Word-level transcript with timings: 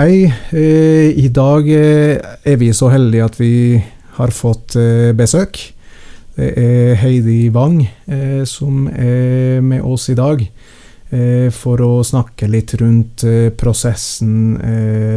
hei. 0.00 0.32
Eh, 0.56 1.12
I 1.18 1.28
dag 1.28 1.66
eh, 1.68 2.16
er 2.46 2.56
vi 2.60 2.70
så 2.72 2.88
heldige 2.92 3.26
at 3.26 3.36
vi 3.36 3.76
har 4.16 4.32
fått 4.32 4.76
eh, 4.80 5.10
besøk. 5.16 5.58
Det 6.40 6.54
er 6.56 6.94
Heidi 6.96 7.50
Wang 7.52 7.82
som 8.48 8.86
er 8.88 9.60
med 9.60 9.82
oss 9.84 10.06
i 10.08 10.14
dag 10.16 10.40
for 11.52 11.82
å 11.84 11.88
snakke 12.06 12.48
litt 12.48 12.72
rundt 12.80 13.24
prosessen 13.60 14.54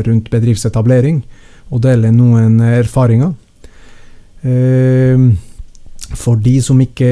rundt 0.03 0.27
bedriftsetablering 0.33 1.21
og 1.69 1.83
dele 1.85 2.11
noen 2.11 2.57
erfaringer. 2.65 3.31
For 6.11 6.37
de 6.37 6.57
som 6.61 6.77
ikke 6.83 7.07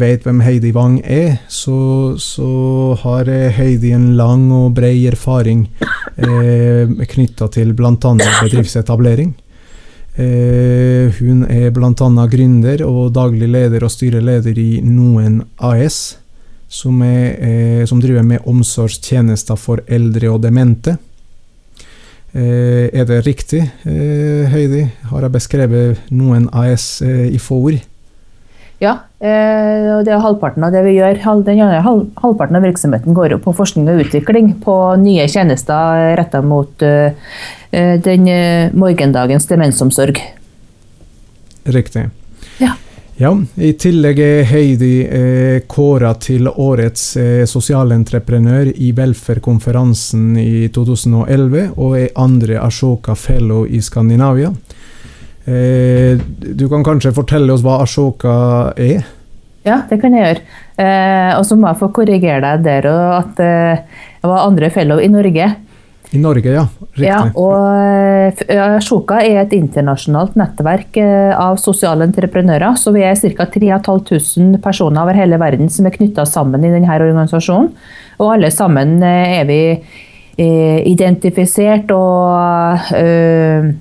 vet 0.00 0.26
hvem 0.26 0.42
Heidi 0.44 0.72
Wang 0.74 0.98
er, 1.00 1.38
så, 1.48 2.16
så 2.20 2.50
har 3.00 3.30
Heidi 3.56 3.94
en 3.96 4.10
lang 4.18 4.50
og 4.52 4.74
bred 4.76 5.06
erfaring 5.12 5.64
eh, 6.18 6.90
knytta 7.14 7.48
til 7.54 7.72
bl.a. 7.78 7.94
bedriftsetablering. 7.94 9.32
Eh, 10.16 11.12
hun 11.20 11.46
er 11.48 11.72
bl.a. 11.76 12.26
gründer 12.32 12.84
og 12.86 13.14
daglig 13.16 13.48
leder 13.52 13.84
og 13.84 13.92
styreleder 13.92 14.58
i 14.58 14.80
Noen 14.84 15.42
AS, 15.56 16.18
som, 16.68 17.02
er, 17.04 17.26
eh, 17.40 17.82
som 17.88 18.00
driver 18.02 18.24
med 18.26 18.44
omsorgstjenester 18.48 19.60
for 19.60 19.84
eldre 19.86 20.32
og 20.34 20.42
demente. 20.44 20.96
Eh, 22.36 22.88
er 22.92 23.04
det 23.08 23.22
riktig, 23.24 23.62
eh, 23.84 24.48
Heidi? 24.52 24.86
Har 25.08 25.22
jeg 25.24 25.32
beskrevet 25.32 26.10
Noen 26.10 26.50
AS 26.52 27.00
eh, 27.00 27.28
i 27.32 27.38
få 27.40 27.60
ord? 27.70 27.84
Ja, 28.82 28.92
eh, 29.24 29.86
og 29.96 30.02
det 30.04 30.12
er 30.12 30.20
halvparten 30.20 30.64
av 30.66 30.74
det 30.74 30.82
vi 30.84 30.98
gjør. 30.98 31.22
Den 31.46 31.62
andre 31.64 31.80
halvparten 31.80 32.58
av 32.58 32.66
virksomheten 32.66 33.16
går 33.16 33.32
jo 33.32 33.38
på 33.40 33.54
forskning 33.56 33.88
og 33.88 34.02
utvikling 34.04 34.52
på 34.60 34.74
nye 35.00 35.24
tjenester 35.32 36.12
retta 36.20 36.42
mot 36.44 36.84
eh, 36.84 37.16
eh, 37.70 37.94
den 38.04 38.28
morgendagens 38.76 39.48
demensomsorg. 39.48 40.20
Riktig. 41.66 42.04
Ja. 42.58 42.74
ja. 43.16 43.32
I 43.56 43.72
tillegg 43.80 44.20
er 44.22 44.44
Heidi 44.50 44.92
eh, 45.02 45.62
kåra 45.66 46.12
til 46.20 46.46
årets 46.48 47.08
eh, 47.20 47.42
sosialentreprenør 47.48 48.70
i 48.76 48.92
velferdskonferansen 48.96 50.36
i 50.38 50.68
2011, 50.74 51.72
og 51.74 51.96
er 51.98 52.12
andre 52.20 52.60
Ashoka 52.62 53.16
Fellow 53.18 53.64
i 53.66 53.80
Skandinavia. 53.82 54.52
Eh, 55.46 56.18
du 56.38 56.66
kan 56.68 56.82
kanskje 56.86 57.14
fortelle 57.14 57.54
oss 57.54 57.62
hva 57.62 57.78
Ashoka 57.84 58.32
er? 58.74 59.06
Ja, 59.66 59.80
det 59.90 59.98
kan 60.02 60.14
jeg 60.14 60.24
gjøre. 60.24 60.42
Eh, 60.78 61.30
og 61.38 61.44
så 61.46 61.58
må 61.58 61.70
jeg 61.70 61.80
få 61.80 61.90
korrigere 61.94 62.42
deg 62.42 62.66
der 62.66 62.90
og 62.90 63.04
at 63.20 63.40
eh, 63.42 64.02
jeg 64.22 64.30
var 64.30 64.46
andre 64.46 64.70
fellow 64.74 65.02
i 65.02 65.10
Norge. 65.10 65.48
I 66.14 66.20
Norge, 66.22 66.52
ja. 66.54 66.64
Riktig. 66.94 67.06
Ja, 67.06 67.18
og 67.34 68.46
eh, 68.46 68.66
Ashoka 68.76 69.18
er 69.22 69.42
et 69.42 69.54
internasjonalt 69.56 70.36
nettverk 70.38 70.98
eh, 71.02 71.32
av 71.34 71.58
sosiale 71.62 72.06
entreprenører. 72.06 72.78
Så 72.78 72.94
vi 72.94 73.02
er 73.06 73.18
ca. 73.18 73.48
3500 73.50 74.62
personer 74.62 75.02
over 75.02 75.18
hele 75.18 75.38
verden 75.42 75.70
som 75.72 75.86
er 75.86 75.96
knytta 75.98 76.26
sammen 76.30 76.66
i 76.66 76.70
denne 76.74 76.98
organisasjonen. 76.98 77.72
Og 78.22 78.36
alle 78.36 78.52
sammen 78.54 78.98
eh, 79.02 79.40
er 79.40 79.48
vi 79.50 79.60
identifisert 80.36 81.88
og 81.96 82.92
Eh, 82.92 83.72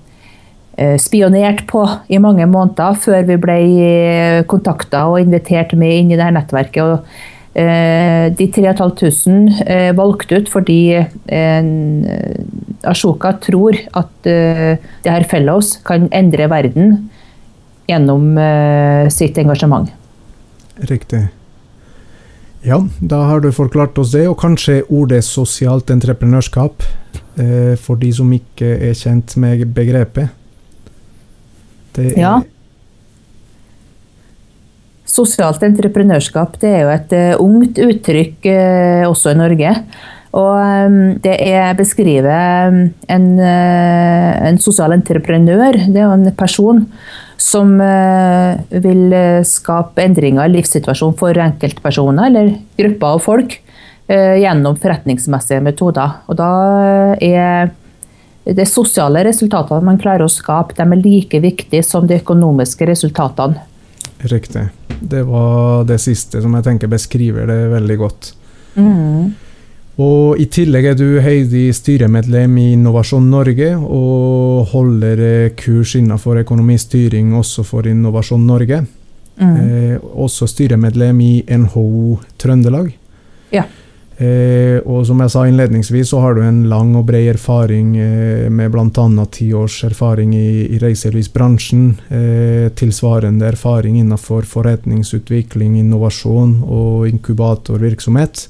spionert 1.00 1.64
på 1.70 1.86
i 2.12 2.20
mange 2.20 2.46
måneder 2.52 2.98
før 3.00 3.24
vi 3.30 3.38
ble 3.40 3.56
eh, 3.86 4.42
kontakta 4.50 5.06
og 5.08 5.22
invitert 5.22 5.76
med 5.80 6.02
inn 6.02 6.12
i 6.12 6.18
dette 6.20 6.36
nettverket. 6.36 6.84
Og, 6.84 7.22
eh, 7.56 8.28
de 8.36 8.50
3500 8.52 9.64
eh, 9.64 9.92
valgte 9.96 10.42
ut 10.42 10.52
fordi 10.52 10.80
eh, 11.00 11.72
Ashoka 12.92 13.36
tror 13.40 13.80
at 13.96 14.30
eh, 14.30 14.76
det 15.06 15.16
her 15.16 15.28
fellows 15.32 15.78
kan 15.88 16.10
endre 16.12 16.50
verden 16.52 17.10
gjennom 17.88 18.36
eh, 18.38 19.08
sitt 19.14 19.40
engasjement. 19.40 19.92
Riktig. 20.92 21.28
Ja, 22.66 22.82
da 23.00 23.22
har 23.30 23.44
du 23.46 23.52
forklart 23.54 23.98
oss 24.02 24.12
det, 24.16 24.26
og 24.28 24.40
kanskje 24.42 24.82
ordet 24.90 25.22
sosialt 25.24 25.92
entreprenørskap 25.94 26.84
for 27.84 28.00
de 28.00 28.10
som 28.16 28.30
ikke 28.32 28.70
er 28.88 28.94
kjent 28.96 29.34
med 29.38 29.66
begrepet. 29.76 30.32
Det 31.96 32.12
er 32.14 32.20
ja. 32.20 32.36
Sosialt 35.16 35.64
entreprenørskap 35.64 36.58
det 36.60 36.72
er 36.72 36.84
jo 36.84 36.92
et 36.92 37.16
uh, 37.16 37.44
ungt 37.44 37.80
uttrykk 37.80 38.48
uh, 38.50 39.06
også 39.08 39.32
i 39.32 39.40
Norge. 39.40 39.74
Og 40.36 40.56
um, 40.60 40.98
det 41.24 41.36
er 41.46 41.78
beskriver 41.78 42.74
en, 43.08 43.28
uh, 43.40 44.32
en, 44.50 44.60
sosial 44.60 44.98
entreprenør. 44.98 45.80
Det 45.88 46.02
er 46.02 46.10
jo 46.10 46.18
en 46.18 46.34
person 46.36 46.84
som 47.40 47.74
vil 48.72 49.12
skape 49.46 50.02
endringer 50.02 50.48
i 50.48 50.54
livssituasjonen 50.54 51.18
for 51.20 51.36
enkeltpersoner 51.44 52.30
eller 52.30 52.54
grupper 52.80 53.18
av 53.18 53.20
folk 53.22 53.58
gjennom 54.08 54.78
forretningsmessige 54.80 55.60
metoder. 55.66 56.14
Og 56.32 56.40
da 56.40 56.48
er 57.20 57.74
de 58.46 58.66
sosiale 58.70 59.24
resultatene 59.26 59.82
man 59.86 59.98
klarer 60.02 60.26
å 60.26 60.32
skape, 60.32 60.76
de 60.78 60.86
er 60.86 61.02
like 61.02 61.40
viktige 61.42 61.84
som 61.84 62.06
de 62.08 62.20
økonomiske 62.20 62.86
resultatene. 62.86 63.64
Riktig. 64.26 64.68
Det 65.02 65.24
var 65.28 65.84
det 65.90 65.98
siste 66.02 66.42
som 66.42 66.54
jeg 66.56 66.66
tenker 66.68 66.92
beskriver 66.92 67.50
det 67.50 67.58
veldig 67.74 67.98
godt. 68.00 68.30
Mm. 68.76 69.34
Og 70.06 70.42
I 70.42 70.46
tillegg 70.52 70.90
er 70.90 70.98
du 71.00 71.22
Heidi 71.24 71.70
styremedlem 71.74 72.58
i 72.60 72.68
Innovasjon 72.76 73.30
Norge 73.32 73.70
og 73.80 74.74
holder 74.74 75.24
eh, 75.24 75.54
kurs 75.56 75.96
innenfor 75.96 76.42
økonomistyring 76.42 77.32
også 77.40 77.64
for 77.64 77.88
Innovasjon 77.88 78.44
Norge. 78.48 78.82
Mm. 79.40 79.56
Eh, 79.56 79.96
også 80.20 80.48
styremedlem 80.52 81.22
i 81.24 81.34
NHO 81.48 82.20
Trøndelag. 82.42 82.92
Ja. 83.56 83.64
Eh, 84.18 84.78
og 84.88 85.02
som 85.10 85.20
jeg 85.20 85.32
sa 85.34 85.42
innledningsvis, 85.44 86.08
så 86.14 86.22
har 86.24 86.38
du 86.38 86.42
en 86.46 86.62
lang 86.72 86.94
og 86.96 87.04
bred 87.10 87.34
erfaring 87.34 87.98
eh, 88.00 88.48
med 88.48 88.72
bl.a. 88.72 89.26
ti 89.28 89.50
års 89.54 89.82
erfaring 89.84 90.32
i, 90.38 90.72
i 90.72 90.80
reiselivsbransjen. 90.80 91.90
Eh, 92.08 92.68
tilsvarende 92.80 93.50
erfaring 93.52 94.00
innenfor 94.00 94.48
forretningsutvikling, 94.48 95.76
innovasjon 95.82 96.62
og 96.64 97.10
inkubatorvirksomhet. 97.12 98.48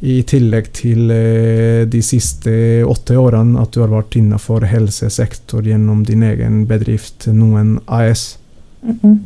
I 0.00 0.22
tillegg 0.26 0.72
til 0.74 1.12
eh, 1.14 1.86
de 1.86 2.02
siste 2.02 2.52
åtte 2.88 3.18
årene 3.20 3.60
at 3.62 3.70
du 3.76 3.84
har 3.84 3.92
vært 3.94 4.16
innenfor 4.18 4.66
helsesektor 4.66 5.66
gjennom 5.70 6.02
din 6.08 6.24
egen 6.26 6.64
bedrift 6.66 7.28
Noen 7.30 7.78
AS. 7.86 8.38
Mm 8.82 8.98
-hmm. 9.02 9.18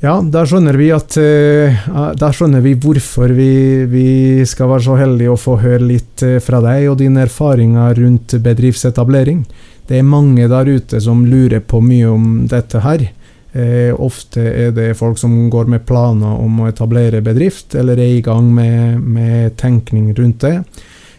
Ja, 0.00 0.14
da 0.24 0.46
skjønner 0.48 0.78
vi 0.80 0.86
at 0.96 1.12
Da 1.12 2.30
skjønner 2.32 2.62
vi 2.64 2.72
hvorfor 2.80 3.34
vi, 3.36 3.84
vi, 3.84 4.06
skal 4.48 4.70
være 4.72 4.86
så 4.86 4.96
heldige 4.96 5.34
å 5.34 5.40
få 5.40 5.58
høre 5.60 5.84
litt 5.84 6.24
uh, 6.24 6.38
fra 6.40 6.62
deg 6.64 6.86
og 6.88 6.96
dine 7.02 7.26
erfaringer 7.26 7.98
rundt 8.00 8.32
bedriftsetablering. 8.40 9.42
Det 9.90 9.98
er 9.98 10.06
mange 10.06 10.46
der 10.48 10.70
ute 10.70 11.00
som 11.04 11.26
lurer 11.28 11.60
på 11.60 11.82
mye 11.84 12.08
om 12.08 12.30
dette 12.48 12.80
her. 12.80 13.02
Eh, 13.50 13.90
ofte 13.90 14.44
er 14.46 14.70
det 14.70 14.92
folk 14.94 15.18
som 15.18 15.34
går 15.50 15.66
med 15.66 15.82
planer 15.82 16.38
om 16.38 16.60
å 16.62 16.68
etablere 16.70 17.18
bedrift, 17.26 17.74
eller 17.74 17.98
er 17.98 18.12
i 18.14 18.22
gang 18.22 18.46
med, 18.54 19.00
med 19.02 19.56
tenkning 19.58 20.12
rundt 20.14 20.46
det. 20.46 20.54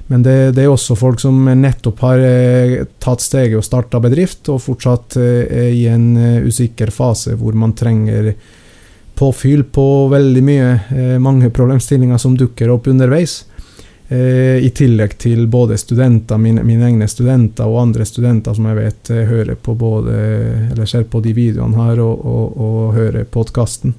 Men 0.08 0.24
det, 0.24 0.38
det, 0.56 0.64
er 0.64 0.72
også 0.72 0.96
folk 0.96 1.20
som 1.20 1.44
nettopp 1.44 2.00
har 2.08 2.24
tatt 3.04 3.26
steget 3.26 3.60
og 3.60 3.68
starta 3.68 4.00
bedrift, 4.04 4.48
og 4.48 4.64
fortsatt 4.64 5.20
er 5.20 5.76
i 5.76 5.84
en 5.92 6.16
usikker 6.48 6.96
fase 6.96 7.36
hvor 7.36 7.60
man 7.60 7.76
trenger 7.76 8.32
påfyll 9.16 9.64
på 9.64 10.08
veldig 10.08 10.44
mye. 10.44 10.70
Eh, 10.90 11.20
mange 11.20 11.50
problemstillinger 11.50 12.18
som 12.18 12.38
dukker 12.38 12.70
opp 12.70 12.88
underveis. 12.88 13.46
Eh, 14.08 14.58
I 14.66 14.70
tillegg 14.76 15.18
til 15.18 15.48
både 15.48 15.78
studenter, 15.78 16.38
mine, 16.38 16.64
mine, 16.64 16.88
egne 16.90 17.08
studenter 17.08 17.70
og 17.70 17.82
andre 17.82 18.06
studenter 18.06 18.58
som 18.58 18.68
jeg 18.68 18.80
vet 18.80 19.12
eh, 19.14 19.28
hører 19.30 19.56
på 19.56 19.76
både, 19.76 20.18
eller 20.72 20.90
ser 20.90 21.08
på 21.08 21.22
de 21.24 21.36
videoene 21.38 21.78
her 21.80 22.02
og, 22.04 22.26
og, 22.26 22.58
og 22.58 22.94
hører 22.98 23.30
podkasten. 23.30 23.96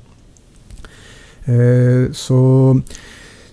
så 2.14 2.40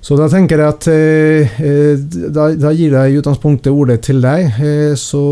så 0.01 0.15
da 0.15 0.29
tenker 0.31 0.61
jeg 0.61 0.71
at 0.71 0.85
eh, 0.93 1.57
eh, 1.59 1.99
da, 2.31 2.47
da, 2.55 2.71
gir 2.71 2.93
jeg 2.95 3.11
i 3.11 3.17
utgangspunktet 3.19 3.67
ordet 3.73 3.99
til 4.07 4.21
deg. 4.23 4.55
Eh, 4.63 4.93
så, 4.99 5.23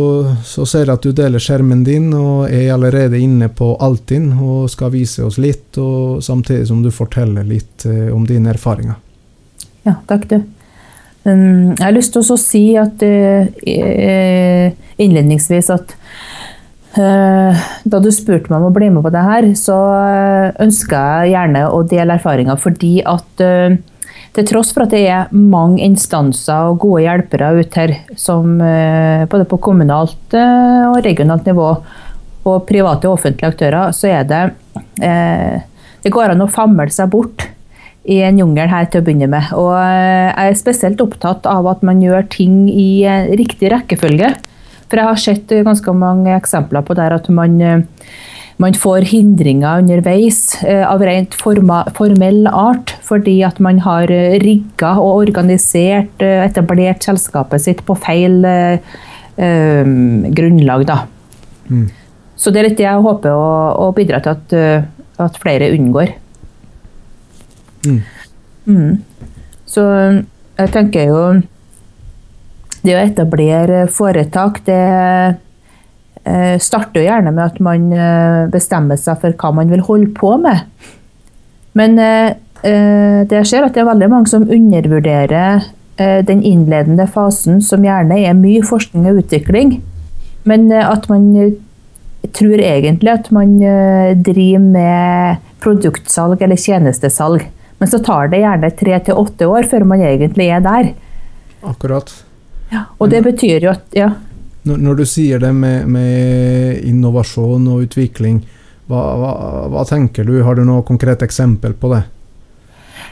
så, 0.44 0.66
ser 0.68 0.90
jeg 0.90 0.98
at 0.98 1.08
du 1.08 1.16
deler 1.16 1.44
skjermen 1.44 1.86
din 1.88 2.10
og 2.12 2.52
er 2.52 2.74
allerede 2.76 3.20
inne 3.22 3.48
på 3.48 3.72
Altinn 3.84 4.34
og 4.36 4.68
skal 4.74 4.92
vise 4.92 5.24
oss 5.24 5.40
litt, 5.40 5.80
og 5.80 6.20
samtidig 6.24 6.68
som 6.68 6.84
du 6.84 6.92
forteller 6.92 7.48
litt 7.48 7.88
eh, 7.88 8.12
om 8.12 8.28
dine 8.28 8.52
erfaringer. 8.52 9.00
Ja, 9.88 9.96
takk 10.10 10.28
du. 10.34 10.42
Um, 11.28 11.74
jeg 11.74 11.86
har 11.86 11.96
lyst 11.96 12.14
til 12.16 12.24
å 12.24 12.40
si 12.40 12.64
at 12.80 13.02
uh, 13.04 14.68
innledningsvis 15.00 15.72
at 15.74 15.92
uh, 16.96 17.66
da 17.84 18.00
du 18.00 18.08
spurte 18.16 18.52
meg 18.52 18.62
om 18.62 18.70
å 18.70 18.76
bli 18.76 18.88
med 18.92 19.04
på 19.04 19.12
det 19.16 19.24
her, 19.28 19.48
så 19.60 19.76
ønska 20.64 21.04
jeg 21.24 21.36
gjerne 21.36 21.68
å 21.72 21.84
dele 21.88 22.20
erfaringer 22.20 22.60
fordi 22.60 22.98
at 23.04 23.48
til 24.36 24.48
tross 24.48 24.74
for 24.76 24.86
at 24.86 24.94
det 24.94 25.04
er 25.10 25.32
mange 25.34 25.82
instanser 25.86 26.72
og 26.72 26.82
gode 26.84 27.04
hjelpere 27.06 27.54
ute 27.58 27.82
her, 27.82 27.94
som, 28.20 28.60
eh, 28.62 29.26
både 29.30 29.48
på 29.50 29.60
kommunalt 29.64 30.34
eh, 30.38 30.84
og 30.90 31.02
regionalt 31.06 31.48
nivå, 31.48 31.70
og 32.48 32.66
private 32.68 33.10
og 33.10 33.18
offentlige 33.18 33.52
aktører, 33.52 33.92
så 33.92 34.08
er 34.08 34.24
det 34.24 34.44
eh, 35.04 35.60
Det 36.04 36.14
går 36.14 36.32
an 36.32 36.46
å 36.46 36.48
famle 36.48 36.88
seg 36.94 37.10
bort 37.12 37.44
i 38.08 38.22
en 38.24 38.38
jungel 38.40 38.70
her 38.72 38.86
til 38.88 39.02
å 39.02 39.04
begynne 39.04 39.28
med. 39.28 39.50
Og 39.58 39.74
jeg 39.76 40.52
er 40.54 40.56
spesielt 40.56 41.02
opptatt 41.04 41.50
av 41.50 41.68
at 41.68 41.82
man 41.84 42.00
gjør 42.00 42.30
ting 42.32 42.70
i 42.70 43.04
riktig 43.36 43.74
rekkefølge. 43.74 44.30
For 44.88 45.02
jeg 45.02 45.10
har 45.10 45.20
sett 45.20 45.52
ganske 45.66 45.92
mange 45.92 46.32
eksempler 46.38 46.86
på 46.88 46.96
der 46.96 47.18
at 47.18 47.28
man 47.28 47.58
man 48.58 48.74
får 48.74 49.06
hindringer 49.12 49.84
underveis 49.84 50.58
eh, 50.66 50.82
av 50.82 51.04
rent 51.06 51.36
formell 51.38 52.48
art, 52.50 52.96
fordi 53.06 53.38
at 53.46 53.60
man 53.62 53.84
har 53.86 54.10
eh, 54.14 54.38
rigga 54.42 54.96
og 54.98 55.28
organisert, 55.28 56.24
eh, 56.26 56.42
etablert 56.48 57.06
selskapet 57.06 57.62
sitt 57.68 57.84
på 57.86 57.98
feil 58.02 58.42
eh, 58.50 58.98
grunnlag. 59.38 60.88
Da. 60.90 61.04
Mm. 61.70 61.86
Så 62.38 62.54
det 62.54 62.62
er 62.62 62.70
litt 62.70 62.80
det 62.80 62.88
jeg 62.88 63.06
håper 63.06 63.34
å, 63.38 63.52
å 63.86 63.92
bidra 63.98 64.24
til 64.26 64.34
at, 64.34 64.56
at 65.22 65.38
flere 65.42 65.70
unngår. 65.76 66.16
Mm. 67.86 68.02
Mm. 68.66 68.96
Så 69.70 69.84
jeg 70.58 70.72
tenker 70.74 71.06
jo 71.08 71.20
Det 72.82 72.96
å 72.96 73.00
etablere 73.04 73.86
foretak, 73.92 74.60
det 74.66 74.82
Eh, 76.28 76.60
starter 76.60 77.06
gjerne 77.06 77.32
med 77.32 77.46
at 77.46 77.60
man 77.64 77.88
eh, 77.96 78.48
bestemmer 78.52 79.00
seg 79.00 79.22
for 79.22 79.36
hva 79.40 79.54
man 79.56 79.72
vil 79.72 79.84
holde 79.88 80.10
på 80.18 80.34
med. 80.44 80.66
Men 81.78 81.96
eh, 82.02 82.34
det 83.30 83.44
skjer 83.48 83.68
at 83.68 83.76
det 83.76 83.84
er 83.84 83.92
veldig 83.92 84.10
mange 84.12 84.32
som 84.32 84.48
undervurderer 84.50 85.68
den 85.98 86.44
innledende 86.46 87.08
fasen, 87.10 87.58
som 87.66 87.86
gjerne 87.86 88.20
er 88.22 88.36
mye 88.38 88.62
forskning 88.66 89.08
og 89.10 89.24
utvikling. 89.24 89.72
Men 90.46 90.68
at 90.70 91.08
man 91.10 91.24
tror 92.38 92.62
egentlig 92.62 93.10
at 93.10 93.32
man 93.34 93.56
driver 94.22 94.62
med 94.62 95.48
produktsalg 95.64 96.44
eller 96.46 96.60
tjenestesalg. 96.62 97.48
Men 97.82 97.90
så 97.90 98.02
tar 98.06 98.30
det 98.30 98.44
gjerne 98.44 98.70
tre 98.78 99.00
til 99.08 99.22
åtte 99.24 99.50
år 99.50 99.70
før 99.72 99.88
man 99.90 100.06
egentlig 100.06 100.52
er 100.54 100.62
der. 100.66 100.92
Akkurat. 101.66 102.14
Ja, 102.74 102.86
og 103.02 103.10
det 103.14 103.24
betyr 103.26 103.66
jo 103.66 103.74
at 103.74 103.98
ja, 103.98 104.12
når, 104.68 104.84
når, 104.84 105.00
du 105.00 105.06
sier 105.08 105.42
det 105.42 105.54
med, 105.56 105.88
med, 105.92 106.84
innovasjon 106.88 107.68
og 107.72 107.88
utvikling, 107.88 108.42
hva, 108.88 109.02
hva, 109.20 109.32
hva, 109.74 109.84
tenker 109.88 110.28
du? 110.28 110.38
Har 110.46 110.56
du 110.56 110.64
noe 110.68 110.86
konkret 110.88 111.24
eksempel 111.26 111.76
på 111.76 111.92
det? 111.96 112.04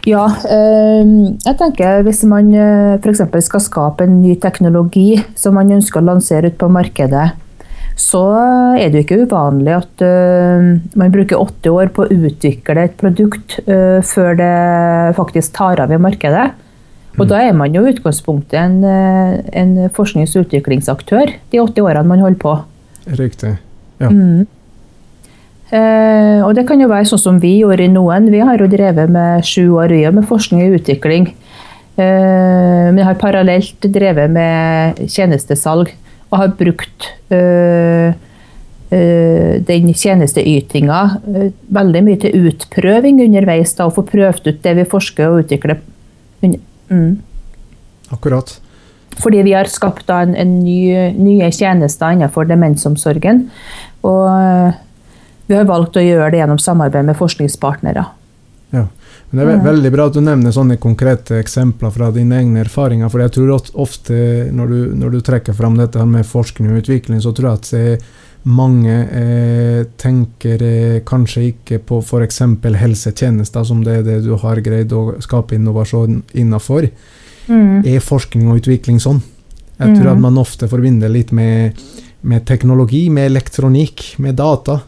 Ja, 0.06 0.28
øh, 0.30 1.14
jeg 1.42 1.58
tenker 1.60 2.04
hvis 2.06 2.22
man 2.30 2.52
øh, 2.54 3.00
f.eks. 3.00 3.24
skal 3.48 3.64
skape 3.64 4.06
en 4.06 4.20
ny 4.22 4.36
teknologi 4.40 5.16
som 5.40 5.58
man 5.58 5.74
ønsker 5.74 6.02
å 6.02 6.10
lansere 6.12 6.52
ut 6.52 6.60
på 6.62 6.70
markedet, 6.70 7.32
så 7.96 8.22
er 8.76 8.92
det 8.92 9.00
jo 9.00 9.06
ikke 9.06 9.22
uvanlig 9.24 9.72
at 9.78 10.04
øh, 10.04 10.68
man 11.00 11.14
bruker 11.16 11.40
åtte 11.40 11.72
år 11.72 11.94
på 11.96 12.04
å 12.04 12.12
utvikle 12.12 12.84
et 12.84 12.98
produkt 13.00 13.58
øh, 13.66 14.04
før 14.04 14.36
det 14.40 14.56
faktisk 15.18 15.56
tar 15.56 15.82
av 15.84 15.96
i 15.96 16.02
markedet. 16.02 16.50
Og 17.16 17.30
da 17.30 17.40
er 17.46 17.54
man 17.56 17.76
jo 17.76 17.86
i 17.86 17.94
utgangspunktet 17.94 18.58
en, 18.60 18.84
eh, 18.84 19.40
en 19.54 19.90
forsknings- 19.90 20.36
og 20.36 20.46
utviklingsaktør 20.46 21.32
de 21.52 21.60
80 21.60 21.82
årene 21.82 22.08
man 22.08 22.20
holder 22.20 22.40
på. 22.40 22.56
Riktig. 23.08 23.58
Ja. 24.00 24.10
Mm. 24.10 24.48
Eh, 25.72 26.46
og 26.46 26.54
det 26.56 26.68
kan 26.68 26.80
jo 26.82 26.90
være 26.92 27.08
sånn 27.10 27.22
som 27.22 27.40
vi 27.40 27.60
gjorde 27.62 27.88
i 27.88 27.92
Noen. 27.92 28.30
Vi 28.32 28.40
har 28.40 28.58
jo 28.58 28.68
drevet 28.68 29.10
med 29.10 29.44
sju 29.44 29.72
år 29.80 29.90
vi 29.90 30.04
med 30.12 30.28
forskning 30.28 30.62
og 30.68 30.80
utvikling. 30.82 31.34
Eh, 31.98 32.92
vi 32.92 33.02
har 33.02 33.16
parallelt 33.16 33.80
drevet 33.80 34.30
med 34.30 35.00
tjenestesalg 35.08 35.94
og 36.32 36.38
har 36.42 36.54
brukt 36.60 37.10
eh, 37.32 38.14
eh 38.92 39.56
den 39.66 39.94
tjenesteytinga 39.94 41.00
eh, 41.34 41.52
veldig 41.72 42.02
mye 42.04 42.20
til 42.20 42.50
utprøving 42.50 43.24
underveis. 43.24 43.74
Da, 43.74 43.88
og 43.88 43.96
få 43.96 44.04
prøvd 44.06 44.52
ut 44.52 44.62
det 44.62 44.76
vi 44.76 44.90
forsker 44.92 45.32
og 45.32 45.46
utvikler 45.46 45.80
Mm. 46.90 47.22
Akkurat. 48.14 48.60
Fordi 49.22 49.42
vi 49.48 49.54
har 49.56 49.70
skapt 49.72 50.10
en, 50.12 50.36
en 50.36 50.60
ny, 50.60 51.12
nye 51.16 51.52
tjenester 51.54 52.16
innenfor 52.16 52.48
demensomsorgen. 52.50 53.46
Og 54.06 54.28
eh, 54.28 54.82
vi 55.48 55.58
har 55.58 55.68
valgt 55.70 55.98
å 56.00 56.04
gjøre 56.04 56.34
det 56.34 56.42
gjennom 56.42 56.60
samarbeid 56.62 57.08
med 57.08 57.18
forskningspartnere. 57.20 58.06
Ja. 58.76 58.86
Men 59.30 59.40
Det 59.40 59.44
er 59.44 59.50
ve 59.50 59.56
mm. 59.56 59.66
veldig 59.66 59.92
bra 59.94 60.08
at 60.10 60.18
du 60.18 60.22
nevner 60.24 60.54
sånne 60.54 60.78
konkrete 60.82 61.40
eksempler 61.42 61.94
fra 61.96 62.12
dine 62.14 62.42
egne 62.42 62.62
erfaringer. 62.66 63.10
For 63.12 63.24
jeg 63.24 63.34
tror 63.38 63.56
at 63.56 63.72
ofte 63.74 64.20
når 64.54 64.74
du, 64.74 64.78
når 65.00 65.16
du 65.16 65.24
trekker 65.26 65.58
fram 65.58 65.80
dette 65.80 66.06
med 66.10 66.28
forskning 66.28 66.74
og 66.74 66.84
utvikling, 66.84 67.24
så 67.24 67.34
tror 67.36 67.52
jeg 67.52 67.62
at 67.62 67.72
det 67.72 67.84
er 67.96 68.14
mange 68.46 68.94
eh, 69.10 69.86
tenker 69.98 70.62
eh, 70.62 70.98
kanskje 71.06 71.48
ikke 71.50 71.80
på 71.90 72.00
f.eks. 72.04 72.42
helsetjenester, 72.78 73.64
som 73.66 73.82
det 73.84 74.00
er 74.00 74.04
det 74.06 74.18
du 74.26 74.36
har 74.42 74.62
greid 74.62 74.94
å 74.94 75.16
skape 75.24 75.58
innovasjon 75.58 76.22
innafor. 76.38 76.88
Mm. 77.50 77.82
Er 77.86 78.06
forskning 78.06 78.50
og 78.50 78.62
utvikling 78.62 79.02
sånn? 79.02 79.24
Jeg 79.80 79.98
tror 79.98 80.08
mm. 80.08 80.14
at 80.14 80.24
man 80.28 80.38
ofte 80.40 80.70
forbinder 80.70 81.12
litt 81.12 81.34
med, 81.36 81.82
med, 82.22 82.46
teknologi, 82.46 83.08
med 83.10 83.32
elektronikk, 83.32 84.12
med 84.22 84.38
data. 84.38 84.80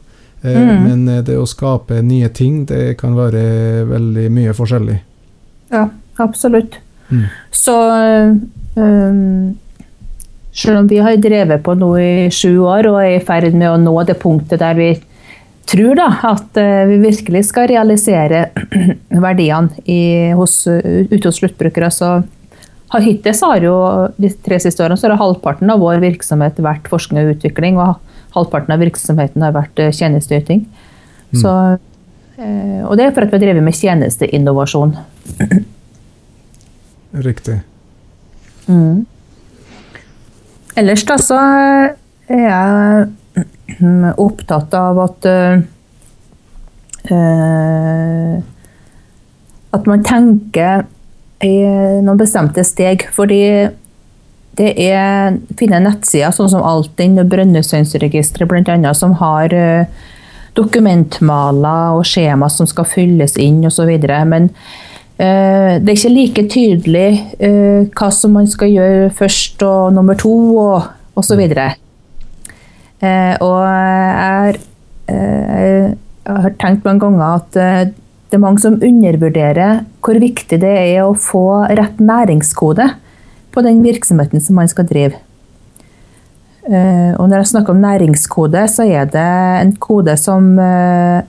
Eh, 0.44 0.54
mm. 0.54 0.74
Men 0.86 1.08
eh, 1.16 1.24
det 1.26 1.38
å 1.42 1.50
skape 1.50 2.04
nye 2.06 2.30
ting, 2.30 2.64
det 2.70 2.94
kan 3.02 3.18
være 3.18 3.88
veldig 3.90 4.30
mye 4.38 4.58
forskjellig. 4.58 5.00
Ja, 5.74 5.88
absolutt. 6.22 6.78
Mm. 7.10 7.26
Så 7.50 7.74
um 8.78 9.58
selv 10.58 10.82
om 10.82 10.88
vi 10.90 11.02
har 11.04 11.20
drevet 11.22 11.62
på 11.64 11.76
nå 11.78 11.92
i 12.02 12.30
sju 12.34 12.58
år 12.66 12.90
og 12.90 13.02
er 13.04 13.18
i 13.18 13.24
ferd 13.24 13.54
med 13.54 13.70
å 13.70 13.78
nå 13.82 13.94
det 14.08 14.18
punktet 14.22 14.64
der 14.64 14.78
vi 14.78 14.90
tror 15.68 15.98
da, 16.00 16.08
at 16.32 16.58
eh, 16.58 16.86
vi 16.88 17.02
virkelig 17.04 17.44
skal 17.50 17.68
realisere 17.70 18.48
verdiene 19.28 19.84
i, 19.84 20.32
hos, 20.38 20.62
ute 20.68 21.28
hos 21.28 21.42
sluttbrukere, 21.42 21.92
så 21.92 22.22
har 22.94 23.04
hittil 23.04 23.36
har 23.42 23.66
jo 23.66 23.76
de 24.16 24.30
tre 24.46 24.60
siste 24.64 24.84
årene 24.84 25.00
så 25.00 25.10
har 25.10 25.20
halvparten 25.20 25.70
av 25.74 25.82
vår 25.84 26.00
virksomhet 26.04 26.60
vært 26.64 26.88
forskning 26.88 27.26
og 27.26 27.36
utvikling, 27.36 27.80
og 27.84 27.98
halvparten 28.36 28.74
av 28.74 28.82
virksomheten 28.84 29.44
har 29.44 29.56
vært 29.56 29.84
eh, 29.84 29.92
tjenesteyting. 29.92 30.64
Mm. 31.34 31.42
Så, 31.42 31.54
eh, 32.40 32.82
og 32.88 32.96
det 32.96 33.10
er 33.10 33.14
for 33.16 33.28
at 33.28 33.34
vi 33.34 33.40
har 33.40 33.46
drevet 33.50 33.68
med 33.68 33.76
tjenesteinnovasjon. 33.76 34.96
Riktig. 37.28 37.60
Mm. 38.72 39.04
Ellers 40.78 41.06
da 41.10 41.18
så 41.22 41.38
er 42.30 42.44
jeg 42.44 43.08
opptatt 44.22 44.76
av 44.78 45.00
at 45.02 45.28
uh, 45.32 45.58
At 49.78 49.90
man 49.90 50.06
tenker 50.06 50.86
i 51.46 51.56
noen 52.02 52.20
bestemte 52.20 52.64
steg. 52.66 53.08
Fordi 53.14 53.42
det 54.58 54.72
er 54.82 55.38
fine 55.60 55.80
nettsider, 55.84 56.34
sånn 56.34 56.50
som 56.50 56.66
Altinn 56.66 57.20
og 57.22 57.30
Brønnøysundregisteret 57.30 58.50
bl.a., 58.50 58.94
som 58.98 59.14
har 59.22 59.54
uh, 59.54 59.86
dokumentmaler 60.58 61.98
og 61.98 62.06
skjema 62.10 62.50
som 62.50 62.70
skal 62.70 62.88
fylles 62.90 63.38
inn 63.42 63.62
osv. 63.70 63.92
Men 64.30 64.50
det 65.18 65.90
er 65.90 65.96
ikke 65.96 66.14
like 66.14 66.44
tydelig 66.54 67.08
eh, 67.42 67.88
hva 67.98 68.10
som 68.14 68.36
man 68.38 68.46
skal 68.50 68.70
gjøre 68.70 69.10
først 69.18 69.64
og 69.66 69.96
nummer 69.96 70.18
to 70.20 70.34
og 70.62 70.84
osv. 71.18 71.42
Eh, 71.42 73.34
og 73.42 73.62
jeg, 73.66 74.60
jeg 75.10 75.96
har 76.28 76.54
tenkt 76.62 76.86
mange 76.86 77.02
ganger 77.02 77.26
at 77.40 77.58
det 78.28 78.36
er 78.36 78.44
mange 78.44 78.62
som 78.62 78.78
undervurderer 78.84 79.86
hvor 80.04 80.20
viktig 80.22 80.60
det 80.62 80.74
er 80.84 81.02
å 81.06 81.16
få 81.18 81.64
rett 81.72 81.98
næringskode 82.04 82.90
på 83.56 83.64
den 83.66 83.82
virksomheten 83.86 84.44
som 84.44 84.60
man 84.60 84.70
skal 84.70 84.86
drive. 84.90 85.18
Og 86.68 87.24
når 87.24 87.38
jeg 87.40 87.50
snakker 87.54 87.72
om 87.74 87.80
næringskode, 87.80 88.66
så 88.68 88.84
er 88.84 89.08
det 89.08 89.30
en 89.64 89.72
kode 89.80 90.18
som 90.20 90.52
Eh, 90.60 91.24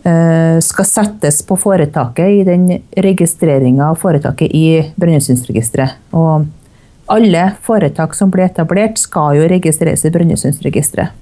skal 0.00 0.86
settes 0.88 1.42
på 1.44 1.58
foretaket 1.60 2.32
i 2.32 2.44
den 2.46 2.62
registreringa 3.04 3.90
av 3.90 3.98
foretaket 4.00 4.54
i 4.56 4.62
Brønnøysundregisteret. 4.96 5.98
Og 6.16 6.46
alle 7.12 7.42
foretak 7.66 8.14
som 8.16 8.30
blir 8.32 8.46
etablert, 8.46 8.96
skal 8.98 9.36
jo 9.36 9.48
registreres 9.50 10.06
i 10.08 10.12
Brønnøysundregisteret. 10.14 11.12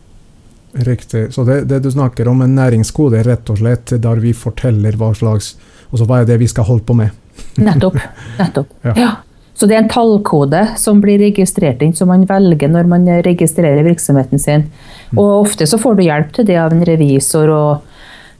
Riktig. 0.72 1.32
Så 1.34 1.44
det, 1.44 1.62
det, 1.64 1.78
du 1.82 1.90
snakker 1.90 2.28
om, 2.28 2.42
en 2.44 2.54
næringskode, 2.54 3.18
er 3.18 3.30
rett 3.32 3.50
og 3.50 3.58
slett 3.62 3.94
der 3.98 4.20
vi 4.22 4.34
forteller 4.36 4.98
hva 5.00 5.14
slags 5.16 5.54
altså 5.88 6.04
hva 6.08 6.20
er 6.20 6.28
det 6.28 6.36
vi 6.42 6.48
skal 6.50 6.68
holde 6.68 6.84
på 6.84 6.96
med? 6.98 7.14
nettopp. 7.68 7.96
nettopp. 8.38 8.76
Ja. 8.84 8.94
ja. 8.96 9.10
Så 9.58 9.66
det 9.66 9.74
er 9.74 9.80
en 9.82 9.90
tallkode 9.90 10.60
som 10.78 11.00
blir 11.02 11.18
registrert 11.18 11.80
inn, 11.82 11.94
som 11.96 12.12
man 12.12 12.28
velger 12.28 12.70
når 12.70 12.86
man 12.90 13.08
registrerer 13.26 13.82
virksomheten 13.82 14.38
sin. 14.38 14.68
Mm. 15.10 15.18
Og 15.18 15.32
ofte 15.40 15.66
så 15.66 15.80
får 15.82 15.98
du 15.98 16.04
hjelp 16.04 16.30
til 16.36 16.46
det 16.46 16.60
av 16.62 16.74
en 16.74 16.84
revisor 16.86 17.50
og 17.50 17.87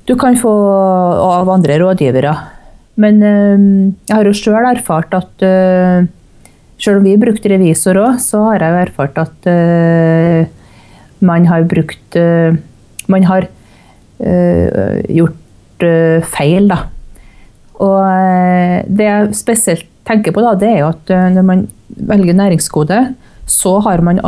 du 0.08 0.14
kan 0.16 0.36
få 0.40 0.50
av 1.20 1.48
andre 1.52 1.76
rådgivere. 1.82 2.32
Men 2.98 3.20
jeg 3.22 4.14
har 4.16 4.24
jo 4.26 4.32
sjøl 4.34 4.64
erfart 4.70 5.12
at 5.14 5.44
selv 6.78 6.96
om 6.98 7.04
vi 7.04 7.18
brukte 7.20 7.50
revisor 7.52 8.00
òg, 8.00 8.16
så 8.24 8.40
har 8.48 8.64
jeg 8.64 8.72
jo 8.72 8.80
erfart 8.86 9.20
at 9.20 9.48
man 11.20 11.46
har 11.50 11.68
brukt 11.68 12.16
Man 13.08 13.24
har 13.24 13.46
gjort 14.18 15.84
feil, 16.32 16.66
da. 16.72 16.80
Og 17.78 18.00
det 18.90 19.06
jeg 19.06 19.36
spesielt 19.38 19.86
tenker 20.08 20.32
på, 20.34 20.42
da, 20.42 20.56
det 20.58 20.72
er 20.72 20.80
jo 20.82 20.90
at 20.90 21.12
når 21.36 21.44
man 21.46 21.68
velger 21.88 22.34
næringskode, 22.36 22.98
så 23.48 23.78
har 23.84 24.02
man, 24.04 24.20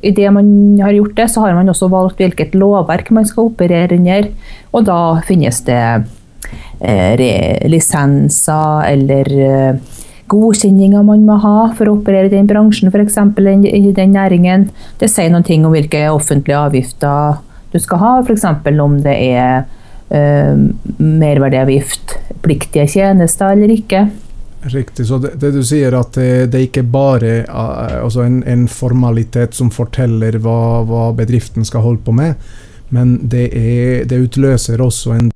i 0.00 0.12
det 0.14 0.30
man 0.30 0.46
har 0.80 0.94
gjort 0.94 1.16
det, 1.18 1.28
så 1.32 1.42
har 1.44 1.54
man 1.58 1.68
også 1.68 1.90
valgt 1.90 2.20
hvilket 2.22 2.54
lovverk 2.54 3.10
man 3.14 3.26
skal 3.26 3.50
operere 3.50 3.98
under. 3.98 4.28
Og 4.72 4.86
da 4.86 4.98
finnes 5.26 5.58
det 5.66 5.82
eh, 6.80 7.66
lisenser 7.70 8.86
eller 8.92 9.32
eh, 9.48 9.98
godkjenninger 10.32 11.04
man 11.04 11.26
må 11.28 11.36
ha 11.42 11.56
for 11.76 11.90
å 11.90 11.98
operere 11.98 12.30
i 12.30 12.34
den 12.34 12.48
bransjen, 12.50 12.92
f.eks. 12.92 13.18
i 13.18 13.92
den 13.96 14.16
næringen. 14.16 14.70
Det 15.00 15.10
sier 15.10 15.32
noen 15.32 15.46
ting 15.46 15.66
om 15.66 15.74
hvilke 15.74 16.06
offentlige 16.12 16.60
avgifter 16.62 17.40
du 17.72 17.78
skal 17.80 18.02
ha, 18.02 18.12
f.eks. 18.22 18.46
om 18.84 18.98
det 19.04 19.16
er 19.16 19.64
eh, 20.12 20.54
merverdiavgift, 21.02 22.18
pliktige 22.44 22.88
tjenester 22.94 23.56
eller 23.56 23.74
ikke. 23.74 24.06
Riktig. 24.64 25.06
Så 25.06 25.18
det, 25.18 25.28
det, 25.34 25.50
du 25.50 25.62
sier 25.66 25.94
at 25.98 26.14
det, 26.14 26.46
det 26.52 26.58
er 26.58 26.66
ikke 26.68 26.84
bare 26.86 27.30
uh, 27.48 28.04
altså 28.04 28.22
en, 28.22 28.42
en, 28.46 28.68
formalitet 28.70 29.56
som 29.58 29.72
forteller 29.74 30.38
hva, 30.38 30.82
hva, 30.86 31.08
bedriften 31.18 31.66
skal 31.66 31.82
holde 31.82 32.02
på 32.06 32.14
med, 32.14 32.38
men 32.94 33.16
det, 33.26 33.48
er, 33.58 34.04
det 34.06 34.20
utløser 34.22 34.82
også 34.84 35.16
en 35.16 35.30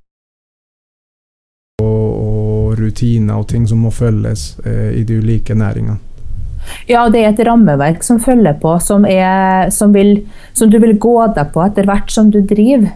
og, 1.83 1.89
og, 1.89 2.77
rutiner 2.79 3.41
og 3.41 3.49
ting 3.51 3.67
som 3.67 3.83
må 3.83 3.91
følges 3.91 4.53
uh, 4.63 4.93
i 4.95 5.03
de 5.03 5.19
ulike 5.19 5.59
næringene. 5.59 5.99
Ja, 6.87 7.09
det 7.11 7.25
er 7.25 7.33
et 7.33 7.43
rammeverk 7.47 8.07
som 8.07 8.23
følger 8.23 8.55
på, 8.63 8.77
som, 8.83 9.07
er, 9.11 9.73
som, 9.75 9.91
vil, 9.95 10.21
som 10.55 10.71
du 10.71 10.79
vil 10.83 10.95
gå 11.03 11.19
deg 11.35 11.51
på 11.55 11.67
etter 11.67 11.87
hvert 11.87 12.15
som 12.15 12.31
du 12.31 12.41
driver. 12.47 12.93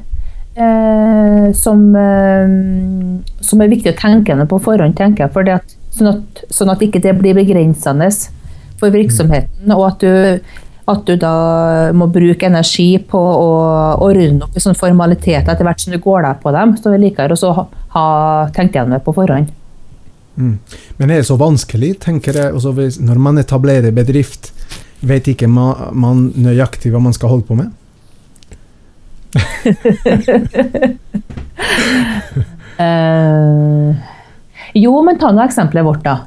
Eh, 0.50 1.52
som, 1.54 1.84
som, 3.38 3.62
er 3.62 3.70
viktig 3.70 3.92
å 3.92 3.98
tenke 3.98 4.34
på 4.50 4.58
forhånd, 4.58 4.96
tenker 4.98 5.28
jeg. 5.28 5.46
det 5.46 5.54
at 5.54 5.76
Sånn 5.90 6.10
at, 6.12 6.42
sånn 6.54 6.70
at 6.70 6.82
ikke 6.84 7.02
det 7.02 7.16
blir 7.18 7.34
begrensende 7.34 8.08
for 8.80 8.94
virksomheten, 8.94 9.70
og 9.74 9.84
at 9.88 10.04
du, 10.04 10.12
at 10.90 11.06
du 11.06 11.16
da 11.20 11.34
må 11.96 12.08
bruke 12.12 12.48
energi 12.48 12.94
på 13.10 13.20
å 13.20 13.48
ordne 14.06 14.46
opp 14.46 14.56
i 14.56 14.62
sånne 14.62 14.78
formaliteter 14.78 15.52
etter 15.52 15.66
hvert 15.66 15.82
som 15.82 15.94
du 15.94 16.00
går 16.02 16.24
deg 16.26 16.40
på 16.42 16.54
dem. 16.56 16.76
Så 16.78 16.94
jeg 16.94 17.02
liker 17.04 17.34
å 17.34 17.56
ha, 17.58 17.66
ha 17.96 18.06
tenkt 18.56 18.78
gjennom 18.78 18.96
det 18.96 19.02
på 19.04 19.14
forhånd. 19.16 19.50
Mm. 20.40 20.56
Men 20.96 21.10
er 21.10 21.20
det 21.20 21.28
så 21.28 21.36
vanskelig, 21.40 21.98
tenker 22.06 22.38
jeg, 22.38 22.54
også 22.56 22.72
når 23.04 23.20
man 23.20 23.42
etablerer 23.42 23.92
bedrift, 23.94 24.52
vet 25.00 25.28
ikke 25.32 25.48
man, 25.50 25.90
man 25.96 26.30
nøyaktig 26.36 26.92
hva 26.92 27.00
man 27.02 27.16
skal 27.16 27.34
holde 27.34 27.48
på 27.48 27.58
med? 27.60 27.76
uh, 32.80 33.66
Jo, 34.74 35.00
men 35.02 35.18
ta 35.18 35.32
nå 35.34 35.42
eksempelet 35.44 35.86
vårt, 35.86 36.04
da. 36.04 36.18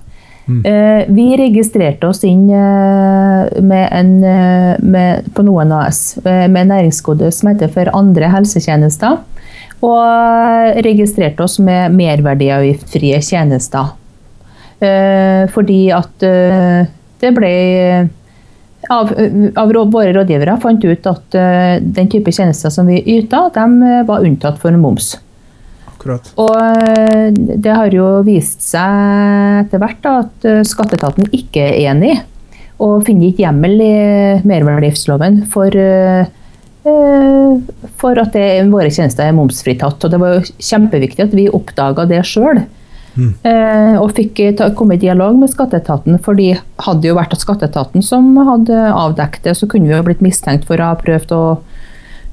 Mm. 0.47 0.65
Eh, 0.65 1.05
vi 1.07 1.37
registrerte 1.37 2.07
oss 2.07 2.23
inn 2.23 2.49
eh, 2.49 3.61
med 3.61 3.87
en, 3.91 4.23
eh, 4.23 4.75
med, 4.79 5.29
på 5.33 5.43
Noen 5.47 5.71
AS 5.71 6.17
med 6.23 6.67
næringskode 6.67 7.31
som 7.31 7.53
heter 7.53 7.71
for 7.71 7.91
andre 7.95 8.31
helsetjenester. 8.33 9.21
Og 9.83 10.79
registrerte 10.85 11.43
oss 11.43 11.57
med 11.59 11.95
merverdiavgiftfrie 11.95 13.19
tjenester. 13.19 13.91
Fordi 15.53 15.79
at 15.95 16.23
det 16.23 17.31
ble 17.35 17.51
av, 18.91 19.11
av, 19.59 19.73
våre 19.91 20.13
rådgivere 20.15 20.55
fant 20.63 20.87
ut 20.87 21.07
at 21.11 21.35
den 21.83 22.09
type 22.11 22.31
tjenester 22.31 22.71
som 22.71 22.87
vi 22.87 23.01
yta, 23.17 23.45
de 23.55 23.91
var 24.07 24.23
unntatt 24.23 24.59
for 24.63 24.75
moms. 24.79 25.13
Akkurat. 26.03 26.29
Og 26.35 26.57
eh, 26.59 27.31
det 27.33 27.71
har 27.71 27.93
jo 27.95 28.07
vist 28.27 28.63
seg 28.65 29.63
etter 29.63 29.79
hvert 29.79 30.01
da, 30.03 30.19
at 30.25 30.47
eh, 30.49 30.63
skatteetaten 30.67 31.29
ikke 31.31 31.63
er 31.63 31.77
enig, 31.93 32.17
og 32.83 33.05
finner 33.07 33.29
ikke 33.29 33.45
hjemmel 33.45 33.79
i 33.79 33.93
merverdiavgiftsloven 34.43 35.43
for, 35.53 35.71
eh, 35.71 36.27
for 38.01 38.19
at 38.19 38.35
det, 38.35 38.47
våre 38.73 38.91
tjenester 38.91 39.29
er 39.29 39.37
momsfritatt. 39.37 40.03
Og 40.03 40.11
det 40.11 40.19
var 40.19 40.35
jo 40.35 40.45
kjempeviktig 40.59 41.29
at 41.29 41.37
vi 41.37 41.47
oppdaga 41.47 42.09
det 42.09 42.25
sjøl. 42.27 42.65
Mm. 43.13 43.35
og 44.01 44.15
fikk 44.17 44.39
komme 44.73 44.95
i 44.95 45.01
dialog 45.03 45.35
med 45.37 45.51
skatteetaten, 45.51 46.15
for 46.25 46.33
det 46.33 46.55
hadde 46.81 47.05
jo 47.05 47.13
vært 47.13 47.35
at 47.35 47.43
skatteetaten 47.43 48.01
som 48.01 48.31
hadde 48.41 48.73
avdekket 48.89 49.45
det, 49.45 49.53
så 49.59 49.67
kunne 49.69 49.85
vi 49.85 49.93
jo 49.93 49.99
blitt 50.07 50.23
mistenkt 50.25 50.65
for 50.65 50.81
å 50.81 50.87
ha 50.89 50.95
prøvd 50.97 51.35
å 51.37 51.43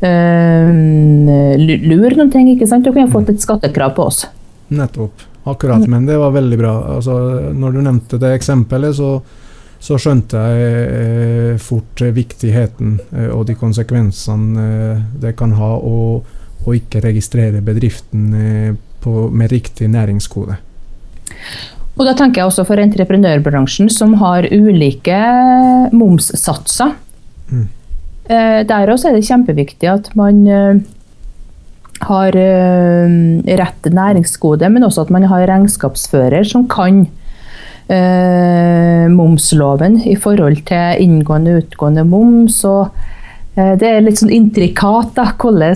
lure 0.07 2.15
noen 2.17 2.31
ting, 2.33 2.49
ikke 2.55 2.69
sant? 2.69 2.87
og 2.89 2.97
kunne 2.97 3.13
fått 3.13 3.35
et 3.35 3.43
skattekrav 3.43 3.93
på 3.99 4.09
oss. 4.09 4.25
Nettopp. 4.71 5.27
Akkurat. 5.45 5.87
Men 5.89 6.07
det 6.07 6.19
var 6.21 6.31
veldig 6.31 6.59
bra. 6.59 6.73
Altså, 6.97 7.15
når 7.57 7.73
du 7.73 7.81
nevnte 7.85 8.21
det 8.21 8.35
eksempelet, 8.37 8.97
så, 8.97 9.15
så 9.81 9.97
skjønte 10.01 10.43
jeg 10.45 10.83
eh, 10.91 11.55
fort 11.63 12.05
viktigheten 12.15 12.99
eh, 13.17 13.31
og 13.33 13.47
de 13.49 13.57
konsekvensene 13.59 14.67
eh, 14.67 15.03
det 15.23 15.35
kan 15.41 15.57
ha 15.57 15.73
å, 15.77 16.21
å 16.21 16.77
ikke 16.77 17.03
registrere 17.07 17.65
bedriften 17.65 18.29
eh, 18.37 18.71
på, 19.01 19.29
med 19.33 19.53
riktig 19.53 19.89
næringskode. 19.91 20.59
Og 21.97 22.07
da 22.07 22.15
tenker 22.17 22.43
jeg 22.43 22.51
også 22.51 22.67
for 22.69 22.81
entreprenørbransjen, 22.81 23.89
som 23.93 24.15
har 24.21 24.47
ulike 24.53 25.17
momssatser. 25.97 26.95
Mm. 27.51 27.69
Eh, 28.31 28.63
der 28.63 28.91
også 28.93 29.11
er 29.11 29.17
det 29.19 29.27
kjempeviktig 29.27 29.89
at 29.91 30.11
man 30.19 30.45
eh, 30.47 30.77
har 32.07 32.37
eh, 32.39 33.15
rett 33.59 33.89
næringsgode, 33.91 34.69
men 34.71 34.87
også 34.87 35.07
at 35.07 35.15
man 35.15 35.27
har 35.31 35.49
regnskapsfører 35.51 36.47
som 36.47 36.69
kan 36.71 37.07
momsloven 39.11 39.97
i 40.07 40.13
forhold 40.15 40.61
til 40.69 41.01
inngående 41.03 41.57
og 41.57 41.65
utgående 41.65 42.05
moms. 42.07 42.61
og 42.63 42.95
det 43.57 43.83
er 43.83 44.05
litt 44.05 44.21
sånn 44.21 44.31
intrikat 44.31 45.11
da, 45.17 45.25
hvordan, 45.35 45.75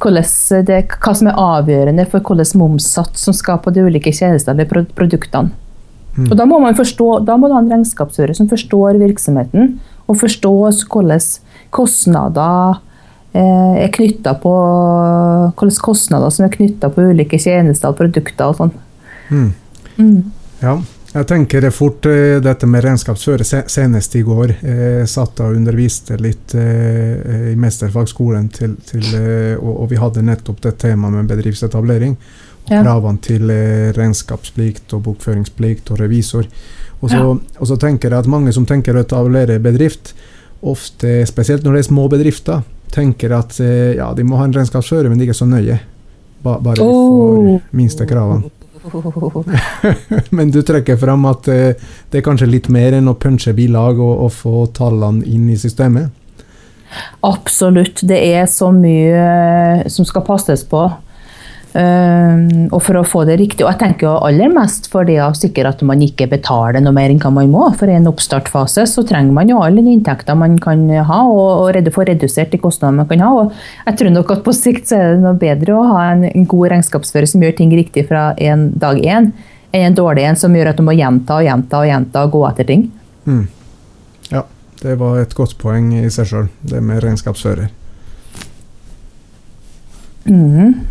hvordan 0.00 0.64
det, 0.70 0.78
hva 0.96 1.12
som 1.20 1.28
er 1.28 1.42
avgjørende 1.44 2.08
for 2.08 2.24
hvilken 2.24 2.56
momssats 2.62 3.28
som 3.28 3.36
skal 3.36 3.60
på 3.60 3.74
de 3.76 3.84
ulike 3.84 4.16
tjenestene 4.16 4.64
eller 4.64 4.88
produktene. 4.96 5.52
Mm. 6.14 6.28
Og 6.30 6.36
da 6.38 6.46
må 6.46 6.60
man 6.62 6.76
forstå, 6.78 7.08
da 7.26 7.36
må 7.40 7.50
du 7.50 7.56
ha 7.56 7.62
en 7.62 7.70
regnskapsfører 7.72 8.36
som 8.38 8.48
forstår 8.50 9.00
virksomheten, 9.02 9.76
og 10.06 10.18
forstår 10.20 10.84
hvordan 10.92 11.22
kostnader 11.74 12.78
eh, 13.34 13.84
er 13.84 13.92
knytta 13.94 14.36
på 14.42 14.54
Hvilke 15.58 15.82
kostnader 15.82 16.30
som 16.34 16.46
er 16.46 16.54
knytta 16.54 16.90
på 16.92 17.08
ulike 17.10 17.38
tjenester 17.40 17.90
og 17.90 17.98
produkter 17.98 18.50
og 18.50 18.60
sånn. 18.60 18.74
Mm. 19.30 19.48
Mm. 19.98 20.18
Ja. 20.62 20.78
Jeg 21.14 21.28
tenker 21.30 21.62
det 21.62 21.70
fort 21.70 22.06
uh, 22.10 22.40
dette 22.42 22.66
med 22.66 22.82
regnskapsfører. 22.82 23.46
Senest 23.70 24.16
i 24.18 24.24
går 24.26 24.50
eh, 24.66 25.04
satt 25.06 25.38
og 25.44 25.54
underviste 25.54 26.18
litt 26.18 26.56
eh, 26.58 27.52
i 27.52 27.54
mesterfagskolen, 27.60 28.48
til, 28.50 28.74
til, 28.82 29.04
eh, 29.20 29.52
og, 29.54 29.84
og, 29.84 29.86
vi 29.92 30.00
hadde 30.02 30.24
nettopp 30.26 30.64
det 30.64 30.74
temaet 30.82 31.14
med 31.14 31.30
bedriftsetablering 31.30 32.16
ja. 32.68 32.80
kravene 32.80 33.20
til 33.24 33.50
eh, 33.52 33.90
regnskapsplikt 33.96 34.94
og 34.96 35.04
bokføringsplikt 35.08 35.92
og 35.92 36.00
revisor. 36.00 36.48
Og 37.00 37.10
så, 37.10 37.20
ja. 37.20 37.60
og 37.60 37.68
så, 37.68 37.76
tenker 37.80 38.10
jeg 38.10 38.24
at 38.24 38.30
mange 38.30 38.54
som 38.56 38.66
tenker 38.68 38.96
å 38.96 39.02
etablere 39.04 39.60
bedrift, 39.62 40.14
ofte, 40.64 41.18
spesielt 41.28 41.64
når 41.64 41.76
det 41.76 41.82
er 41.82 41.90
små 41.90 42.08
bedrifter, 42.08 42.64
tenker 42.94 43.34
at 43.36 43.58
eh, 43.60 43.96
ja, 43.98 44.12
de 44.16 44.24
må 44.24 44.38
ha 44.40 44.48
en 44.48 44.54
regnskapsfører, 44.56 45.10
men 45.10 45.20
de 45.20 45.26
er 45.26 45.32
ikke 45.32 45.42
så 45.42 45.50
nøye. 45.50 45.80
Ba, 46.44 46.58
bare 46.60 46.78
de 46.80 46.84
får 46.84 47.48
oh. 47.48 47.72
minste 47.76 48.06
kravene. 48.08 48.52
men 50.36 50.50
du 50.52 50.60
trekker 50.62 50.98
fram 51.00 51.24
at 51.28 51.48
eh, 51.48 51.86
det 52.12 52.20
er 52.20 52.24
kanskje 52.24 52.50
litt 52.50 52.68
mer 52.72 52.96
enn 52.98 53.08
å 53.08 53.16
punche 53.16 53.54
bilag 53.56 54.00
og, 54.00 54.26
og 54.26 54.32
få 54.32 54.66
tallene 54.76 55.24
inn 55.24 55.48
i 55.52 55.56
systemet? 55.60 56.12
Absolutt. 57.24 58.04
Det 58.06 58.18
er 58.36 58.44
så 58.50 58.68
mye 58.74 59.88
som 59.90 60.06
skal 60.06 60.24
passes 60.26 60.62
på. 60.68 60.84
Uh, 61.74 62.70
og 62.70 62.78
for 62.86 63.00
å 63.00 63.02
få 63.02 63.24
det 63.26 63.34
riktig. 63.40 63.64
Og 63.64 63.72
jeg 63.72 63.80
tenker 63.80 64.06
jo 64.06 64.12
aller 64.22 64.52
mest 64.52 64.86
for 64.92 65.06
det 65.08 65.16
å 65.24 65.32
sikre 65.34 65.72
at 65.72 65.80
man 65.86 66.02
ikke 66.06 66.28
betaler 66.30 66.78
noe 66.84 66.94
mer 66.94 67.10
enn 67.10 67.18
hva 67.18 67.32
man 67.34 67.50
må. 67.50 67.64
For 67.74 67.90
i 67.90 67.96
en 67.98 68.06
oppstartfase 68.06 68.84
så 68.90 69.02
trenger 69.06 69.34
man 69.34 69.50
jo 69.50 69.58
alle 69.64 69.82
de 69.82 69.96
inntekter 69.96 70.38
man 70.38 70.54
kan 70.62 70.86
ha, 70.94 71.20
og, 71.26 71.66
og 71.66 71.90
få 71.94 72.06
redusert 72.06 72.54
de 72.54 72.62
kostnadene 72.62 73.02
man 73.02 73.10
kan 73.10 73.26
ha. 73.26 73.32
Og 73.42 73.88
jeg 73.88 73.98
tror 73.98 74.14
nok 74.14 74.32
at 74.36 74.46
på 74.46 74.54
sikt 74.54 74.92
så 74.92 75.00
er 75.00 75.12
det 75.16 75.24
noe 75.26 75.34
bedre 75.40 75.74
å 75.74 75.88
ha 75.90 76.06
en, 76.12 76.24
en 76.30 76.48
god 76.54 76.76
regnskapsfører 76.76 77.30
som 77.34 77.42
gjør 77.42 77.58
ting 77.58 77.74
riktig 77.74 78.06
fra 78.06 78.30
en 78.38 78.68
dag 78.78 79.02
én, 79.02 79.32
enn 79.74 79.90
en 79.90 79.98
dårlig 79.98 80.28
en 80.30 80.38
som 80.38 80.54
gjør 80.54 80.70
at 80.70 80.78
du 80.78 80.86
må 80.86 80.94
gjenta 80.94 81.40
og 81.40 81.48
gjenta 81.48 81.82
og 81.82 81.90
gjenta 81.90 82.26
og 82.26 82.34
gå 82.38 82.46
etter 82.52 82.70
ting. 82.70 82.88
Mm. 83.26 83.44
Ja, 84.30 84.46
det 84.82 84.98
var 85.02 85.18
et 85.18 85.34
godt 85.34 85.58
poeng 85.58 85.90
i 85.98 86.06
seg 86.06 86.30
sjøl, 86.30 86.50
det 86.62 86.86
med 86.86 87.02
regnskapsfører. 87.02 87.72
Mm. 90.24 90.84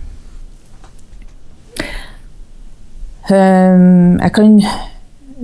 Um, 3.23 3.62
jeg 4.19 4.33
kan 4.35 4.57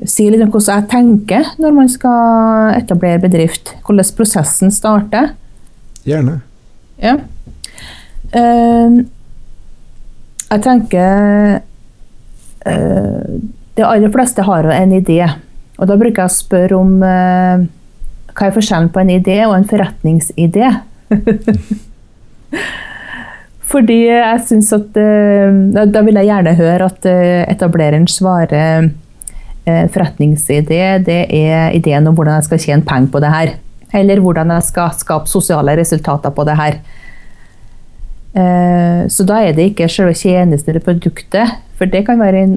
si 0.08 0.30
litt 0.30 0.44
om 0.44 0.52
hvordan 0.54 0.82
jeg 0.82 0.90
tenker 0.92 1.50
når 1.60 1.76
man 1.76 1.90
skal 1.92 2.76
etablere 2.78 3.22
bedrift. 3.24 3.74
Hvordan 3.86 4.14
prosessen 4.18 4.74
starter. 4.74 5.34
Gjerne. 6.08 6.40
Ja. 7.00 7.18
Um, 8.30 9.02
jeg 10.50 10.62
tenker 10.66 11.60
uh, 12.68 13.40
De 13.76 13.86
aller 13.86 14.12
fleste 14.14 14.46
har 14.46 14.68
jo 14.68 14.74
en 14.76 14.96
idé. 14.98 15.22
Og 15.80 15.88
da 15.88 15.98
bruker 16.00 16.26
jeg 16.26 16.32
å 16.32 16.38
spørre 16.38 16.80
om 16.80 16.96
uh, 17.04 17.66
hva 18.36 18.48
er 18.48 18.56
forskjellen 18.56 18.92
på 18.94 19.04
en 19.04 19.14
idé 19.16 19.40
og 19.48 19.56
en 19.58 19.68
forretningsidé. 19.68 20.72
Fordi 23.70 24.00
jeg 24.08 24.46
syns 24.48 24.72
at 24.74 24.98
uh, 24.98 25.84
Da 25.94 26.02
vil 26.02 26.18
jeg 26.18 26.30
gjerne 26.32 26.56
høre 26.58 26.90
at 26.90 27.06
etablereren 27.10 28.08
svarer 28.10 28.90
forretningsidé, 29.70 30.98
det 31.06 31.18
er 31.30 31.76
ideen 31.78 32.08
om 32.10 32.16
hvordan 32.18 32.40
jeg 32.40 32.46
skal 32.48 32.62
tjene 32.64 32.88
penger 32.88 33.12
på 33.14 33.20
det 33.22 33.30
her. 33.30 33.52
Eller 33.94 34.22
hvordan 34.24 34.50
jeg 34.56 34.66
skal 34.66 34.96
skape 34.98 35.30
sosiale 35.30 35.76
resultater 35.78 36.34
på 36.34 36.46
det 36.48 36.56
her. 36.58 36.80
Eh, 38.34 39.08
så 39.10 39.26
da 39.26 39.40
er 39.42 39.56
det 39.58 39.72
ikke 39.72 39.90
selve 39.90 40.14
tjenesten 40.18 40.74
eller 40.74 40.86
produktet. 40.86 41.58
For 41.80 41.90
det, 41.90 42.04
kan 42.08 42.20
være 42.22 42.44
en, 42.44 42.56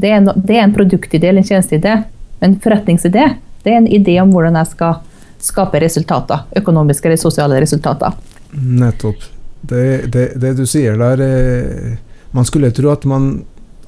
det, 0.00 0.10
er 0.10 0.18
en, 0.18 0.32
en 0.34 0.76
produktidé 0.76 1.30
eller 1.30 1.44
en 1.44 1.50
tjenesteidé. 1.50 2.00
Men 2.42 2.58
forretningsidé 2.60 3.30
det 3.64 3.72
er 3.72 3.82
en 3.82 3.90
idé 3.92 4.16
om 4.22 4.32
hvordan 4.32 4.56
jeg 4.60 4.72
skal 4.72 5.00
skape 5.40 5.80
resultater. 5.82 6.46
Økonomiske 6.60 7.08
eller 7.08 7.20
sosiale 7.20 7.60
resultater. 7.62 8.16
Nettopp. 8.52 9.39
Det, 9.60 10.10
det, 10.12 10.24
det 10.40 10.54
du 10.56 10.62
sier 10.64 10.96
der 10.96 11.20
eh, 11.20 11.98
Man 12.32 12.46
skulle 12.48 12.70
tro 12.72 12.88
at, 12.88 13.04
man, 13.04 13.42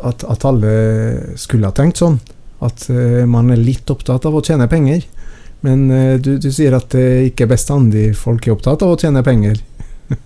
at, 0.05 0.25
at, 0.29 0.45
alle 0.45 0.73
skulle 1.41 1.71
ha 1.71 1.75
tenkt 1.77 2.03
sånn. 2.03 2.19
At 2.63 2.89
eh, 2.91 3.23
man 3.29 3.51
er 3.55 3.63
litt 3.63 3.91
opptatt 3.91 4.27
av 4.29 4.37
å 4.37 4.45
tjene 4.45 4.69
penger. 4.71 5.07
Men 5.63 5.87
du, 6.19 6.35
du 6.43 6.49
sier 6.51 6.75
at 6.75 6.89
det 6.91 7.29
ikke 7.29 7.47
er 7.47 7.53
bestandig 7.53 8.07
folk 8.19 8.49
er 8.49 8.57
opptatt 8.57 8.83
av 8.83 8.97
å 8.97 8.99
tjene 8.99 9.23
penger. 9.23 9.61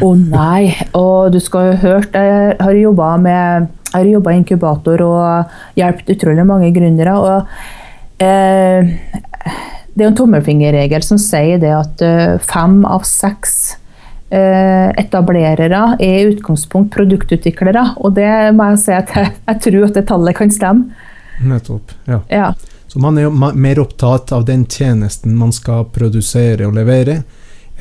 Å 0.00 0.08
oh, 0.08 0.16
nei. 0.16 0.72
Og 0.96 1.34
du 1.34 1.38
skal 1.44 1.68
jo 1.68 1.74
hørt, 1.84 2.16
jeg 2.16 2.56
har 2.58 2.78
jobba 2.80 3.10
med 3.20 3.68
jeg 3.94 4.00
har 4.02 4.10
jobba 4.10 4.32
i 4.32 4.38
inkubator 4.40 5.02
og 5.06 5.52
hjulpet 5.78 6.08
utrolig 6.16 6.44
mange 6.48 6.72
gründere. 6.74 7.14
og 7.14 8.24
eh, 8.24 8.90
Det 9.94 10.02
er 10.02 10.08
en 10.08 10.16
tommelfingerregel 10.18 11.04
som 11.06 11.20
sier 11.22 11.60
det 11.62 11.70
at 11.70 12.02
uh, 12.02 12.34
fem 12.42 12.80
av 12.90 13.04
seks 13.06 13.76
etablerere 14.34 15.82
er 15.98 16.20
i 16.20 16.28
utgangspunkt 16.32 16.92
produktutviklere. 16.94 17.84
Og 18.02 18.14
det 18.18 18.28
må 18.56 18.70
jeg 18.72 18.84
si 18.84 18.94
at 18.96 19.12
jeg, 19.14 19.34
jeg 19.48 19.60
tror 19.66 19.88
at 19.88 19.98
det 19.98 20.06
tallet 20.10 20.38
kan 20.38 20.54
stemme. 20.54 21.10
Nettopp. 21.44 21.92
ja. 22.06 22.20
ja. 22.30 22.52
Så 22.94 23.00
man 23.02 23.16
er 23.18 23.24
jo 23.24 23.30
mer 23.34 23.78
opptatt 23.82 24.30
av 24.32 24.44
den 24.46 24.68
tjenesten 24.70 25.32
man 25.34 25.50
skal 25.50 25.88
produsere 25.90 26.62
og 26.68 26.76
levere, 26.76 27.24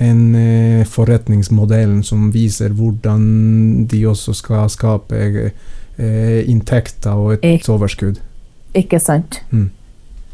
en 0.02 0.22
eh, 0.34 0.80
forretningsmodellen 0.90 2.00
som 2.02 2.32
viser 2.34 2.74
hvordan 2.74 3.86
de 3.92 4.00
også 4.10 4.34
skal 4.34 4.72
skape 4.74 5.20
eh, 5.22 6.40
inntekter 6.50 7.14
og 7.14 7.46
et 7.46 7.70
overskudd. 7.70 8.18
Ikke 8.74 8.98
sant. 8.98 9.44
Mm. 9.52 9.70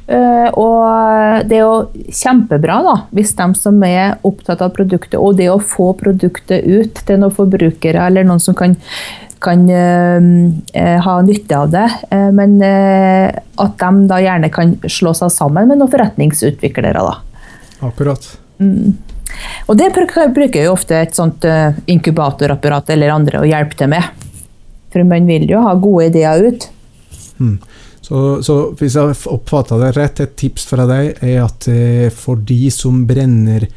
Uh, 0.09 0.49
og 0.57 1.45
det 1.45 1.59
er 1.59 1.65
jo 1.67 2.13
kjempebra 2.17 2.79
da, 2.81 2.95
hvis 3.13 3.35
de 3.37 3.45
som 3.59 3.75
er 3.85 4.15
opptatt 4.25 4.63
av 4.65 4.73
produktet, 4.73 5.19
og 5.21 5.37
det 5.37 5.51
å 5.53 5.59
få 5.61 5.91
produktet 5.99 6.65
ut 6.65 7.03
til 7.05 7.21
noen 7.21 7.35
forbrukere 7.35 8.07
eller 8.09 8.25
noen 8.25 8.41
som 8.41 8.57
kan, 8.57 8.73
kan 9.43 9.67
uh, 9.69 10.97
ha 11.05 11.15
nytte 11.27 11.59
av 11.59 11.69
det, 11.75 11.85
uh, 12.09 12.31
men 12.33 12.57
at 12.65 13.77
de 13.83 14.09
da 14.09 14.21
gjerne 14.23 14.49
kan 14.55 14.73
slå 14.89 15.13
seg 15.17 15.29
sammen 15.35 15.69
med 15.69 15.77
noen 15.77 15.93
forretningsutviklere. 15.93 17.05
da. 17.05 17.45
Akkurat. 17.85 18.25
Mm. 18.57 18.97
Og 19.69 19.77
det 19.77 19.91
bruker 19.93 20.63
jo 20.63 20.73
ofte 20.73 20.97
et 21.03 21.15
sånt 21.15 21.45
uh, 21.45 21.77
inkubatorapparat 21.89 22.89
eller 22.95 23.13
andre 23.13 23.43
å 23.43 23.47
hjelpe 23.47 23.77
til 23.77 23.91
med. 23.93 24.25
For 24.89 25.05
man 25.05 25.29
vil 25.29 25.45
jo 25.49 25.61
ha 25.63 25.75
gode 25.77 26.09
ideer 26.09 26.49
ut. 26.49 26.65
Mm. 27.39 27.59
Så, 28.09 28.43
så, 28.43 28.55
hvis 28.79 28.95
jeg 28.97 29.17
oppfatta 29.29 29.77
det 29.77 29.91
rett, 29.93 30.19
et 30.23 30.31
tips 30.39 30.63
fra 30.65 30.87
deg 30.89 31.19
er 31.21 31.43
at 31.43 31.67
uh, 31.69 32.07
for 32.09 32.41
de 32.41 32.71
som 32.73 33.03
brenner 33.05 33.67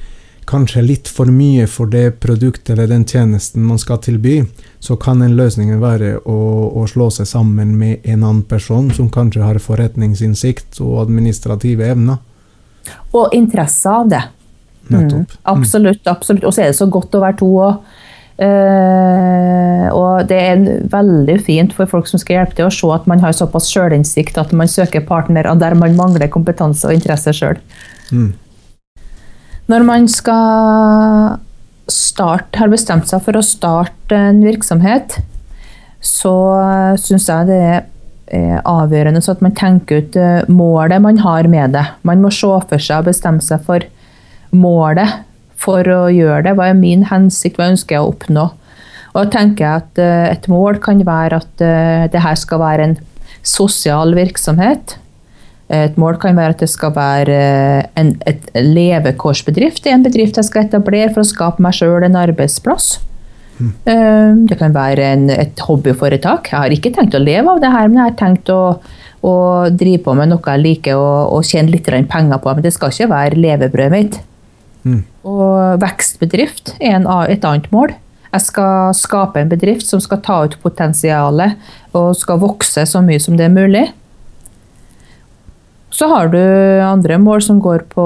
kanskje 0.49 0.83
litt 0.83 1.09
for 1.13 1.29
mye 1.29 1.67
for 1.71 1.91
det 1.93 2.17
produktet 2.23 2.73
eller 2.75 2.89
den 2.91 3.05
tjenesten 3.09 3.65
man 3.69 3.79
skal 3.79 4.01
tilby, 4.03 4.41
så 4.81 4.97
kan 5.01 5.21
en 5.23 5.37
løsning 5.37 5.75
være 5.81 6.17
å, 6.25 6.39
å 6.81 6.87
slå 6.91 7.11
seg 7.15 7.29
sammen 7.29 7.77
med 7.79 8.01
en 8.09 8.23
annen 8.23 8.43
person 8.49 8.89
som 8.97 9.11
kanskje 9.13 9.45
har 9.45 9.61
forretningsinnsikt 9.63 10.81
og 10.83 11.03
administrative 11.05 11.93
evner. 11.93 12.19
Og 13.13 13.37
interesse 13.37 13.93
av 13.93 14.09
det. 14.11 14.23
Nettopp. 14.89 15.29
Mm, 15.29 15.43
absolutt. 15.55 16.07
absolutt. 16.09 16.49
Og 16.49 16.57
så 16.57 16.65
er 16.65 16.73
det 16.73 16.81
så 16.81 16.89
godt 16.91 17.15
å 17.15 17.23
være 17.23 17.39
to 17.45 17.53
òg. 17.69 17.93
Uh, 18.43 19.87
og 19.95 20.27
det 20.27 20.39
er 20.41 20.63
veldig 20.91 21.37
fint 21.47 21.75
for 21.77 21.87
folk 21.91 22.09
som 22.11 22.19
skal 22.19 22.41
hjelpe 22.41 22.57
til, 22.59 22.67
å 22.67 22.75
se 22.75 22.89
at 22.91 23.07
man 23.11 23.23
har 23.23 23.37
såpass 23.37 23.69
sjølinnsikt 23.71 24.41
at 24.41 24.55
man 24.57 24.71
søker 24.71 25.05
partnere 25.07 25.53
der 25.61 25.77
man 25.79 25.95
mangler 25.99 26.33
kompetanse 26.33 26.89
og 26.89 26.97
interesse 26.97 27.35
sjøl. 27.37 27.61
Mm. 28.11 28.33
Når 29.71 29.87
man 29.87 30.09
skal 30.11 31.39
starte, 31.93 32.59
har 32.59 32.73
bestemt 32.73 33.09
seg 33.11 33.23
for 33.25 33.39
å 33.39 33.45
starte 33.47 34.19
en 34.31 34.43
virksomhet, 34.45 35.21
så 36.03 36.35
syns 36.99 37.29
jeg 37.31 37.51
det 37.51 37.63
er 37.63 38.63
avgjørende 38.67 39.21
så 39.23 39.37
at 39.37 39.43
man 39.45 39.55
tenker 39.55 40.03
ut 40.03 40.17
eh, 40.19 40.49
målet 40.51 41.03
man 41.05 41.21
har 41.23 41.47
med 41.53 41.77
det. 41.77 41.85
Man 42.07 42.23
må 42.25 42.31
se 42.33 42.49
for 42.49 42.83
seg 42.83 43.03
og 43.03 43.11
bestemme 43.11 43.45
seg 43.45 43.63
for 43.67 43.85
målet 44.57 45.23
for 45.63 45.87
å 45.89 46.03
gjøre 46.13 46.47
det? 46.49 46.57
Hva 46.59 46.71
er 46.71 46.79
min 46.79 47.07
hensikt? 47.11 47.61
Hva 47.61 47.71
ønsker 47.73 47.97
jeg 47.97 48.05
å 48.05 48.11
oppnå? 48.13 48.49
Og 49.13 49.19
da 49.21 49.29
tenker 49.35 49.67
jeg 49.67 49.83
at 49.83 50.01
uh, 50.01 50.27
Et 50.33 50.49
mål 50.49 50.81
kan 50.83 51.03
være 51.07 51.43
at 51.43 51.65
uh, 51.65 52.09
det 52.13 52.25
her 52.25 52.37
skal 52.41 52.63
være 52.63 52.89
en 52.89 52.99
sosial 53.43 54.15
virksomhet. 54.15 54.97
Et 55.73 55.97
mål 55.99 56.19
kan 56.21 56.37
være 56.37 56.55
at 56.55 56.61
det 56.63 56.69
skal 56.69 56.93
være 56.95 57.37
en 57.99 58.11
et 58.29 58.51
levekårsbedrift. 58.55 59.81
Det 59.83 59.91
er 59.91 59.97
en 59.97 60.05
bedrift 60.05 60.37
jeg 60.39 60.47
skal 60.47 60.67
etablere 60.67 61.09
for 61.15 61.25
å 61.25 61.27
skape 61.27 61.65
meg 61.65 61.75
sjøl 61.75 62.05
en 62.07 62.19
arbeidsplass. 62.21 62.99
Mm. 63.57 63.73
Det 64.51 64.59
kan 64.61 64.77
være 64.77 65.07
en, 65.17 65.25
et 65.33 65.65
hobbyforetak. 65.65 66.53
Jeg 66.53 66.59
har 66.59 66.77
ikke 66.77 66.93
tenkt 66.95 67.17
å 67.17 67.23
leve 67.23 67.55
av 67.55 67.63
det 67.65 67.73
her, 67.73 67.89
men 67.89 68.03
jeg 68.03 68.11
har 68.11 68.19
tenkt 68.21 68.53
å, 68.53 68.61
å 69.25 69.35
drive 69.73 70.05
på 70.05 70.15
med 70.19 70.31
noe 70.31 70.55
jeg 70.55 70.65
liker 70.67 71.01
og, 71.01 71.39
og 71.39 71.49
tjene 71.49 71.73
litt 71.73 71.89
penger 71.89 72.43
på. 72.45 72.53
Men 72.53 72.69
det 72.69 72.75
skal 72.77 72.93
ikke 72.93 73.11
være 73.15 73.43
levebrødet 73.43 73.97
mitt. 73.97 74.21
Mm. 74.85 75.03
Og 75.29 75.83
vekstbedrift 75.83 76.75
er 76.81 76.99
en, 76.99 77.07
et 77.31 77.45
annet 77.47 77.69
mål. 77.75 77.95
Jeg 78.33 78.47
skal 78.47 78.95
skape 78.97 79.43
en 79.43 79.51
bedrift 79.51 79.87
som 79.87 80.01
skal 80.01 80.23
ta 80.25 80.39
ut 80.47 80.57
potensialet 80.63 81.59
og 81.97 82.15
skal 82.17 82.41
vokse 82.41 82.87
så 82.89 83.03
mye 83.05 83.21
som 83.21 83.37
det 83.37 83.47
er 83.47 83.53
mulig. 83.53 83.85
Så 85.93 86.09
har 86.09 86.31
du 86.33 86.41
andre 86.41 87.19
mål 87.21 87.43
som 87.45 87.59
går 87.61 87.85
på 87.93 88.05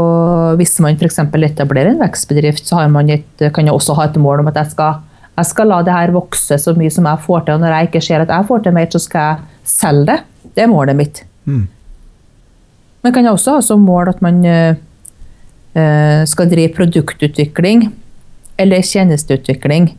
Hvis 0.58 0.74
man 0.82 0.98
f.eks. 0.98 1.20
etablerer 1.22 1.92
en 1.92 2.02
vekstbedrift, 2.02 2.66
så 2.66 2.82
et, 2.82 3.44
kan 3.54 3.66
jeg 3.66 3.74
også 3.74 3.94
ha 3.94 4.08
et 4.08 4.18
mål 4.18 4.42
om 4.42 4.50
at 4.50 4.58
jeg 4.58 4.72
skal, 4.74 4.98
jeg 5.38 5.46
skal 5.46 5.70
la 5.70 5.82
det 5.86 5.94
her 5.94 6.10
vokse 6.10 6.58
så 6.58 6.74
mye 6.74 6.90
som 6.90 7.06
jeg 7.06 7.22
får 7.22 7.46
til. 7.46 7.54
Og 7.54 7.60
når 7.62 7.76
jeg 7.76 7.88
ikke 7.88 8.02
ser 8.02 8.26
at 8.26 8.34
jeg 8.34 8.48
får 8.48 8.64
til 8.64 8.74
mer, 8.74 8.90
så 8.90 8.98
skal 8.98 9.30
jeg 9.30 9.70
selge 9.76 10.10
det. 10.10 10.18
Det 10.56 10.64
er 10.64 10.72
målet 10.72 10.98
mitt. 10.98 11.22
Mm. 11.44 11.68
Men 13.04 13.14
kan 13.14 13.30
også 13.30 13.54
ha 13.54 13.62
som 13.62 13.86
mål 13.86 14.10
at 14.10 14.22
man 14.24 14.42
Eh, 14.44 14.74
skal 15.76 16.48
drive 16.48 16.72
produktutvikling 16.72 17.82
eller 18.56 18.84
tjenesteutvikling. 18.84 19.90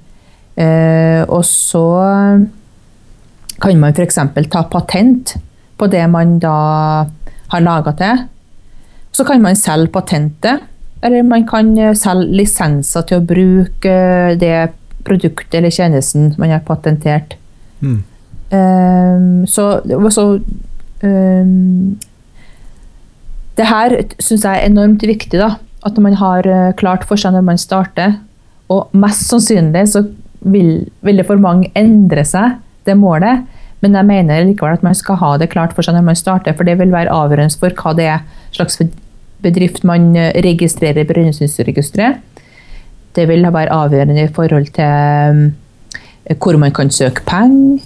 Eh, 0.57 1.21
og 1.29 1.43
så 1.45 1.83
kan 3.61 3.79
man 3.81 3.93
f.eks. 3.93 4.17
ta 4.49 4.63
patent 4.71 5.35
på 5.77 5.89
det 5.91 6.01
man 6.09 6.37
da 6.41 6.57
har 7.53 7.63
laga 7.63 7.93
til. 7.97 8.25
Så 9.13 9.25
kan 9.25 9.41
man 9.41 9.57
selge 9.57 9.93
patentet, 9.93 10.65
eller 11.05 11.23
man 11.25 11.45
kan 11.47 11.71
selge 11.97 12.41
lisenser 12.41 13.05
til 13.07 13.21
å 13.21 13.25
bruke 13.25 13.95
det 14.41 14.69
produktet 15.07 15.55
eller 15.59 15.73
tjenesten 15.73 16.33
man 16.37 16.51
har 16.51 16.65
patentert. 16.67 17.37
Mm. 17.79 18.01
Um, 18.47 19.47
så, 19.47 19.81
så 20.13 20.25
um, 21.03 21.97
det 23.57 23.67
her 23.67 23.95
syns 24.19 24.45
jeg 24.45 24.53
er 24.53 24.69
enormt 24.69 25.05
viktig. 25.07 25.39
da, 25.39 25.55
at 25.85 25.99
man 26.01 26.17
har 26.17 26.47
eh, 26.47 26.71
klart 26.79 27.05
for 27.07 27.19
seg 27.19 27.35
når 27.35 27.45
man 27.45 27.61
starter. 27.61 28.17
Og 28.73 28.93
mest 28.97 29.27
sannsynlig 29.29 29.85
så 29.93 30.03
vil, 30.41 30.87
vil, 31.05 31.19
det 31.19 31.27
for 31.27 31.39
mange 31.41 31.71
endre 31.77 32.25
seg, 32.27 32.57
det 32.87 32.97
målet. 32.97 33.45
Men 33.83 33.93
jeg 33.93 34.09
mener 34.09 34.47
likevel 34.47 34.79
at 34.79 34.85
man 34.85 34.97
skal 34.97 35.19
ha 35.21 35.35
det 35.37 35.51
klart 35.53 35.75
for 35.77 35.85
seg 35.85 35.97
når 35.97 36.07
man 36.09 36.17
starter, 36.17 36.55
for 36.57 36.67
det 36.67 36.79
vil 36.79 36.93
være 36.93 37.13
avgjørende 37.13 37.61
for 37.61 37.75
hva 37.77 37.93
det 37.97 38.07
er 38.09 38.25
slags 38.55 38.81
bedrift 39.43 39.83
man 39.85 40.15
eh, 40.17 40.33
registrerer 40.45 41.03
i 41.03 41.09
Brønnøysundregisteret. 41.09 42.23
Det 43.17 43.25
vil 43.29 43.45
være 43.49 43.73
avgjørende 43.73 44.25
i 44.25 44.33
forhold 44.33 44.73
til 44.75 45.45
eh, 46.27 46.35
hvor 46.41 46.57
man 46.59 46.73
kan 46.73 46.89
søke 46.91 47.23
penger. 47.25 47.85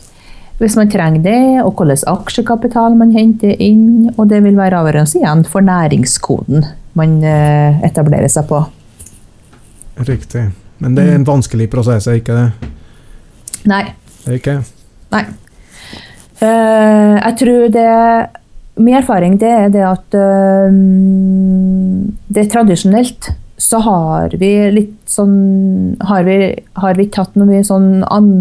hvis 0.62 0.76
man 0.78 0.92
trenger 0.92 1.22
det, 1.26 1.64
og 1.64 1.74
hvilken 1.74 2.08
aksjekapital 2.08 2.94
man 2.96 3.12
henter 3.12 3.56
inn. 3.58 4.12
Og 4.18 4.30
det 4.30 4.44
vil 4.44 4.58
være 4.58 4.78
avgjørende 4.78 5.20
igjen 5.20 5.44
for 5.46 5.60
næringskoden 5.66 6.66
man 7.00 7.20
eh, 7.24 7.82
etablerer 7.88 8.32
seg 8.32 8.48
på. 8.50 8.62
Riktig. 10.08 10.50
Men 10.82 10.98
det 10.98 11.06
er 11.06 11.20
en 11.20 11.28
vanskelig 11.28 11.70
prosess, 11.72 12.08
er 12.10 12.20
ikke 12.22 12.38
det? 12.38 12.72
Nei. 13.70 13.84
Det 14.24 14.32
er 14.32 14.40
ikke? 14.40 14.58
Nei. 15.14 15.26
Uh, 16.42 17.18
jeg 17.20 17.36
tror 17.38 17.68
det 17.70 17.90
Min 18.82 18.96
erfaring 18.98 19.36
det 19.38 19.50
er 19.52 19.68
det 19.70 19.84
at 19.86 20.16
uh, 20.18 20.72
det 22.34 22.48
tradisjonelt 22.50 23.30
så 23.62 23.78
har 23.86 24.34
vi 24.42 24.50
litt 24.74 24.96
sånn 25.06 25.94
Har 26.10 26.26
vi, 26.26 26.38
har 26.82 26.98
vi 26.98 27.06
tatt 27.14 27.36
noe 27.38 27.46
mye 27.46 27.66
sånn 27.68 28.02
an, 28.10 28.32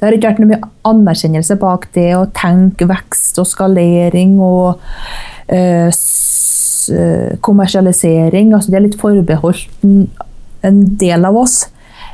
Det 0.00 0.08
har 0.08 0.16
ikke 0.16 0.32
vært 0.32 0.42
noe 0.42 0.50
mye 0.50 0.70
anerkjennelse 0.88 1.58
bak 1.62 1.86
det 1.94 2.08
å 2.18 2.26
tenke 2.34 2.88
vekst 2.90 3.38
og 3.38 3.46
skalering 3.52 4.34
og 4.42 4.82
uh, 5.52 5.92
kommersialisering. 7.44 8.54
Altså 8.54 8.72
det 8.72 8.78
er 8.78 8.86
litt 8.86 9.00
forbeholdt 9.00 9.84
en 10.62 10.82
del 11.00 11.28
av 11.28 11.36
oss. 11.36 11.62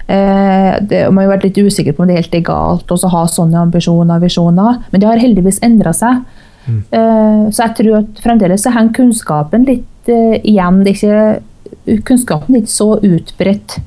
Eh, 0.08 0.72
det, 0.88 1.02
man 1.12 1.26
har 1.26 1.34
vært 1.34 1.50
litt 1.50 1.60
usikker 1.60 1.92
på 1.92 2.02
om 2.02 2.08
det 2.08 2.16
er 2.16 2.22
helt 2.22 2.46
galt 2.46 2.92
å 2.94 3.12
ha 3.12 3.26
sånne 3.28 3.60
ambisjoner 3.66 4.16
og 4.16 4.24
visjoner, 4.24 4.78
men 4.88 5.02
det 5.02 5.08
har 5.08 5.20
heldigvis 5.20 5.60
endra 5.66 5.92
seg. 5.96 6.22
Mm. 6.68 6.80
Eh, 6.90 7.42
så 7.52 7.66
jeg 7.66 7.76
tror 7.80 7.98
at 8.02 8.22
fremdeles 8.24 8.64
så 8.64 8.72
henger 8.72 8.96
kunnskapen 9.02 9.66
litt 9.68 10.12
eh, 10.12 10.38
igjen. 10.40 10.82
Det 10.84 10.96
ikke, 10.96 12.00
kunnskapen 12.08 12.56
er 12.56 12.64
ikke 12.64 12.76
så 12.76 12.90
utbredt 13.04 13.78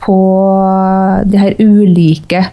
på 0.00 0.18
de 1.28 1.38
her 1.38 1.54
ulike 1.60 2.44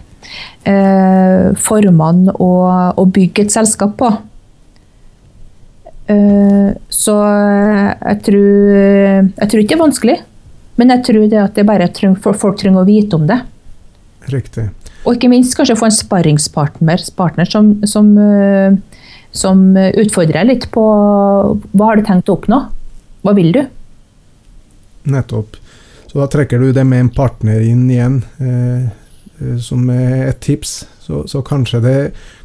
eh, 0.67 1.49
formene 1.57 2.33
å, 2.37 2.51
å, 2.93 3.05
bygge 3.17 3.47
et 3.47 3.55
selskap 3.55 3.95
på. 3.97 4.11
Eh, 6.07 6.71
så 6.93 7.15
jeg 7.19 8.19
tror, 8.27 8.49
jeg 9.27 9.49
tror 9.51 9.61
ikke 9.61 9.73
det 9.73 9.77
er 9.77 9.83
vanskelig. 9.83 10.17
Men 10.77 10.93
jeg 10.93 11.05
tror 11.07 11.29
det 11.31 11.39
at 11.41 11.55
det 11.57 11.65
bare 11.67 11.89
trenger, 11.93 12.35
folk 12.37 12.59
trenger 12.59 12.83
å 12.83 12.87
vite 12.87 13.17
om 13.17 13.25
det. 13.29 13.39
Riktig. 14.31 14.67
Og 15.07 15.15
ikke 15.15 15.31
minst 15.31 15.55
kanskje 15.57 15.77
få 15.79 15.87
en 15.87 15.95
sparringspartner 15.95 17.03
partner 17.17 17.49
som, 17.49 17.71
som, 17.87 18.11
eh, 18.19 18.75
som, 19.31 19.63
utfordrer 19.75 20.41
deg 20.41 20.51
litt 20.51 20.67
på 20.73 20.83
hva 20.83 21.89
har 21.89 21.97
du 21.97 22.05
tenkt 22.07 22.29
å 22.29 22.37
oppnå? 22.37 22.61
Hva 23.25 23.33
vil 23.37 23.53
du? 23.55 23.63
Nettopp. 25.07 25.57
Så 26.07 26.19
da 26.19 26.27
trekker 26.31 26.61
du 26.61 26.71
det 26.75 26.85
med 26.87 27.05
en 27.05 27.11
partner 27.13 27.63
inn 27.63 27.87
igjen, 27.91 28.21
eh, 28.39 28.87
som 29.61 29.61
som 29.61 29.89
et 29.93 30.39
tips. 30.41 30.79
Så, 31.07 31.21
så 31.31 31.39
kanskje, 31.45 31.79
det, 31.83 31.95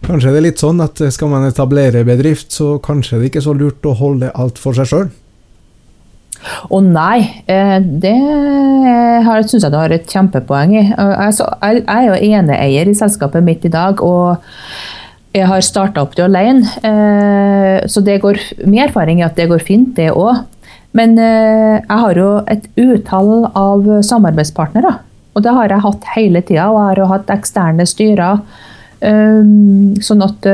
kanskje, 0.07 0.31
det, 0.31 0.39
er 0.39 0.47
litt 0.47 0.63
sånn 0.63 0.83
at 0.85 1.01
skal 1.11 1.33
man 1.33 1.49
etablere 1.49 2.05
bedrift, 2.07 2.53
så 2.55 2.77
kanskje 2.83 3.19
det 3.19 3.33
ikke 3.33 3.43
er 3.43 3.49
så 3.49 3.57
lurt 3.59 3.89
å 3.91 3.97
holde 3.99 4.31
alt 4.39 4.61
for 4.63 4.79
seg 4.79 4.91
sjøl. 4.91 5.11
Å 6.71 6.79
nei, 6.83 7.43
eh, 7.51 7.77
det 7.83 8.17
syns 9.47 9.63
jeg 9.63 9.71
du 9.71 9.79
har 9.79 9.93
et 9.95 10.09
kjempepoeng 10.11 10.75
i. 10.75 10.83
Altså, 10.97 11.47
jeg 11.63 11.85
er 11.91 12.09
jo 12.09 12.19
eneeier 12.39 12.91
i 12.91 12.97
selskapet 12.99 13.45
mitt 13.47 13.67
i 13.67 13.73
dag. 13.73 14.03
og 14.03 14.43
jeg 15.33 15.49
har 15.49 15.63
starta 15.65 16.03
opp 16.05 16.13
det 16.13 16.27
alene, 16.27 16.69
eh, 16.85 17.87
så 17.89 18.03
det 18.05 18.19
går, 18.21 18.37
min 18.67 18.85
erfaring 18.85 19.23
er 19.23 19.31
at 19.31 19.39
det 19.39 19.49
går 19.49 19.65
fint, 19.65 19.95
det 19.97 20.11
òg. 20.13 20.43
Men 20.93 21.17
eh, 21.17 21.81
jeg 21.81 21.99
har 22.03 22.19
jo 22.21 22.29
et 22.53 22.67
utall 22.77 23.47
av 23.57 23.89
samarbeidspartnere. 24.05 24.99
Og 25.33 25.45
det 25.45 25.53
har 25.57 25.73
jeg 25.73 25.85
hatt 25.87 26.11
hele 26.15 26.43
tida. 26.43 26.71
Og 26.71 26.79
jeg 26.79 26.89
har 26.91 27.01
jo 27.03 27.13
hatt 27.13 27.33
eksterne 27.33 27.87
styrer. 27.89 28.43
Sånn 29.03 30.23
at 30.23 30.47
å, 30.47 30.51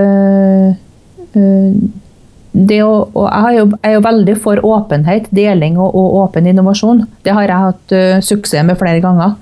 jeg, 2.58 2.78
er 2.78 3.56
jo, 3.58 3.66
jeg, 3.68 3.82
er 3.84 3.92
jo, 3.92 4.04
veldig 4.06 4.36
for 4.40 4.62
åpenhet, 4.64 5.28
deling 5.34 5.76
og, 5.76 5.90
og 5.92 6.16
åpen 6.22 6.48
innovasjon. 6.48 7.04
Det 7.26 7.34
har 7.36 7.50
jeg 7.50 7.66
hatt 7.66 7.94
uh, 7.94 8.22
suksess 8.24 8.64
med 8.66 8.78
flere 8.80 9.02
ganger. 9.04 9.36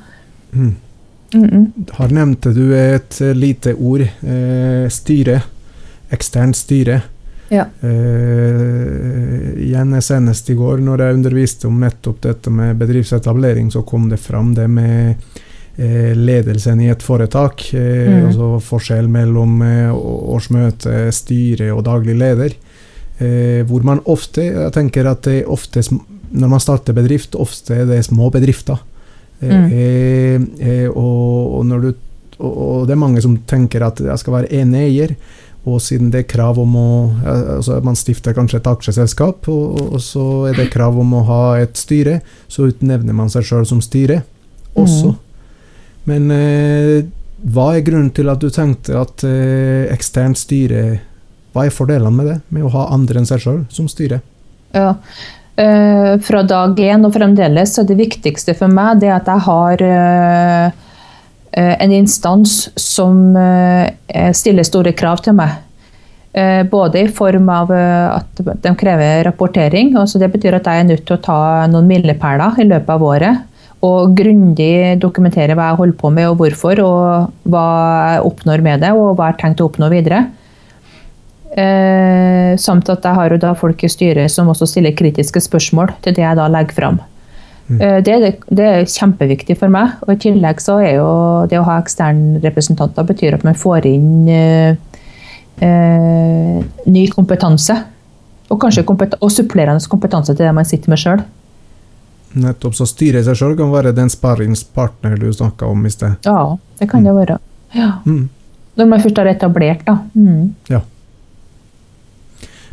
Mm. 0.53 0.75
Mm 1.35 1.45
-mm. 1.45 1.67
Her 1.99 2.09
nevnte 2.09 2.53
du 2.53 2.75
et 2.75 3.21
lite 3.21 3.75
ord. 3.75 4.01
Eh, 4.01 4.89
styre. 4.89 5.43
Eksternt 6.11 6.57
styre. 6.57 7.03
Ja. 7.49 7.67
Eh, 7.81 9.63
igjen 9.67 10.03
senest 10.03 10.51
i 10.51 10.57
går, 10.59 10.83
når 10.83 11.03
jeg 11.03 11.19
underviste 11.19 11.69
om 11.71 11.81
nettopp 11.81 12.21
dette 12.27 12.53
med 12.53 12.79
bedriftsetablering, 12.81 13.71
så 13.71 13.85
kom 13.87 14.09
det 14.11 14.19
fram 14.23 14.53
det 14.57 14.67
med 14.71 15.29
eh, 15.77 16.13
ledelsen 16.17 16.83
i 16.83 16.91
et 16.91 17.05
foretak. 17.05 17.69
Eh, 17.75 18.09
mm. 18.11 18.27
Altså 18.31 18.51
forskjell 18.67 19.11
mellom 19.13 19.63
årsmøte, 19.95 21.07
styre 21.15 21.71
og 21.75 21.85
daglig 21.87 22.19
leder. 22.19 22.63
Hvor 23.17 23.81
man 23.81 24.03
ofte 24.13 24.43
Jeg 24.45 24.73
tenker 24.75 25.07
at 25.09 25.23
det 25.25 25.47
ofte, 25.49 25.81
når 26.37 26.51
man 26.53 26.61
starter 26.61 26.93
bedrift, 26.93 27.33
ofte 27.33 27.73
er 27.73 27.87
det 27.89 28.03
små 28.05 28.29
bedrifter. 28.29 28.77
Mm. 29.41 29.71
Og, 30.93 31.55
og, 31.57 31.73
du, 31.81 31.89
og, 32.37 32.85
det 32.85 32.93
er 32.93 33.01
mange 33.01 33.23
som 33.25 33.39
tenker 33.49 33.87
at 33.87 34.03
jeg 34.05 34.21
skal 34.21 34.37
være 34.37 34.53
eneeier. 34.61 35.15
Og 35.67 35.81
siden 35.83 36.13
det 36.15 36.21
er 36.23 36.29
krav 36.31 36.61
om 36.63 36.77
å 36.79 36.89
altså 37.27 37.81
Man 37.83 37.99
stifter 37.99 38.37
kanskje 38.37 38.61
et 38.61 38.69
aksjeselskap, 38.71 39.49
og, 39.51 39.81
og, 39.89 40.01
så 40.03 40.47
er 40.51 40.61
det 40.61 40.71
krav 40.75 40.99
om 41.03 41.17
å 41.19 41.25
ha 41.27 41.43
et 41.59 41.75
styre. 41.79 42.21
Så 42.49 42.69
utnevner 42.71 43.17
man 43.17 43.33
seg 43.33 43.47
sjøl 43.49 43.67
som 43.69 43.83
styre 43.83 44.23
også. 44.77 45.13
Mm. 45.15 45.23
Men 46.07 46.31
eh, 46.37 47.09
hva 47.51 47.73
er 47.75 47.85
grunnen 47.87 48.13
til 48.15 48.31
at 48.31 48.43
du 48.43 48.49
tenkte 48.55 48.95
at 49.01 49.27
eh, 49.27 49.91
eksternt 49.95 50.39
styre 50.39 51.01
hva 51.57 51.65
er 51.67 51.73
fordelene 51.73 52.13
med 52.13 52.27
det, 52.29 52.39
med 52.53 52.67
å 52.69 52.71
ha 52.75 52.91
andre 52.93 53.23
enn 53.23 53.27
seg 53.29 53.41
sjøl 53.43 53.63
som 53.73 53.89
styre? 53.89 54.21
Ja, 54.77 54.93
Eh, 55.57 56.21
Fra 56.21 56.43
dag 56.43 56.81
én 56.81 57.07
og 57.09 57.15
fremdeles 57.15 57.73
så 57.75 57.85
det 57.89 57.97
viktigste 57.97 58.53
for 58.59 58.69
meg 58.69 59.01
det 59.01 59.09
at 59.15 59.29
jeg 59.31 59.45
har 59.47 59.85
uh, 59.89 60.83
en 61.57 61.93
instans 61.97 62.67
som 62.77 63.33
uh, 63.33 63.87
stiller 64.37 64.67
store 64.67 64.93
krav 64.97 65.23
til 65.25 65.39
meg. 65.39 65.63
Både 66.69 67.01
i 67.01 67.09
form 67.09 67.47
av 67.49 67.71
at 67.73 68.41
de 68.61 68.73
krever 68.77 69.23
rapportering. 69.25 69.95
altså 69.97 70.19
Det 70.21 70.29
betyr 70.35 70.59
at 70.59 70.67
jeg 70.69 70.83
er 70.83 70.89
nødt 70.91 71.07
til 71.09 71.17
å 71.17 71.23
ta 71.25 71.39
noen 71.73 71.89
milepæler 71.89 72.59
i 72.61 72.67
løpet 72.69 72.93
av 72.93 73.05
året. 73.09 73.39
Og 73.89 74.13
grundig 74.19 74.99
dokumentere 75.01 75.57
hva 75.57 75.71
jeg 75.71 75.79
holder 75.81 75.99
på 76.01 76.11
med 76.13 76.29
og 76.29 76.37
hvorfor, 76.43 76.83
og 76.85 77.49
hva 77.49 77.67
jeg 78.13 78.27
oppnår 78.29 78.65
med 78.69 78.85
det, 78.85 78.93
og 78.93 79.15
hva 79.15 79.31
jeg 79.31 79.37
har 79.39 79.41
tenkt 79.47 79.65
å 79.65 79.71
oppnå 79.71 79.89
videre. 79.93 80.27
Eh, 81.57 82.53
samt 82.61 82.91
at 82.93 83.05
jeg 83.05 83.17
har 83.17 83.55
folk 83.57 83.85
i 83.85 83.89
styret 83.89 84.33
som 84.33 84.49
også 84.53 84.67
stiller 84.69 84.97
kritiske 84.97 85.41
spørsmål 85.41 85.95
til 86.05 86.17
det 86.17 86.25
jeg 86.25 86.37
da 86.37 86.49
legger 86.53 86.77
fram. 86.77 86.99
Mm. 87.67 87.81
Eh, 87.81 87.97
det, 88.05 88.63
er 88.63 88.85
kjempeviktig 88.87 89.57
for 89.59 89.73
meg. 89.73 89.97
og 90.07 90.15
I 90.15 90.21
tillegg 90.23 90.63
så 90.63 90.79
er 90.85 90.97
jo 90.99 91.09
det 91.51 91.59
å 91.61 91.67
ha 91.67 91.81
eksterne 91.83 92.41
representanter 92.45 93.07
betyr 93.09 93.39
at 93.39 93.47
man 93.47 93.59
får 93.59 93.89
inn 93.91 94.29
eh, 94.31 94.77
eh, 95.65 96.61
ny 96.87 97.07
kompetanse. 97.15 97.79
Og 98.47 98.61
kanskje 98.63 98.87
kompet 98.87 99.17
og 99.19 99.33
supplerende 99.35 99.83
kompetanse 99.91 100.35
til 100.35 100.47
det 100.47 100.55
man 100.55 100.69
sitter 100.69 100.93
med 100.93 101.03
sjøl. 101.03 101.25
Nettopp. 102.37 102.77
Så 102.77 102.87
styret 102.87 103.25
i 103.25 103.27
seg 103.27 103.39
sjøl 103.39 103.57
kan 103.59 103.73
være 103.73 103.95
den 103.97 104.11
sparringspartner 104.13 105.17
du 105.19 105.31
snakka 105.33 105.67
om 105.71 105.87
i 105.89 105.93
sted? 105.93 106.19
Ja, 106.27 106.55
det 106.79 106.91
kan 106.91 107.03
mm. 107.03 107.09
det 107.09 107.15
være. 107.17 107.39
Ja. 107.75 107.91
Mm. 108.07 108.27
Når 108.77 108.91
man 108.91 109.03
først 109.03 109.19
har 109.19 109.31
etablert, 109.31 109.87
da. 109.87 109.97
Mm. 110.15 110.53
Ja. 110.71 110.83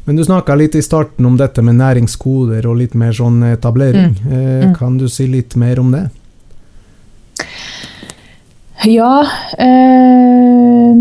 Men 0.05 0.15
du 0.15 0.25
snakka 0.25 0.55
litt 0.59 0.75
i 0.75 0.81
starten 0.83 1.25
om 1.25 1.37
dette 1.39 1.61
med 1.63 1.75
næringskoder 1.79 2.65
og 2.67 2.75
litt 2.81 2.93
mer 2.99 3.13
sånn 3.15 3.43
etablering. 3.53 4.17
Mm. 4.19 4.31
Eh, 4.31 4.65
mm. 4.67 4.73
Kan 4.75 4.97
du 4.99 5.07
si 5.09 5.27
litt 5.31 5.55
mer 5.59 5.79
om 5.79 5.91
det? 5.95 6.09
Ja 8.83 9.23
eh, 9.63 10.91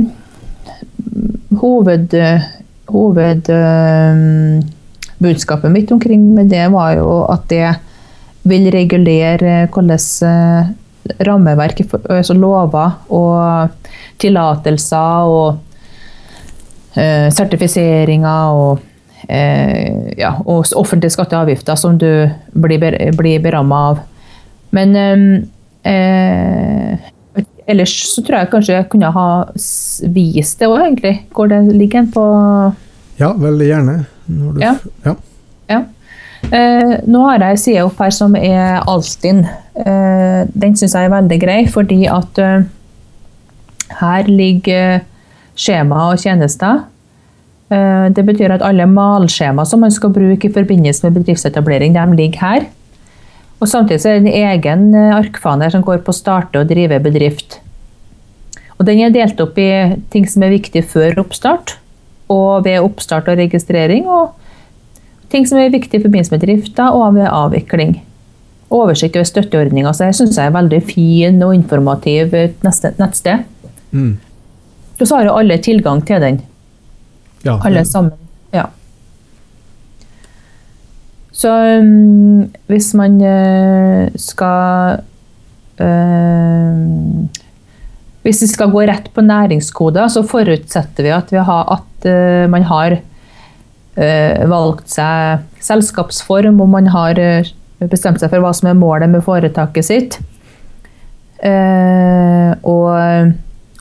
Hoved, 1.58 2.14
hovedbudskapet 2.86 5.64
eh, 5.64 5.70
mitt 5.70 5.90
omkring 5.90 6.34
med 6.34 6.46
det 6.52 6.68
var 6.70 6.94
jo 7.00 7.24
at 7.26 7.48
det 7.50 7.74
vil 8.46 8.70
regulere 8.74 9.66
hvordan 9.66 9.98
eh, 10.28 10.62
rammeverket, 11.26 11.94
altså 12.06 12.34
lover 12.38 12.90
og 13.10 13.68
tillatelser 14.22 15.26
og 15.26 15.58
eh, 16.94 17.26
sertifiseringer 17.34 18.46
og 18.54 18.78
eh, 18.78 18.91
ja, 19.32 20.34
og 20.44 20.66
offentlige 20.76 21.14
skatter 21.14 21.38
og 21.38 21.46
avgifter 21.46 21.78
som 21.80 21.96
du 21.96 22.08
blir, 22.52 22.82
blir 23.16 23.42
beramma 23.44 23.78
av. 23.92 24.00
Men 24.76 24.96
eh, 25.84 27.10
ellers 27.68 27.94
så 28.12 28.24
tror 28.24 28.38
jeg 28.40 28.50
kanskje 28.52 28.76
jeg 28.76 28.88
kunne 28.92 29.12
ha 29.14 29.26
vist 30.14 30.60
det 30.60 30.68
òg, 30.70 30.78
egentlig. 30.86 31.14
Hvor 31.34 31.50
det 31.52 31.62
ligger 31.72 32.08
på 32.12 32.24
Ja, 33.20 33.32
veldig 33.38 33.68
gjerne. 33.68 33.96
Du, 34.26 34.60
ja. 34.62 34.76
ja. 35.06 35.16
ja. 35.70 35.82
Eh, 36.50 36.94
nå 37.06 37.24
har 37.26 37.42
jeg 37.42 37.56
en 37.56 37.62
side 37.64 37.84
opp 37.86 38.00
her 38.02 38.14
som 38.14 38.36
er 38.38 38.80
Altinn. 38.90 39.44
Eh, 39.78 40.42
den 40.52 40.76
syns 40.78 40.96
jeg 40.96 41.08
er 41.08 41.14
veldig 41.14 41.38
grei, 41.42 41.60
fordi 41.70 42.02
at 42.10 42.40
uh, 42.42 42.64
her 44.00 44.30
ligger 44.30 45.02
skjema 45.58 46.08
og 46.10 46.22
tjenester. 46.22 46.86
Eh, 47.72 48.06
det 48.12 48.24
betyr 48.26 48.52
at 48.52 48.64
alle 48.66 48.86
malskjema 48.90 49.64
som 49.68 49.80
man 49.84 49.92
skal 49.94 50.12
bruke 50.12 50.48
i 50.48 50.52
forbindelse 50.52 51.06
med 51.06 51.20
bedriftsetablering, 51.20 51.96
de 51.96 52.18
ligger 52.18 52.44
her. 52.44 52.66
Og 53.62 53.68
Samtidig 53.70 54.04
er 54.04 54.18
det 54.18 54.32
en 54.32 54.40
egen 54.50 54.88
eh, 54.98 55.14
arkfane 55.16 55.70
som 55.72 55.84
går 55.86 56.02
på 56.04 56.12
å 56.12 56.18
starte 56.18 56.60
og 56.60 56.68
drive 56.68 56.98
bedrift. 57.04 57.60
Og 58.78 58.84
Den 58.88 59.00
er 59.00 59.14
delt 59.14 59.40
opp 59.40 59.58
i 59.62 59.70
ting 60.10 60.26
som 60.28 60.42
er 60.42 60.56
viktig 60.56 60.84
før 60.90 61.22
oppstart, 61.22 61.76
og 62.32 62.64
ved 62.66 62.82
oppstart 62.82 63.28
og 63.30 63.38
registrering, 63.38 64.08
og 64.08 64.32
ting 65.32 65.46
som 65.48 65.60
er 65.60 65.72
viktig 65.72 66.00
i 66.00 66.02
forbindelse 66.02 66.34
med 66.34 66.44
drifta 66.44 66.90
og 66.92 67.14
ved 67.16 67.28
avvikling. 67.30 68.00
Oversikt 68.72 69.16
over 69.16 69.28
støtteordninger. 69.28 69.92
Så 69.92 70.08
jeg 70.08 70.18
syns 70.18 70.38
jeg 70.40 70.48
er 70.48 70.56
veldig 70.56 70.80
fin 70.88 71.42
og 71.44 71.54
informativ 71.54 72.32
nettsted. 72.64 73.44
Mm. 73.92 74.16
Og 74.98 75.04
så 75.06 75.18
har 75.18 75.28
jo 75.28 75.36
alle 75.36 75.60
tilgang 75.60 76.00
til 76.08 76.24
den. 76.24 76.40
Ja, 77.42 77.58
alle 77.64 77.84
sammen. 77.84 78.12
Ja. 78.54 78.68
Så 81.32 81.50
um, 81.50 82.50
hvis 82.70 82.92
man 82.94 83.16
uh, 83.18 84.12
skal 84.20 85.00
uh, 85.80 86.74
Hvis 88.22 88.42
vi 88.44 88.50
skal 88.52 88.70
gå 88.70 88.84
rett 88.86 89.08
på 89.14 89.24
næringskoder, 89.26 90.06
så 90.12 90.22
forutsetter 90.22 91.08
vi 91.08 91.10
at, 91.10 91.32
vi 91.32 91.42
har, 91.42 91.72
at 91.78 92.06
uh, 92.06 92.50
man 92.50 92.68
har 92.68 93.00
valgt 94.48 94.88
seg 94.88 95.42
selskapsform, 95.60 96.62
og 96.64 96.68
man 96.72 96.86
har 96.94 97.18
bestemt 97.90 98.22
seg 98.22 98.30
for 98.32 98.40
hva 98.40 98.52
som 98.56 98.70
er 98.70 98.78
målet 98.78 99.10
med 99.12 99.20
foretaket 99.26 99.84
sitt. 99.84 100.16
og 102.72 102.86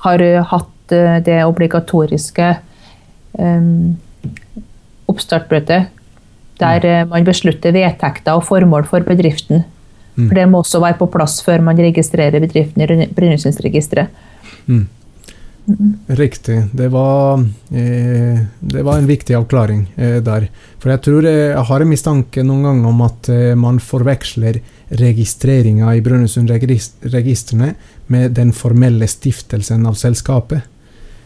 har 0.03 0.23
hatt 0.51 0.91
det 1.23 1.37
obligatoriske 1.45 2.49
oppstartmøtet 5.11 5.89
der 6.61 6.85
eh, 6.85 7.03
man 7.09 7.27
beslutter 7.27 7.73
vedtekter 7.75 8.37
og 8.37 8.45
formål 8.47 8.87
for 8.89 9.05
bedriften. 9.05 9.65
Mm. 10.15 10.27
For 10.27 10.37
Det 10.37 10.47
må 10.49 10.61
også 10.61 10.81
være 10.83 10.99
på 10.99 11.09
plass 11.11 11.41
før 11.45 11.63
man 11.65 11.79
registrerer 11.79 12.43
bedriften 12.43 12.83
i 12.83 13.07
Brønnøysundregisteret. 13.15 14.07
Mm. 14.67 14.87
Riktig. 16.17 16.57
Det 16.73 16.89
var, 16.91 17.39
eh, 17.71 18.39
det 18.59 18.83
var, 18.83 18.97
en 18.97 19.07
viktig 19.07 19.35
avklaring 19.37 19.85
eh, 19.95 20.17
der. 20.25 20.49
For 20.81 20.91
jeg 20.91 21.01
tror 21.05 21.27
eh, 21.29 21.53
jeg 21.53 21.65
har 21.69 21.81
en 21.81 21.91
mistanke 21.91 22.43
noen 22.43 22.65
ganger 22.67 22.89
om 22.89 23.03
at 23.05 23.29
eh, 23.31 23.53
man 23.55 23.79
forveksler 23.79 24.59
registreringa 24.99 25.93
i 25.95 26.01
Brønnøysundregistrene 26.03 27.75
med 28.11 28.35
den 28.35 28.51
formelle 28.51 29.07
stiftelsen 29.07 29.85
av 29.87 29.95
selskapet. 30.01 30.65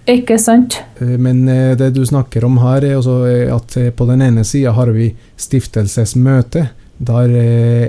Ikke 0.05 0.37
sant? 0.37 0.77
Eh, 1.01 1.15
men 1.17 1.47
eh, 1.49 1.73
det 1.77 1.91
du 1.95 2.03
snakker 2.05 2.45
om 2.45 2.59
her, 2.61 2.85
er 2.85 2.99
også 2.99 3.17
at 3.55 3.77
eh, 3.81 3.89
på 3.89 4.05
den 4.09 4.21
ene 4.21 4.45
sida 4.45 4.75
har 4.77 4.91
vi 4.93 5.09
stiftelsesmøte, 5.41 6.69
der 6.95 7.33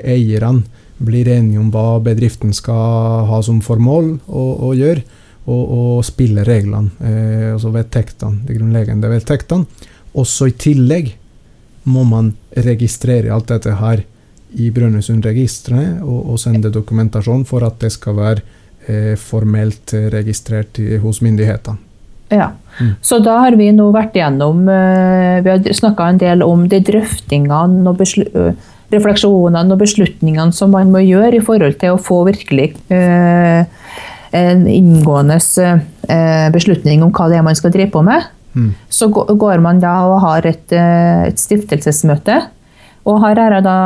eierne 0.02 0.64
blir 0.98 1.28
enige 1.30 1.60
om 1.60 1.68
hva 1.70 2.00
bedriften 2.02 2.54
skal 2.56 3.28
ha 3.28 3.38
som 3.44 3.60
formål 3.62 4.16
å, 4.26 4.44
å 4.66 4.72
gjøre, 4.74 5.04
og, 5.46 5.62
og 5.76 6.00
spillereglene, 6.06 6.90
eh, 7.06 7.52
altså 7.52 7.70
vedtektene, 7.74 8.42
de 8.48 8.56
grunnleggende 8.56 9.12
vedtektene. 9.12 9.84
Også 10.16 10.48
i 10.50 10.56
tillegg 10.58 11.12
må 11.92 12.02
man 12.08 12.32
registrere 12.66 13.30
alt 13.30 13.52
dette 13.52 13.76
her 13.78 14.02
i 14.56 14.70
Brønnøysundregistrene 14.74 16.00
og, 16.00 16.32
og 16.32 16.40
sende 16.40 16.72
dokumentasjon 16.74 17.44
for 17.46 17.66
at 17.66 17.78
det 17.84 17.92
skal 17.94 18.16
være 18.18 18.46
eh, 18.88 19.12
formelt 19.20 19.94
registrert 20.16 20.80
hos 21.04 21.20
myndighetene. 21.22 21.85
Ja. 22.32 22.50
Mm. 22.80 22.94
Så 23.00 23.18
da 23.24 23.38
har 23.44 23.56
vi 23.56 23.70
nå 23.72 23.86
vært 23.94 24.16
igjennom 24.18 24.66
uh, 24.68 25.38
Vi 25.44 25.52
har 25.52 25.76
snakka 25.78 26.10
en 26.10 26.18
del 26.20 26.42
om 26.44 26.66
de 26.68 26.80
drøftingene 26.84 27.86
og 27.88 28.02
refleksjonene 28.92 29.74
og 29.74 29.80
beslutningene 29.80 30.54
som 30.54 30.74
man 30.74 30.90
må 30.94 31.02
gjøre 31.04 31.38
i 31.38 31.44
forhold 31.44 31.78
til 31.80 31.94
å 31.94 32.02
få 32.02 32.24
virkelig 32.28 32.72
uh, 32.90 33.62
en 34.36 34.66
inngående 34.68 35.38
beslutning 36.52 37.00
om 37.02 37.12
hva 37.14 37.28
det 37.30 37.38
er 37.38 37.44
man 37.46 37.56
skal 37.56 37.72
drive 37.72 37.88
på 37.94 38.02
med. 38.04 38.26
Mm. 38.52 38.72
Så 38.92 39.08
går 39.08 39.62
man 39.64 39.78
da 39.80 39.94
og 40.10 40.18
har 40.26 40.44
et, 40.50 40.74
et 40.74 41.40
stiftelsesmøte. 41.40 42.36
Og 43.08 43.22
her 43.22 43.40
har 43.40 43.56
jeg 43.56 43.64
da 43.64 43.78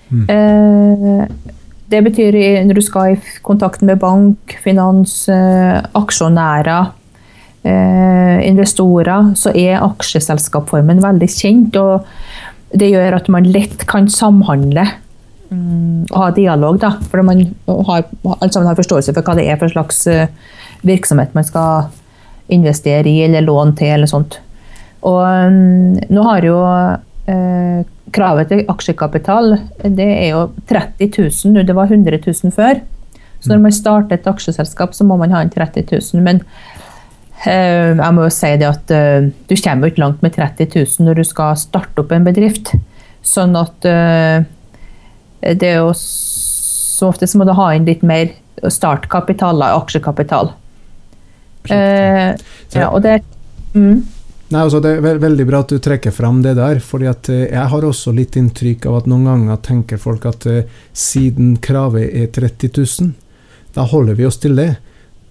Mm. 0.09 0.25
Uh, 0.31 1.27
det 1.93 2.03
betyr 2.03 2.37
når 2.67 2.79
du 2.79 2.83
skal 2.85 3.15
i 3.15 3.41
kontakt 3.47 3.83
med 3.87 4.01
bank, 4.03 4.57
finans, 4.65 5.29
eh, 5.31 5.79
aksjonærer, 5.95 6.91
eh, 7.65 8.49
investorer, 8.49 9.33
så 9.39 9.55
er 9.55 9.83
aksjeselskapsformen 9.85 11.03
veldig 11.03 11.29
kjent. 11.31 11.77
og 11.77 12.07
Det 12.75 12.91
gjør 12.91 13.17
at 13.21 13.29
man 13.29 13.45
lett 13.45 13.87
kan 13.87 14.09
samhandle 14.09 14.87
mm, 15.51 16.11
og 16.11 16.17
ha 16.17 16.31
dialog. 16.31 16.81
Da, 16.81 16.97
for 17.11 17.23
man 17.23 17.55
har, 17.67 18.05
alle 18.25 18.53
sammen 18.53 18.67
har 18.67 18.79
forståelse 18.79 19.15
for 19.15 19.23
hva 19.23 19.37
det 19.39 19.47
er 19.47 19.57
for 19.57 19.69
slags 19.69 20.07
eh, 20.07 20.27
virksomhet 20.83 21.35
man 21.35 21.45
skal 21.45 21.87
investere 22.49 23.07
i 23.07 23.23
eller 23.23 23.47
låne 23.47 23.77
til. 23.77 23.95
eller 23.95 24.11
sånt. 24.11 24.41
Og 25.07 25.23
mm, 25.23 26.11
nå 26.11 26.23
har 26.23 26.43
jo 26.43 26.59
kravet 27.27 28.53
til 28.53 28.61
aksjekapital 28.71 29.57
det 29.83 30.07
er 30.07 30.29
jo 30.31 30.43
30 30.71 31.09
000. 31.19 31.67
Det 31.67 31.75
var 31.75 31.91
100 31.91 32.21
000 32.23 32.53
før. 32.55 32.81
Så 33.41 33.53
når 33.53 33.63
man 33.63 33.75
starter 33.75 34.17
et 34.17 34.27
aksjeselskap, 34.27 34.95
så 34.95 35.05
må 35.05 35.17
man 35.21 35.35
ha 35.35 35.43
en 35.45 35.53
30 35.53 35.85
000. 35.93 36.23
Men 36.25 36.41
eh, 37.45 37.93
jeg 37.93 38.15
må 38.17 38.27
jo 38.27 38.33
si 38.33 38.53
det 38.59 38.69
at 38.69 38.95
eh, 38.95 39.29
du 39.49 39.55
kommer 39.59 39.87
jo 39.87 39.93
ikke 39.93 40.05
langt 40.05 40.25
med 40.25 40.37
30 40.37 40.71
000 40.75 41.07
når 41.07 41.21
du 41.21 41.25
skal 41.29 41.59
starte 41.61 42.03
opp 42.03 42.15
en 42.15 42.27
bedrift. 42.27 42.73
Sånn 43.27 43.57
at 43.59 43.87
eh, 43.91 44.47
det 45.47 45.73
er 45.73 45.81
jo 45.83 45.93
så 45.97 47.11
ofte 47.13 47.29
så 47.29 47.39
må 47.39 47.47
du 47.47 47.55
ha 47.57 47.71
inn 47.77 47.87
litt 47.89 48.03
mer 48.07 48.33
startkapital, 48.73 49.61
aksjekapital. 49.69 50.55
Eh, 51.71 52.33
ja, 52.73 52.89
og 52.89 53.03
det 53.05 53.21
mm. 53.75 53.99
Nei, 54.47 54.63
altså 54.63 54.79
Det 54.83 54.93
er 54.95 55.19
veldig 55.19 55.45
bra 55.49 55.61
at 55.65 55.73
du 55.75 55.81
trekker 55.83 56.15
fram 56.15 56.39
det 56.45 56.55
der. 56.59 56.79
fordi 56.81 57.09
at 57.11 57.29
eh, 57.29 57.49
Jeg 57.51 57.67
har 57.73 57.85
også 57.85 58.15
litt 58.15 58.37
inntrykk 58.39 58.87
av 58.87 59.01
at 59.01 59.09
noen 59.11 59.27
ganger 59.27 59.63
tenker 59.63 59.99
folk 59.99 60.27
at 60.27 60.47
uh, 60.47 60.63
siden 60.93 61.57
kravet 61.59 62.15
er 62.15 62.31
30 62.31 62.71
000, 62.77 63.15
da 63.75 63.87
holder 63.91 64.15
vi 64.15 64.27
oss 64.27 64.39
til 64.39 64.57
det. 64.57 64.77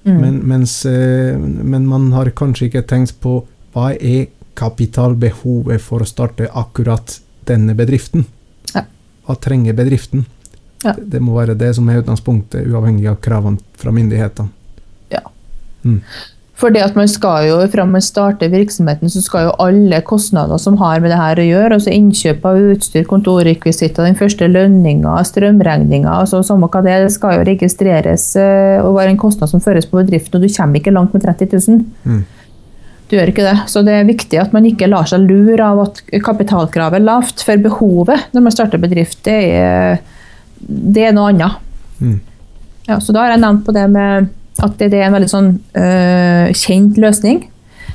Mm. 0.04 0.18
Men, 0.20 0.40
mens, 0.48 0.86
uh, 0.86 1.38
men, 1.40 1.88
man 1.88 2.12
har 2.14 2.30
kanskje 2.36 2.68
ikke 2.68 2.86
tenkt 2.90 3.16
på 3.24 3.40
hva 3.74 3.94
er 3.96 4.28
kapitalbehovet 4.56 5.82
for 5.84 6.04
å 6.04 6.08
starte 6.08 6.52
akkurat 6.52 7.20
denne 7.48 7.76
bedriften. 7.76 8.26
Ja. 8.74 8.86
Hva 9.28 9.36
trenger 9.40 9.76
bedriften? 9.76 10.26
Ja. 10.84 10.94
Det 10.98 11.20
må 11.24 11.36
være 11.40 11.58
det 11.58 11.74
som 11.76 11.88
er 11.90 12.04
utgangspunktet, 12.04 12.68
uavhengig 12.70 13.10
av 13.10 13.20
kravene 13.24 13.64
fra 13.80 13.92
myndighetene. 13.96 14.52
Ja. 15.12 15.24
Mm. 15.84 16.02
Fordi 16.56 16.80
at 16.80 16.96
man 16.96 17.10
skal 17.12 17.50
jo, 17.50 17.56
Fra 17.72 17.84
man 17.88 18.04
starter 18.04 18.52
virksomheten, 18.52 19.12
så 19.12 19.22
skal 19.24 19.50
jo 19.50 19.56
alle 19.60 20.00
kostnader 20.08 20.60
som 20.62 20.78
har 20.80 21.02
med 21.04 21.12
det 21.12 21.20
her 21.20 21.42
å 21.42 21.48
gjøre, 21.50 21.74
altså 21.76 21.92
innkjøp 21.92 22.46
av 22.48 22.60
utstyr, 22.72 23.04
kontorrekvisitter, 23.10 24.08
den 24.08 24.16
første 24.20 24.48
lønninga, 24.48 25.18
strømregninga, 25.28 26.14
altså 26.22 26.40
samme 26.48 26.70
hva 26.72 26.84
det 26.86 26.94
er, 26.94 27.04
det 27.06 27.16
skal 27.16 27.40
jo 27.40 27.50
registreres 27.50 28.30
eh, 28.40 28.80
og 28.80 28.96
være 28.96 29.14
en 29.14 29.20
kostnad 29.20 29.52
som 29.52 29.64
føres 29.64 29.90
på 29.90 30.00
bedriften, 30.00 30.40
og 30.40 30.48
du 30.48 30.56
kommer 30.56 30.80
ikke 30.80 30.96
langt 30.96 31.18
med 31.18 31.26
30 31.28 31.52
000. 31.68 31.84
Mm. 32.08 32.24
Du 33.06 33.18
gjør 33.18 33.30
ikke 33.30 33.46
det. 33.46 33.58
Så 33.70 33.84
det 33.86 34.00
er 34.00 34.08
viktig 34.08 34.40
at 34.42 34.56
man 34.56 34.66
ikke 34.66 34.90
lar 34.90 35.06
seg 35.10 35.28
lure 35.28 35.62
av 35.62 35.84
at 35.84 36.02
kapitalkravet 36.24 37.02
er 37.02 37.06
lavt, 37.06 37.44
for 37.46 37.68
behovet 37.68 38.32
når 38.34 38.48
man 38.48 38.56
starter 38.56 38.82
bedrift, 38.82 39.20
det 39.28 39.38
er, 39.60 40.00
det 40.64 41.10
er 41.10 41.14
noe 41.18 41.36
annet. 41.36 41.60
Mm. 42.00 42.18
Ja, 42.88 43.02
så 43.02 43.14
da 43.14 43.26
har 43.26 43.36
jeg 43.36 43.44
nevnt 43.44 43.66
på 43.68 43.76
det 43.76 43.86
med 43.92 44.32
at 44.64 44.78
det, 44.80 44.94
er 44.94 45.08
en 45.10 45.16
veldig 45.18 45.32
sånn 45.32 45.50
øh, 45.76 46.54
kjent 46.56 47.00
løsning. 47.02 47.44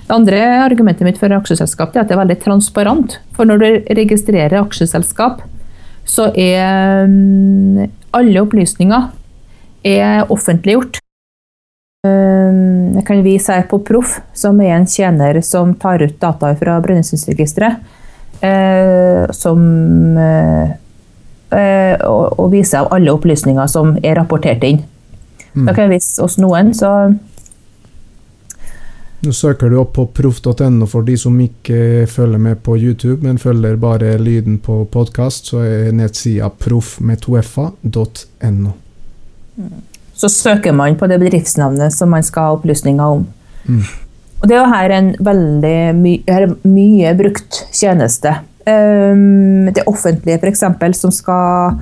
Det 0.06 0.16
andre 0.16 0.40
argumentet 0.64 1.06
mitt 1.06 1.20
for 1.20 1.32
aksjeselskap 1.32 1.94
er 1.94 2.02
at 2.02 2.10
det 2.10 2.16
er 2.16 2.22
veldig 2.24 2.40
transparent. 2.42 3.20
For 3.36 3.48
når 3.48 3.62
du 3.62 3.94
registrerer 3.96 4.58
aksjeselskap, 4.60 5.44
så 6.04 6.28
er 6.34 7.06
mm, 7.06 7.86
alle 8.18 8.42
opplysninger 8.42 9.08
er 9.86 10.26
offentliggjort. 10.32 10.98
Um, 12.04 12.96
Jeg 12.96 13.04
kan 13.06 13.22
vise 13.24 13.54
her 13.54 13.66
på 13.68 13.78
Proff, 13.84 14.18
som 14.34 14.60
er 14.60 14.74
en 14.74 14.86
tjener 14.88 15.40
som 15.44 15.74
tar 15.78 16.02
ut 16.02 16.16
data 16.20 16.54
fra 16.58 16.80
Brønnøysundregisteret. 16.82 17.80
eh, 18.40 19.30
som 19.30 19.60
eh, 20.18 20.70
eh, 21.58 21.96
og, 22.08 22.46
viser 22.52 22.88
alle 22.90 23.12
opplysninger 23.12 23.66
som 23.68 23.96
er 24.02 24.16
rapportert 24.16 24.64
inn. 24.64 24.82
Jeg 25.54 25.90
vise 25.90 26.22
oss 26.22 26.38
noen, 26.38 26.74
så 26.76 27.10
Nå 29.20 29.34
søker 29.36 29.68
du 29.68 29.76
opp 29.76 29.92
på 29.98 30.06
proff.no 30.16 30.86
for 30.88 31.04
de 31.04 31.12
som 31.20 31.34
ikke 31.44 32.06
følger 32.08 32.40
med 32.40 32.62
på 32.64 32.78
YouTube, 32.80 33.18
men 33.26 33.36
følger 33.38 33.76
bare 33.76 34.14
lyden 34.16 34.56
på 34.64 34.78
podkast, 34.88 35.50
så 35.50 35.60
er 35.60 35.90
nettsida 35.92 36.48
proff 36.48 36.94
med 37.04 37.20
2fa.no. 37.26 38.72
så 40.16 40.28
søker 40.32 40.72
man 40.72 40.96
på 40.96 41.08
det 41.10 41.18
bedriftsnavnet 41.20 41.92
som 41.92 42.08
man 42.14 42.24
skal 42.24 42.48
ha 42.48 42.54
opplysninger 42.56 43.18
om. 43.18 43.26
Mm. 43.68 43.84
Og 44.40 44.48
det 44.48 44.56
er 44.56 44.62
jo 44.62 44.72
her 44.72 44.94
en 44.96 45.10
veldig 45.20 45.76
my 46.00 46.14
mye 46.64 47.12
brukt 47.18 47.60
tjeneste. 47.76 48.38
Um, 48.64 49.68
det 49.68 49.84
offentlige 49.88 50.40
f.eks. 50.40 50.64
som 50.96 51.12
skal 51.12 51.76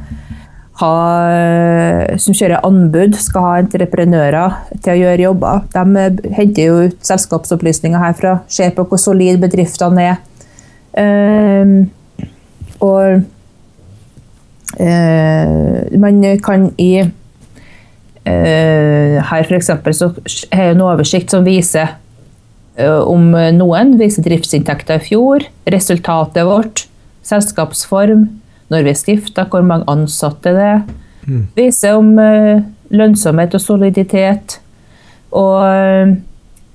ha 0.79 2.19
som 2.23 2.35
kjører 2.37 2.65
anbud, 2.67 3.17
skal 3.19 3.45
ha 3.45 3.53
entreprenører 3.63 4.57
til 4.77 4.93
å 4.93 4.99
gjøre 5.01 5.25
jobber. 5.27 5.63
De 5.75 5.83
eh, 6.03 6.19
henter 6.37 6.63
jo 6.69 6.75
ut 6.89 6.99
selskapsopplysninger 7.07 8.01
herfra, 8.03 8.33
ser 8.51 8.71
på 8.77 8.85
hvor 8.89 9.01
solid 9.03 9.41
bedriftene 9.43 10.03
er. 10.13 10.19
Uh, 10.99 11.85
og 12.83 13.23
uh, 14.81 15.99
man 16.01 16.23
kan 16.43 16.71
i 16.81 16.93
uh, 17.05 17.13
her 18.27 19.45
for 19.45 19.55
eksempel 19.59 19.95
så 19.95 20.09
har 20.55 20.65
jeg 20.71 20.75
en 20.75 20.87
oversikt 20.89 21.31
som 21.35 21.47
viser 21.47 21.89
eh, 22.81 23.03
om 23.05 23.31
noen, 23.59 23.99
viser 24.01 24.23
driftsinntekter 24.27 24.99
i 24.99 25.07
fjor, 25.11 25.47
resultatet 25.71 26.49
vårt, 26.49 26.87
selskapsform, 27.29 28.23
når 28.69 28.85
vi 28.85 28.93
er 28.93 28.99
stifta, 29.01 29.47
hvor 29.49 29.65
mange 29.65 29.89
ansatte 29.91 30.53
det 30.57 30.65
er. 30.77 30.81
Mm. 31.29 31.45
Viser 31.57 31.99
om 31.99 32.15
eh, 32.23 32.65
lønnsomhet 32.95 33.57
og 33.57 33.63
soliditet. 33.65 34.59
Og 35.37 35.61
eh, 35.69 36.17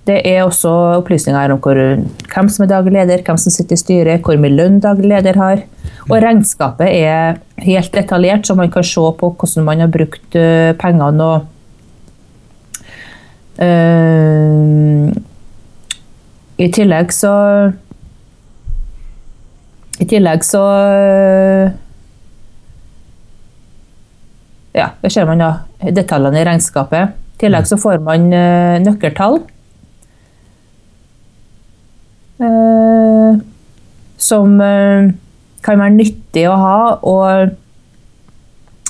det 0.07 0.19
er 0.27 0.41
også 0.43 0.69
opplysninger 0.99 1.53
om 1.53 1.61
hvor, 1.63 1.77
hvem 2.33 2.49
som 2.51 2.65
er 2.65 2.71
daglig 2.73 2.97
leder, 2.97 3.23
hvem 3.23 3.39
som 3.39 3.53
sitter 3.53 3.77
i 3.77 3.79
styret, 3.79 4.25
hvor 4.25 4.39
mye 4.39 4.51
lønn 4.51 4.81
daglig 4.83 5.13
leder 5.13 5.39
har. 5.39 5.63
Og 6.09 6.17
regnskapet 6.19 6.89
er 6.91 7.39
helt 7.63 7.93
detaljert, 7.95 8.47
så 8.47 8.55
man 8.59 8.71
kan 8.71 8.83
se 8.83 9.05
på 9.19 9.29
hvordan 9.31 9.67
man 9.67 9.85
har 9.85 9.91
brukt 9.93 10.35
eh, 10.35 10.75
pengene. 10.79 11.23
og 11.23 11.39
uh, 13.63 15.07
I 16.57 16.67
tillegg 16.73 17.13
så 17.15 17.33
I 20.01 20.05
tillegg 20.09 20.43
så 20.43 20.63
Ja, 24.73 24.91
da 25.01 25.09
ser 25.13 25.27
man 25.29 25.41
da 25.41 25.51
detaljene 25.93 26.41
i 26.41 26.45
regnskapet. 26.47 27.13
I 27.35 27.43
tillegg 27.43 27.67
så 27.69 27.77
får 27.81 28.01
man 28.05 28.31
eh, 28.33 28.79
nøkkeltall. 28.81 29.41
eh, 32.43 33.35
som 34.17 34.61
eh, 34.61 35.11
kan 35.63 35.79
være 35.79 35.95
nyttig 35.97 36.47
å 36.49 36.55
ha, 36.59 36.79
og 37.01 37.59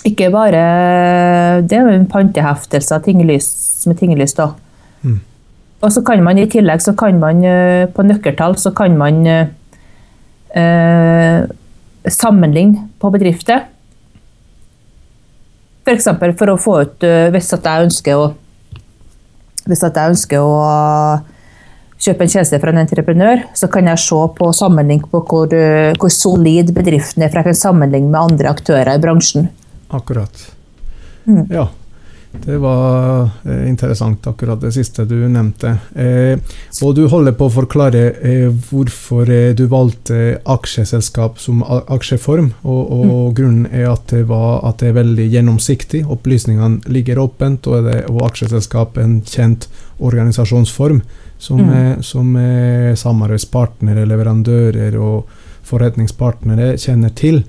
ikke 0.03 0.27
bare 0.33 0.61
Det 1.63 1.77
er 1.79 2.05
panteheftelser 2.11 2.99
tinglys, 3.05 3.47
med 3.87 3.95
tinglys, 4.01 4.33
da. 4.35 4.49
Mm. 5.03 5.19
Og 5.83 5.91
så 5.95 6.01
kan 6.03 6.23
man 6.23 6.37
i 6.39 6.49
tillegg 6.51 6.81
så 6.83 6.93
kan 6.95 7.19
man 7.21 7.39
på 7.95 8.03
nøkkeltall 8.03 8.57
så 8.59 8.71
kan 8.75 8.97
man 8.99 9.25
eh, 9.27 9.45
sammenligne 12.03 12.89
på 12.99 13.11
bedrifter. 13.15 13.59
F.eks. 15.83 16.07
For, 16.19 16.33
for 16.39 16.53
å 16.53 16.59
få 16.59 16.77
ut 16.85 17.03
eh, 17.03 17.27
Hvis 17.33 17.51
at 17.55 17.65
jeg 17.67 17.89
ønsker 17.89 18.19
å 18.19 18.31
hvis 19.63 19.83
at 19.87 19.95
jeg 19.95 20.11
ønsker 20.11 20.43
å 20.43 20.55
kjøpe 22.03 22.25
en 22.25 22.31
tjeneste 22.33 22.59
fra 22.59 22.73
en 22.73 22.81
entreprenør, 22.81 23.45
så 23.55 23.69
kan 23.71 23.87
jeg 23.87 24.01
se 24.03 24.17
på 24.37 24.49
sammenligning 24.55 25.05
på 25.07 25.21
hvor, 25.29 25.53
eh, 25.55 25.93
hvor 25.99 26.11
solid 26.11 26.73
bedriften 26.75 27.23
er, 27.23 27.31
for 27.31 27.39
jeg 27.39 27.53
kan 27.53 27.61
sammenligne 27.61 28.11
med 28.11 28.19
andre 28.19 28.51
aktører 28.51 28.91
i 28.97 29.03
bransjen. 29.03 29.47
Akkurat. 29.93 30.43
Mm. 31.23 31.45
Ja. 31.53 31.69
Det 32.33 32.57
var 32.57 33.29
eh, 33.45 33.69
interessant, 33.69 34.27
akkurat 34.27 34.61
det 34.61 34.71
siste 34.73 35.05
du 35.05 35.15
nevnte. 35.29 35.75
Eh, 35.95 36.39
og 36.83 36.95
du 36.97 37.05
holder 37.07 37.35
på 37.37 37.45
å 37.47 37.53
forklare 37.53 38.01
eh, 38.25 38.47
hvorfor 38.71 39.29
eh, 39.29 39.53
du 39.55 39.67
valgte 39.71 40.39
aksjeselskap 40.49 41.37
som 41.39 41.61
aksjeform. 41.63 42.49
Og, 42.65 42.81
og 42.97 43.37
grunnen 43.37 43.69
er 43.71 43.91
at 43.93 44.09
det, 44.11 44.25
var, 44.31 44.63
at 44.67 44.81
det 44.81 44.91
er 44.91 44.97
veldig 44.97 45.29
gjennomsiktig. 45.29 46.03
Opplysningene 46.09 46.81
ligger 46.91 47.21
åpent, 47.23 47.69
og, 47.69 47.85
det, 47.87 48.01
og 48.09 48.25
aksjeselskap 48.27 48.97
er 48.97 49.07
en 49.07 49.19
kjent 49.21 49.69
organisasjonsform 50.03 51.03
som, 51.37 51.59
Mm. 51.59 51.71
er, 51.75 52.01
som 52.01 52.35
er 52.39 52.95
samarbeidspartnere, 52.95 54.05
leverandører 54.07 54.95
og 54.99 55.27
forretningspartnere 55.67 56.77
kjenner 56.79 57.11
til. 57.19 57.43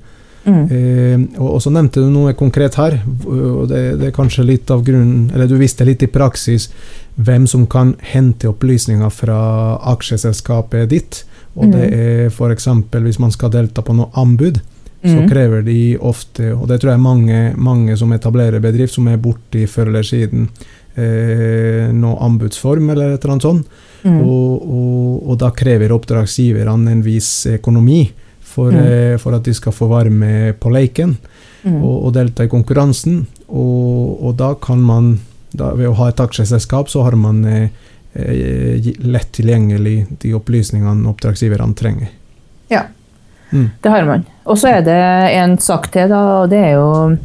Mm. 0.45 0.65
Eh, 0.69 1.41
og, 1.41 1.55
og 1.55 1.61
så 1.65 1.71
nevnte 1.73 2.03
du 2.05 2.11
noe 2.13 2.35
konkret 2.37 2.77
her, 2.77 2.99
og 3.25 3.69
det, 3.71 3.83
det 4.01 4.11
er 4.11 4.17
kanskje 4.17 4.45
litt 4.45 4.69
av 4.69 4.83
grunnen 4.85 5.31
Eller 5.33 5.49
du 5.49 5.55
visste 5.57 5.87
litt 5.89 6.03
i 6.05 6.11
praksis 6.13 6.67
hvem 7.17 7.47
som 7.49 7.65
kan 7.71 7.95
hente 8.13 8.51
opplysninger 8.51 9.09
fra 9.15 9.39
aksjeselskapet 9.95 10.91
ditt. 10.91 11.23
Og 11.55 11.71
det 11.71 11.85
er 11.95 12.25
f.eks. 12.29 12.67
hvis 12.91 13.21
man 13.23 13.31
skal 13.33 13.53
delta 13.55 13.83
på 13.87 13.95
noe 13.97 14.11
anbud, 14.19 14.61
så 15.05 15.21
Mm. 15.21 15.29
krever 15.29 15.63
de 15.63 15.99
ofte 16.01 16.55
Og 16.55 16.67
det 16.69 16.79
tror 16.81 16.95
jeg 16.95 17.01
mange, 17.01 17.53
mange 17.57 17.97
som 17.97 18.13
etablerer 18.13 18.59
bedrift, 18.61 18.95
som 18.95 19.07
er 19.09 19.19
borti 19.21 19.67
før 19.69 19.91
eller 19.91 20.03
siden 20.03 20.49
eh, 20.97 21.93
noe 21.93 22.17
anbudsform 22.25 22.89
eller 22.91 23.13
et 23.13 23.25
eller 23.25 23.35
annet 23.35 23.43
sånt. 23.43 23.67
Mm. 24.03 24.21
Og, 24.23 24.63
og, 24.65 25.29
og 25.29 25.39
da 25.39 25.51
krever 25.51 25.93
oppdragsgiverne 25.93 26.91
en 26.91 27.03
viss 27.05 27.47
økonomi 27.47 28.07
for, 28.55 28.71
Mm. 28.73 28.85
eh, 28.87 29.17
for 29.19 29.35
at 29.37 29.43
de 29.47 29.55
skal 29.55 29.73
få 29.75 29.89
være 29.91 30.11
med 30.15 30.61
på 30.63 30.71
leken 30.75 31.17
Mm. 31.65 31.79
og, 31.83 31.95
og 32.07 32.13
delta 32.13 32.45
i 32.45 32.49
konkurransen. 32.53 33.23
Og, 33.49 34.19
og 34.29 34.35
da 34.37 34.51
kan 34.61 34.81
man, 34.85 35.15
da, 35.57 35.71
ved 35.73 35.89
å 35.89 35.95
ha 35.97 36.09
et 36.11 36.21
aksjeselskap, 36.21 36.91
så 36.93 37.03
har 37.07 37.17
man 37.17 37.39
eh, 37.49 37.69
eh, 38.15 38.91
lett 39.01 39.31
tilgjengelig 39.33 40.19
de 40.21 40.35
opplysningene 40.37 41.09
oppdragsgiverne 41.09 41.75
trenger. 41.75 42.09
Ja, 42.71 42.83
Mm. 43.53 43.71
det 43.83 43.91
har 43.93 44.05
man. 44.05 44.25
Og 44.47 44.57
så 44.59 44.69
er 44.77 44.83
det 44.83 44.97
en 45.39 45.57
sak 45.63 45.91
til, 45.93 46.09
da, 46.11 46.21
og 46.43 46.51
det 46.51 46.59
er 46.59 46.73
jo 46.75 47.17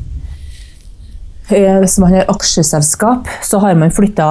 eh, 1.51 1.79
Hvis 1.81 1.97
man 1.99 2.13
har 2.13 2.25
aksjeselskap, 2.29 3.27
så 3.43 3.59
har 3.63 3.75
man 3.79 3.91
flytta 3.91 4.25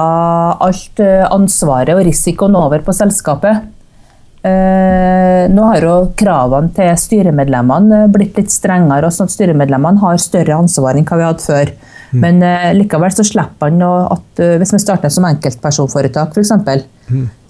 alt 0.63 0.99
ansvaret 1.29 1.93
og 1.97 2.05
risikoen 2.07 2.55
over 2.55 2.79
på 2.85 2.93
selskapet. 2.95 3.65
Eh, 4.39 5.49
nå 5.51 5.63
har 5.67 5.83
jo 5.83 5.93
kravene 6.15 6.71
til 6.71 6.93
styremedlemmene 6.95 8.05
eh, 8.05 8.11
blitt 8.11 8.37
litt 8.39 8.53
strengere, 8.53 9.09
og 9.09 9.11
sånn 9.11 9.27
at 9.27 9.33
styremedlemmene 9.35 9.99
har 9.99 10.21
større 10.23 10.55
ansvar 10.55 10.95
enn 10.95 11.07
hva 11.07 11.17
vi 11.19 11.25
hadde 11.27 11.43
før. 11.43 11.71
Men 12.23 12.39
eh, 12.45 12.69
likevel 12.77 13.11
så 13.13 13.25
slipper 13.27 13.73
man 13.75 13.83
at 14.15 14.39
hvis 14.61 14.71
man 14.73 14.81
starter 14.81 15.11
som 15.13 15.27
enkeltpersonforetak 15.27 16.37
f.eks., 16.37 16.85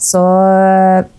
så 0.01 0.23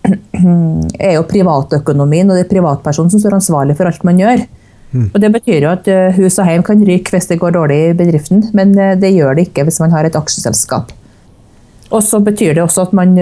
er 1.07 1.15
jo 1.15 1.27
privatøkonomien 1.29 2.27
og 2.27 2.37
det 2.37 2.47
er 2.47 2.51
privatpersonen 2.51 3.13
som 3.13 3.21
står 3.21 3.37
ansvarlig 3.37 3.77
for 3.79 3.87
alt 3.87 4.03
man 4.07 4.19
gjør. 4.19 4.43
Mm. 4.91 5.07
Og 5.07 5.17
Det 5.23 5.29
betyr 5.37 5.63
jo 5.63 5.71
at 5.71 5.87
hus 6.17 6.39
og 6.41 6.49
hjem 6.51 6.65
kan 6.67 6.81
ryke 6.83 7.13
hvis 7.15 7.29
det 7.29 7.39
går 7.39 7.55
dårlig 7.55 7.77
i 7.85 7.93
bedriften, 7.95 8.43
men 8.57 8.73
det 8.75 9.13
gjør 9.13 9.37
det 9.37 9.47
ikke 9.47 9.63
hvis 9.69 9.79
man 9.79 9.93
har 9.95 10.09
et 10.09 10.17
aksjeselskap. 10.19 10.91
Og 11.91 12.03
så 12.03 12.19
betyr 12.23 12.57
det 12.57 12.65
også 12.65 12.89
at 12.89 12.97
man 12.97 13.15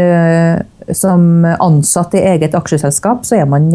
som 0.96 1.46
ansatt 1.46 2.16
i 2.18 2.26
eget 2.34 2.56
aksjeselskap, 2.58 3.26
så 3.28 3.40
er 3.40 3.48
man 3.50 3.70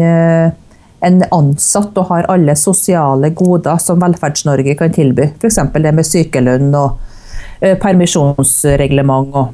en 1.05 1.19
ansatt 1.35 1.97
og 2.01 2.09
har 2.09 2.27
alle 2.33 2.55
sosiale 2.57 3.29
goder 3.37 3.77
som 3.81 4.01
Velferds-Norge 4.01 4.77
kan 4.79 4.93
tilby. 4.95 5.29
F.eks. 5.39 5.59
det 5.73 5.93
med 5.95 6.07
sykelønn 6.07 6.71
og 6.75 6.97
permisjonsreglement, 7.81 9.35
og, 9.35 9.51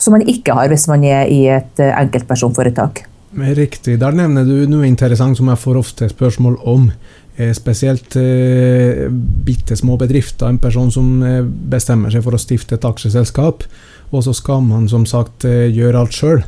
som 0.00 0.16
man 0.16 0.26
ikke 0.28 0.56
har 0.56 0.70
hvis 0.72 0.88
man 0.90 1.04
er 1.06 1.28
i 1.30 1.44
et 1.54 1.82
enkeltpersonforetak. 1.84 3.04
Riktig. 3.34 3.98
Der 3.98 4.14
nevner 4.14 4.46
du 4.46 4.64
noe 4.70 4.86
interessant 4.86 5.38
som 5.38 5.50
jeg 5.50 5.60
får 5.60 5.78
ofte 5.80 6.08
spørsmål 6.10 6.58
om. 6.70 6.88
Eh, 7.36 7.50
spesielt 7.52 8.14
eh, 8.16 9.08
bitte 9.10 9.76
små 9.76 9.96
bedrifter. 9.98 10.46
En 10.46 10.60
person 10.62 10.90
som 10.94 11.22
eh, 11.22 11.42
bestemmer 11.42 12.14
seg 12.14 12.22
for 12.22 12.36
å 12.36 12.38
stifte 12.38 12.78
et 12.78 12.86
aksjeselskap, 12.86 13.66
og 14.14 14.22
så 14.22 14.34
skal 14.36 14.62
man 14.62 14.86
som 14.90 15.06
sagt 15.06 15.46
eh, 15.48 15.66
gjøre 15.74 16.04
alt 16.04 16.14
sjøl. 16.14 16.44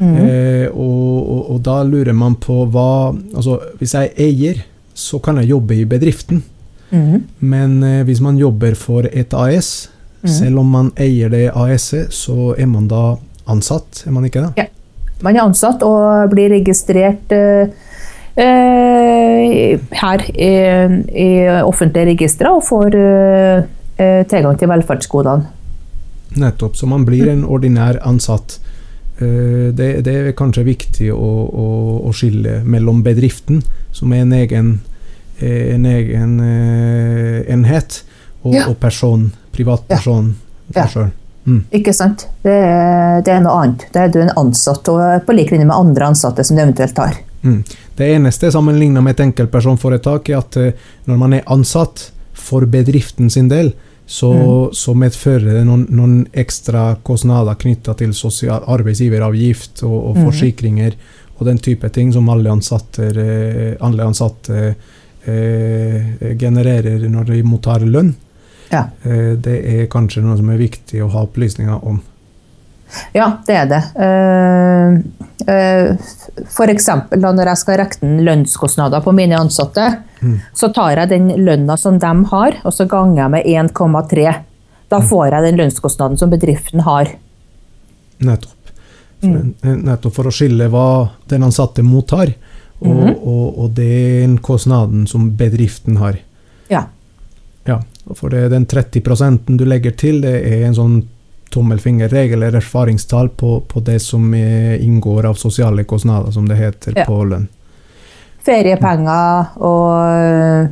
Mm. 0.00 0.16
Eh, 0.16 0.66
og, 0.72 1.16
og, 1.20 1.40
og, 1.54 1.58
da 1.64 1.82
lurer 1.84 2.16
man 2.16 2.38
på 2.40 2.62
hva 2.72 3.12
Altså, 3.12 3.58
hvis 3.76 3.92
jeg 3.92 4.08
er 4.08 4.22
eier, 4.24 4.62
så 4.96 5.20
kan 5.20 5.36
jeg 5.40 5.50
jobbe 5.52 5.76
i 5.76 5.84
bedriften. 5.88 6.40
Mm. 6.90 7.26
Men 7.44 7.82
eh, 7.84 8.02
hvis 8.08 8.22
man 8.24 8.40
jobber 8.40 8.74
for 8.80 9.06
et 9.12 9.36
AS, 9.36 9.90
mm. 10.22 10.32
selv 10.32 10.62
om 10.64 10.72
man 10.72 10.90
eier 10.96 11.32
det 11.32 11.50
AS-et, 11.52 12.12
så 12.16 12.54
er 12.56 12.70
man 12.70 12.88
da 12.88 13.14
ansatt, 13.50 14.04
er 14.06 14.16
man 14.16 14.26
ikke 14.28 14.46
det? 14.48 14.64
Ja. 14.64 14.68
Man 15.20 15.36
er 15.36 15.44
ansatt 15.44 15.82
og 15.84 16.30
blir 16.32 16.48
registrert 16.48 17.28
Eh, 18.40 19.80
her 19.90 20.22
i, 20.30 20.50
i 21.18 21.30
offentlige 21.66 22.12
registre 22.12 22.52
og 22.54 22.62
får 22.64 22.94
eh, 22.96 23.64
eh, 23.98 24.20
tilgang 24.30 24.58
til 24.58 24.70
velferdsgodene. 24.70 25.48
Nettopp, 26.40 26.76
så 26.78 26.86
man 26.86 27.04
blir 27.04 27.26
en 27.28 27.42
ordinær 27.44 27.98
ansatt. 28.06 28.60
Det, 29.20 29.88
det 30.06 30.12
er 30.16 30.30
kanskje 30.32 30.64
viktig 30.64 31.10
å, 31.12 31.30
å, 31.46 31.66
å, 32.08 32.12
skille 32.16 32.62
mellom 32.64 33.02
bedriften, 33.04 33.60
som 33.92 34.14
er 34.16 34.24
en 34.24 34.32
egen, 34.32 34.70
en 35.44 35.84
egen 35.90 36.32
enhet, 36.40 37.98
og, 38.40 38.54
ja. 38.54 38.64
og 38.70 38.78
person, 38.80 39.26
privatperson 39.52 40.32
ja. 40.72 40.86
ja. 40.88 41.08
Mm. 41.44 41.64
Ikke 41.76 41.92
sant? 41.96 42.26
Det 42.42 42.56
det 43.24 43.32
er, 43.32 43.42
noe 43.44 43.58
annet. 43.62 43.86
Da 43.92 44.04
er 44.04 44.12
du 44.12 44.20
en 44.22 44.32
ansatt, 44.38 44.88
og 44.92 45.26
på 45.26 45.36
lik 45.36 45.52
linje 45.52 45.68
med 45.68 45.76
andre 45.76 46.10
ansatte 46.12 46.44
som 46.46 46.56
du 46.56 46.62
eventuelt 46.62 46.98
har. 47.00 47.18
Mm. 47.42 47.60
Det 47.96 48.08
eneste 48.14 48.50
sammenlignet 48.52 49.04
med 49.04 49.16
et 49.16 49.24
enkeltpersonforetak 49.26 50.30
er 50.30 50.40
at 50.40 50.58
eh, 50.60 50.88
når 51.08 51.20
man 51.20 51.36
er 51.36 51.46
ansatt 51.52 52.10
for 52.36 52.66
bedriften 52.70 53.30
sin 53.32 53.48
del, 53.52 53.72
så, 54.10 54.32
mm. 54.34 54.72
så 54.74 54.92
medfører 54.98 55.52
det 55.54 55.60
noen, 55.68 55.84
noen 55.94 56.14
ekstra 56.34 56.96
kostnader 57.06 57.54
knytta 57.60 57.94
til 58.00 58.10
sosial, 58.16 58.64
arbeidsgiveravgift 58.66 59.84
og, 59.86 59.98
og 59.98 60.16
mm. 60.16 60.24
forsikringer 60.26 60.96
og 61.36 61.46
den 61.46 61.60
type 61.62 61.88
ting 61.94 62.10
som 62.12 62.26
alle 62.32 62.50
ansatte, 62.50 63.06
eh, 63.06 63.76
alle 63.86 64.08
ansatte 64.10 64.64
eh, 64.66 66.34
genererer 66.40 67.06
når 67.06 67.30
de 67.30 67.38
mottar 67.46 67.86
lønn. 67.86 68.10
Ja. 68.72 68.88
Eh, 69.06 69.38
det 69.38 69.56
er 69.76 69.86
kanskje 69.92 70.24
noe 70.26 70.34
som 70.42 70.50
er 70.50 70.58
viktig 70.58 71.04
å 71.06 71.12
ha 71.14 71.22
opplysninger 71.28 71.86
om. 71.86 72.02
Ja, 73.14 73.26
det 73.46 73.56
er 73.56 73.68
det. 73.70 73.80
Uh, 73.96 74.98
uh, 75.46 75.96
F.eks. 76.46 76.88
når 77.16 77.50
jeg 77.52 77.60
skal 77.60 77.80
regne 77.82 78.26
lønnskostnader 78.26 79.02
på 79.04 79.14
mine 79.16 79.38
ansatte, 79.38 79.86
mm. 80.20 80.36
så 80.56 80.70
tar 80.74 81.02
jeg 81.02 81.12
den 81.12 81.32
lønna 81.44 81.76
som 81.80 81.98
de 82.02 82.12
har, 82.32 82.60
og 82.64 82.74
så 82.74 82.86
ganger 82.90 83.24
jeg 83.24 83.34
med 83.34 83.50
1,3. 83.72 84.28
Da 84.90 85.00
mm. 85.00 85.10
får 85.10 85.26
jeg 85.28 85.46
den 85.48 85.60
lønnskostnaden 85.62 86.20
som 86.20 86.32
bedriften 86.32 86.84
har. 86.86 87.12
Nettopp. 88.20 88.56
Mm. 89.20 89.52
nettopp 89.84 90.14
for 90.16 90.30
å 90.30 90.32
skille 90.32 90.70
hva 90.72 90.86
den 91.28 91.44
ansatte 91.44 91.84
mottar, 91.84 92.32
og, 92.80 92.88
mm. 92.88 93.14
og, 93.18 93.46
og 93.60 93.74
den 93.76 94.38
kostnaden 94.40 95.04
som 95.10 95.28
bedriften 95.36 96.00
har. 96.00 96.16
Ja. 96.72 96.86
ja. 97.68 97.80
For 98.16 98.32
det, 98.32 98.48
den 98.54 98.64
30% 98.66 99.50
du 99.60 99.66
legger 99.68 99.92
til, 100.00 100.22
det 100.24 100.38
er 100.48 100.64
en 100.68 100.76
sånn 100.78 101.00
tommelfingerregel 101.50 102.42
eller 102.42 102.60
erfaringstall 102.60 103.28
på, 103.28 103.60
på, 103.68 103.80
det 103.86 103.98
som 104.04 104.34
inngår 104.34 105.26
av 105.30 105.34
sosiale 105.40 105.84
kostnader, 105.84 106.30
som 106.30 106.48
det 106.48 106.58
heter 106.60 106.94
ja. 106.96 107.06
på 107.08 107.22
lønn. 107.30 107.48
Feriepenger 108.46 109.58
og 109.60 110.70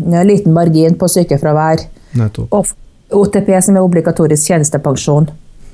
en 0.00 0.26
liten 0.26 0.54
margin 0.56 0.94
på 0.98 1.08
sykefravær. 1.10 1.84
Nettopp. 2.16 2.54
Og 2.54 2.72
OTP, 3.12 3.50
som 3.62 3.76
er 3.76 3.84
obligatorisk 3.84 4.48
tjenestepensjon. 4.48 5.28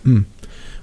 Mm. 0.05 0.24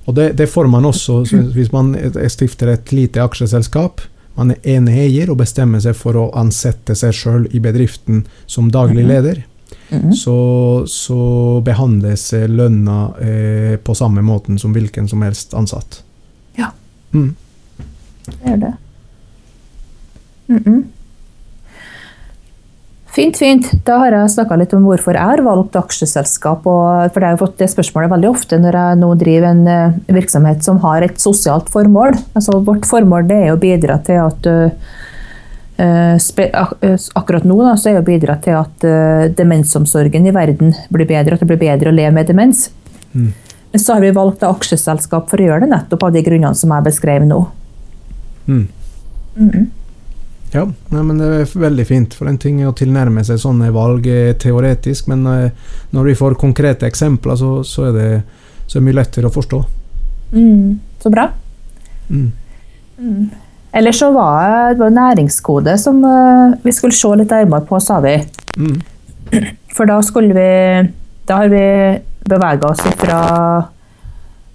Og 0.05 0.15
det, 0.15 0.29
det, 0.39 0.47
får 0.47 0.69
man 0.69 0.85
også 0.85 1.23
hvis 1.55 1.71
man 1.73 1.95
stifter 2.29 2.75
et 2.75 2.93
lite 2.93 3.23
aksjeselskap. 3.23 4.03
Man 4.35 4.51
er 4.53 4.77
eneeier 4.77 5.09
eier 5.09 5.31
og 5.33 5.39
bestemmer 5.39 5.81
seg 5.83 5.95
for 5.97 6.17
å 6.19 6.29
ansette 6.37 6.95
seg 6.97 7.15
sjøl 7.15 7.47
i 7.55 7.61
bedriften 7.63 8.25
som 8.45 8.69
daglig 8.71 9.05
mm-hmm. 9.05 9.13
leder. 9.13 9.43
Mm. 9.89 10.13
Så, 10.13 10.37
så, 10.89 11.61
behandles 11.65 12.31
lønna 12.49 12.99
eh, 13.21 13.75
på 13.77 13.95
samme 13.95 14.23
måten 14.25 14.57
som 14.59 14.73
hvilken 14.73 15.07
som 15.07 15.21
helst 15.21 15.53
ansatt. 15.53 16.01
Ja, 16.57 16.71
mm. 17.13 17.35
det 18.25 18.35
gjør 18.49 18.57
det. 18.57 18.73
Mm 20.47 20.63
-mm. 20.63 20.83
Fint, 23.15 23.37
fint. 23.37 23.85
Da 23.85 23.97
har 23.97 24.11
jeg 24.11 24.29
snakka 24.29 24.55
litt 24.55 24.73
om 24.73 24.83
hvorfor 24.83 25.13
jeg 25.13 25.23
har 25.23 25.41
valgt 25.41 25.75
aksjeselskap. 25.75 26.63
For 26.63 27.21
jeg 27.21 27.29
har 27.29 27.37
fått 27.37 27.57
det 27.57 27.69
spørsmålet 27.69 28.11
veldig 28.11 28.29
ofte 28.29 28.59
når 28.59 28.73
jeg 28.75 28.97
nå 28.99 29.15
driver 29.15 29.47
en 29.47 29.67
uh, 29.67 29.93
virksomhet 30.07 30.63
som 30.63 30.77
har 30.77 31.01
et 31.01 31.21
sosialt 31.21 31.69
formål. 31.69 32.11
Altså, 32.35 32.59
vårt 32.59 32.85
formål 32.85 33.31
er 33.31 33.53
å 33.53 33.57
bidra 33.57 33.97
til 34.03 34.15
at 34.15 34.45
Eh, 34.45 34.63
eh, 34.63 34.71
akkurat 35.77 37.43
nå 37.43 37.57
da, 37.63 37.75
så 37.77 37.91
er 37.91 37.99
å 37.99 38.05
bidra 38.05 38.37
til 38.43 38.55
at 38.55 38.85
uh, 38.87 39.25
demensomsorgen 39.35 40.27
i 40.27 40.33
verden 40.35 40.73
blir 40.93 41.07
bedre, 41.09 41.35
at 41.35 41.43
det 41.43 41.49
blir 41.49 41.59
bedre 41.59 41.91
å 41.91 41.95
leve 41.95 42.13
med 42.15 42.29
demens. 42.31 42.69
Mm. 43.11 43.33
Men 43.71 43.83
så 43.83 43.97
har 43.97 44.05
vi 44.05 44.13
valgt 44.15 44.45
aksjeselskap 44.47 45.27
for 45.29 45.41
å 45.41 45.49
gjøre 45.49 45.65
det 45.65 45.73
nettopp 45.73 46.05
av 46.07 46.13
de 46.15 46.23
grunnene 46.23 46.55
som 46.55 46.71
jeg 46.71 46.87
beskrev 46.87 47.25
nå. 47.27 47.41
Mm. 48.47 48.67
Mm 49.35 49.51
-mm. 49.51 49.65
Ja, 50.51 50.67
men 50.89 51.17
det 51.17 51.25
er 51.25 51.59
veldig 51.59 51.87
fint. 51.87 52.13
For 52.13 52.27
en 52.27 52.37
ting 52.37 52.61
er 52.61 52.67
å 52.67 52.71
tilnærme 52.73 53.23
seg 53.23 53.39
sånne 53.39 53.71
valg 53.71 54.07
teoretisk, 54.39 55.07
men 55.07 55.51
når 55.91 56.03
vi 56.03 56.15
får 56.15 56.35
konkrete 56.39 56.87
eksempler, 56.87 57.35
så, 57.35 57.63
så, 57.63 57.83
er, 57.83 57.91
det, 57.91 58.21
så 58.67 58.77
er 58.77 58.81
mye 58.81 58.95
lettere 58.95 59.27
å 59.27 59.33
forstå. 59.33 59.65
Mm, 60.31 60.79
så 61.03 61.09
bra. 61.09 61.29
Mm. 62.09 62.31
Eller 63.75 63.91
så 63.91 64.11
var 64.15 64.75
det 64.79 64.91
næringskode 64.95 65.75
som 65.81 65.99
eh, 66.07 66.55
vi 66.63 66.73
skulle 66.75 66.95
se 66.95 67.11
litt 67.19 67.31
nærmere 67.33 67.67
på, 67.67 67.79
sa 67.83 67.99
vi. 68.03 68.15
Mm. 68.55 68.77
For 69.75 69.89
da 69.89 69.99
skulle 70.05 70.35
vi 70.35 70.91
Da 71.25 71.39
har 71.41 71.49
vi 71.49 71.65
bevega 72.29 72.69
oss 72.69 72.83
fra 73.01 73.21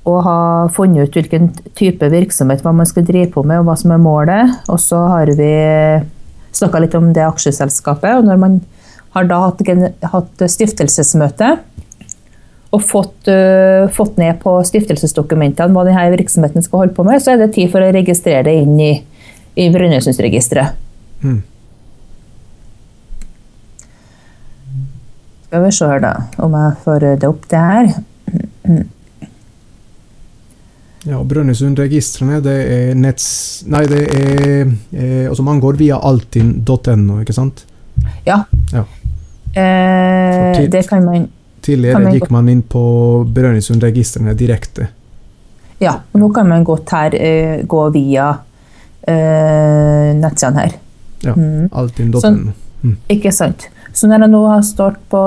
å 0.06 0.12
ha 0.24 0.68
funnet 0.72 1.08
ut 1.08 1.16
hvilken 1.18 1.48
type 1.76 2.06
virksomhet 2.12 2.62
hva 2.62 2.72
man 2.72 2.86
skal 2.86 3.04
drive 3.06 3.32
på 3.34 3.42
med, 3.42 3.60
og 3.60 3.66
hva 3.66 3.74
som 3.78 3.90
er 3.90 4.02
målet. 4.02 4.52
Og 4.70 4.78
så 4.80 5.00
har 5.10 5.32
vi 5.34 5.50
snakka 6.54 6.84
litt 6.84 6.94
om 6.94 7.10
det 7.14 7.26
aksjeselskapet. 7.26 8.20
Og 8.20 8.28
når 8.30 8.38
man 8.40 8.60
har 9.16 9.26
da 9.26 9.40
hatt, 9.48 9.64
hatt 10.12 10.44
stiftelsesmøte 10.54 11.56
og 12.70 12.82
fått, 12.86 13.26
uh, 13.26 13.90
fått, 13.90 14.18
ned 14.20 14.38
på 14.42 14.52
stiftelsesdokumentene 14.66 15.74
hva 15.74 15.86
denne 15.88 16.04
virksomheten 16.14 16.62
skal 16.62 16.84
holde 16.84 16.94
på 16.94 17.06
med, 17.06 17.22
så 17.22 17.34
er 17.34 17.42
det 17.42 17.52
tid 17.56 17.72
for 17.72 17.82
å 17.82 17.92
registrere 17.94 18.46
det 18.46 18.58
inn 18.62 18.76
i 18.78 18.92
i 19.54 19.70
Brønnøysundregisteret. 19.70 20.78
Mm. 21.22 21.42
Skal 25.46 25.64
vi 25.64 25.72
se 25.74 25.90
her, 25.90 26.00
da, 26.04 26.14
om 26.38 26.54
jeg 26.54 26.78
får 26.84 27.06
det 27.20 27.28
opp 27.28 27.48
det 27.50 27.60
her. 27.60 27.90
Ja, 31.08 31.18
Brønnøysundregistrene, 31.24 32.38
det 32.44 32.56
er 32.70 32.94
netts... 32.98 33.26
Nei, 33.72 33.82
det 33.90 34.04
er 34.04 34.68
eh, 34.68 35.26
Altså, 35.30 35.42
man 35.46 35.60
går 35.62 35.80
via 35.80 35.98
altinn.no, 35.98 37.20
ikke 37.24 37.34
sant? 37.34 37.64
Ja. 38.28 38.42
ja. 38.70 38.84
Eh, 39.58 40.60
det 40.70 40.84
kan 40.88 41.04
man 41.08 41.26
Tidligere 41.70 42.14
gikk 42.16 42.30
man 42.34 42.50
inn 42.52 42.62
på 42.66 42.82
Brønnøysundregistrene 43.30 44.34
direkte. 44.38 44.90
Ja, 45.80 45.96
og 46.12 46.20
nå 46.20 46.28
kan 46.36 46.48
man 46.50 46.66
godt 46.66 46.92
her 46.92 47.16
uh, 47.16 47.60
gå 47.64 47.84
via 47.94 48.30
uh, 48.36 50.08
nettsidene 50.18 50.64
her. 50.66 50.80
Ja, 51.24 51.36
mm. 51.36 51.70
Altinn.no. 51.72 52.52
Mm. 52.80 52.96
Ikke 53.12 53.32
sant. 53.32 53.68
Så 53.92 54.08
når 54.08 54.24
jeg 54.24 54.32
nå 54.32 54.40
har 54.46 54.98
på, 55.12 55.22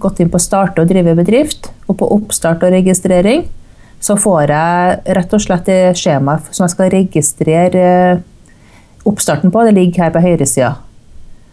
gått 0.00 0.22
inn 0.22 0.30
på 0.32 0.40
starte 0.40 0.82
og 0.82 0.90
drive 0.90 1.14
bedrift, 1.18 1.70
og 1.90 1.98
på 2.00 2.08
oppstart 2.16 2.64
og 2.64 2.72
registrering, 2.72 3.44
så 4.02 4.16
får 4.18 4.50
jeg 4.50 5.16
rett 5.18 5.34
og 5.36 5.42
slett 5.44 5.68
det 5.68 5.98
skjemaet 5.98 6.48
som 6.50 6.64
jeg 6.64 6.74
skal 6.74 6.90
registrere 6.90 7.82
eh, 7.82 8.22
oppstarten 9.06 9.52
på. 9.54 9.62
Det 9.66 9.74
ligger 9.76 10.06
her 10.06 10.14
på 10.14 10.22
høyresida. 10.24 10.72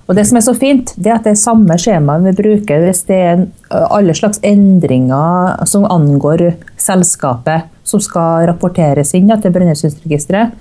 Og 0.09 0.17
det 0.17 0.23
som 0.25 0.39
er 0.39 0.41
så 0.41 0.55
fint, 0.57 0.95
det 0.97 1.11
er 1.11 1.19
at 1.19 1.27
det 1.27 1.35
er 1.35 1.37
samme 1.37 1.75
skjema 1.77 2.15
vi 2.23 2.31
bruker 2.33 2.81
hvis 2.81 3.03
det 3.05 3.19
er 3.29 3.43
alle 3.69 4.15
slags 4.17 4.41
endringer 4.41 5.59
som 5.69 5.85
angår 5.85 6.47
selskapet 6.81 7.69
som 7.85 8.01
skal 8.01 8.47
rapporteres 8.49 9.13
inn 9.17 9.29
til 9.29 9.53
Brønnøysundregisteret. 9.53 10.57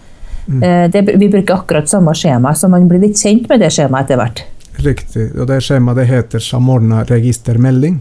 Mm. 0.49 0.63
Vi 1.21 1.31
bruker 1.33 1.59
akkurat 1.59 1.89
samme 1.89 2.13
skjema, 2.17 2.53
så 2.53 2.69
man 2.69 2.87
blir 2.89 3.01
litt 3.03 3.17
kjent 3.21 3.49
med 3.49 3.65
det 3.65 3.73
skjemaet 3.73 4.07
etter 4.07 4.21
hvert. 4.21 4.45
Riktig. 4.85 5.27
Og 5.41 5.49
det 5.49 5.63
skjemaet 5.65 5.99
det 6.03 6.07
heter 6.13 6.45
samordna 6.45 7.03
registermelding. 7.09 7.99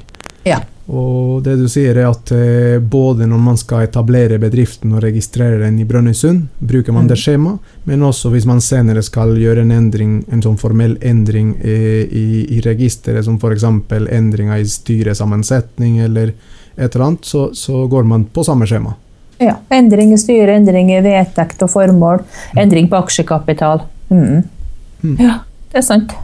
Ja. 0.48 0.60
Og 0.88 1.42
det 1.44 1.58
du 1.60 1.66
sier 1.68 1.98
er 2.00 2.06
at 2.08 2.30
eh, 2.32 2.78
både 2.80 3.26
når 3.28 3.40
man 3.44 3.58
skal 3.60 3.84
etablere 3.84 4.38
bedriften 4.40 4.94
og 4.96 5.02
registrere 5.04 5.60
den 5.66 5.82
i 5.84 5.88
Brønnøysund, 5.88 6.46
bruker 6.64 6.96
man 6.96 7.06
mm. 7.06 7.10
det 7.12 7.18
skjemaet, 7.20 7.74
men 7.90 8.06
også 8.08 8.32
hvis 8.32 8.48
man 8.48 8.64
senere 8.64 9.04
skal 9.04 9.34
gjøre 9.36 9.66
en 9.66 9.74
endring, 9.76 10.22
en 10.32 10.44
sånn 10.44 10.56
formell 10.60 10.96
endring 11.04 11.58
eh, 11.60 12.06
i, 12.08 12.46
i 12.56 12.62
registeret, 12.64 13.26
som 13.28 13.36
f.eks. 13.36 13.66
endringer 13.68 14.64
i 14.64 14.70
styresammensetning 14.72 16.00
eller 16.06 16.32
et 16.78 16.88
eller 16.88 17.06
annet, 17.10 17.28
så, 17.28 17.50
så, 17.58 17.84
går 17.92 18.08
man 18.08 18.24
på 18.32 18.48
samme 18.48 18.70
skjema. 18.70 18.96
Ja. 19.44 19.58
Endring 19.74 20.16
i 20.16 20.22
styre, 20.22 20.56
endring 20.56 20.94
i 20.96 21.02
vedtekt 21.04 21.68
og 21.68 21.74
formål, 21.74 22.24
mm. 22.24 22.64
endring 22.64 22.88
på 22.88 23.02
aksjekapital. 23.04 23.84
Mm. 24.08 24.48
Mm. 25.04 25.20
Ja, 25.20 25.42
det 25.74 25.84
er 25.84 25.88
sant. 25.90 26.16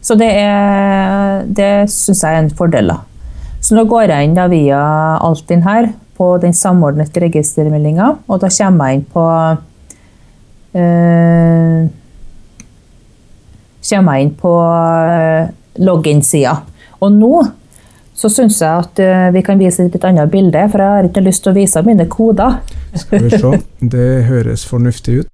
Så 0.00 0.16
det, 0.16 0.32
er, 0.40 1.44
det 1.44 1.70
syns 1.92 2.24
jeg 2.24 2.32
er 2.32 2.44
en 2.46 2.52
fordel. 2.56 2.94
da. 2.94 3.02
Så 3.70 3.76
nå 3.78 3.84
går 3.86 4.10
jeg 4.10 4.26
inn 4.26 4.32
da 4.34 4.48
via 4.50 4.78
Altinn 5.22 5.60
her 5.62 5.92
på 6.18 6.32
den 6.42 6.50
samordnede 6.58 7.20
registermeldinga, 7.22 8.06
og 8.26 8.40
da 8.42 8.48
kommer 8.50 8.88
jeg 8.90 8.96
inn 8.96 9.04
på 9.12 9.26
øh, 10.74 11.84
kommer 13.86 14.16
jeg 14.18 14.24
inn 14.26 14.32
på 14.40 14.54
øh, 14.58 15.44
login-sida. 15.86 16.56
Og 16.98 17.14
nå 17.14 17.30
så 18.18 18.26
syns 18.34 18.58
jeg 18.58 18.82
at 18.82 19.02
øh, 19.04 19.28
vi 19.36 19.42
kan 19.46 19.62
vise 19.62 19.86
et 19.86 19.94
litt 19.94 20.06
annet 20.08 20.32
bilde, 20.32 20.64
for 20.72 20.82
jeg 20.82 20.96
har 20.96 21.06
ikke 21.06 21.22
lyst 21.28 21.44
til 21.44 21.52
å 21.52 21.58
vise 21.60 21.82
mine 21.86 22.08
koder. 22.10 22.56
Skal 23.04 23.22
vi 23.28 23.38
se. 23.38 23.52
Det 23.94 24.08
høres 24.32 24.64
fornuftig 24.66 25.20
ut. 25.20 25.30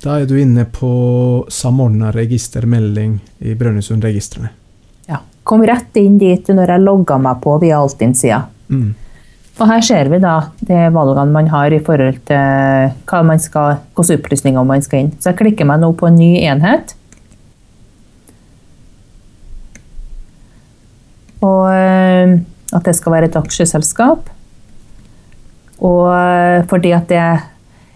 Da 0.00 0.16
er 0.16 0.24
du 0.24 0.32
inne 0.40 0.64
på 0.64 0.94
samordna 1.52 2.08
registermelding 2.16 3.18
i 3.44 3.52
Brønnøysundregistrene 3.52 4.54
kom 5.48 5.64
rett 5.66 5.96
inn 5.96 6.18
dit 6.20 6.50
når 6.52 6.74
jeg 6.74 6.84
logga 6.84 7.18
meg 7.22 7.40
på 7.44 7.56
via 7.62 7.80
Altinn-sida. 7.80 8.42
Mm. 8.68 8.92
Og 9.58 9.66
her 9.66 9.82
ser 9.82 10.10
vi 10.12 10.20
da 10.22 10.36
de 10.62 10.84
valgene 10.94 11.34
man 11.34 11.48
har 11.50 11.74
i 11.74 11.80
forhold 11.82 12.20
til 12.28 12.92
hva 13.08 13.22
man 13.26 13.40
skal, 13.42 13.80
hvilke 13.96 14.20
opplysninger 14.20 14.66
man 14.68 14.84
skal 14.84 15.02
inn. 15.02 15.12
Så 15.18 15.32
jeg 15.32 15.40
klikker 15.40 15.66
meg 15.66 15.80
nå 15.82 15.90
på 15.98 16.06
en 16.10 16.18
ny 16.20 16.30
enhet. 16.46 16.94
Og 21.42 21.64
eh, 21.72 22.36
at 22.74 22.86
det 22.86 22.94
skal 22.98 23.16
være 23.16 23.30
et 23.30 23.38
aksjeselskap. 23.38 24.30
Og 25.82 26.04
eh, 26.12 26.66
fordi 26.70 26.94
at 26.94 27.10
det 27.10 27.24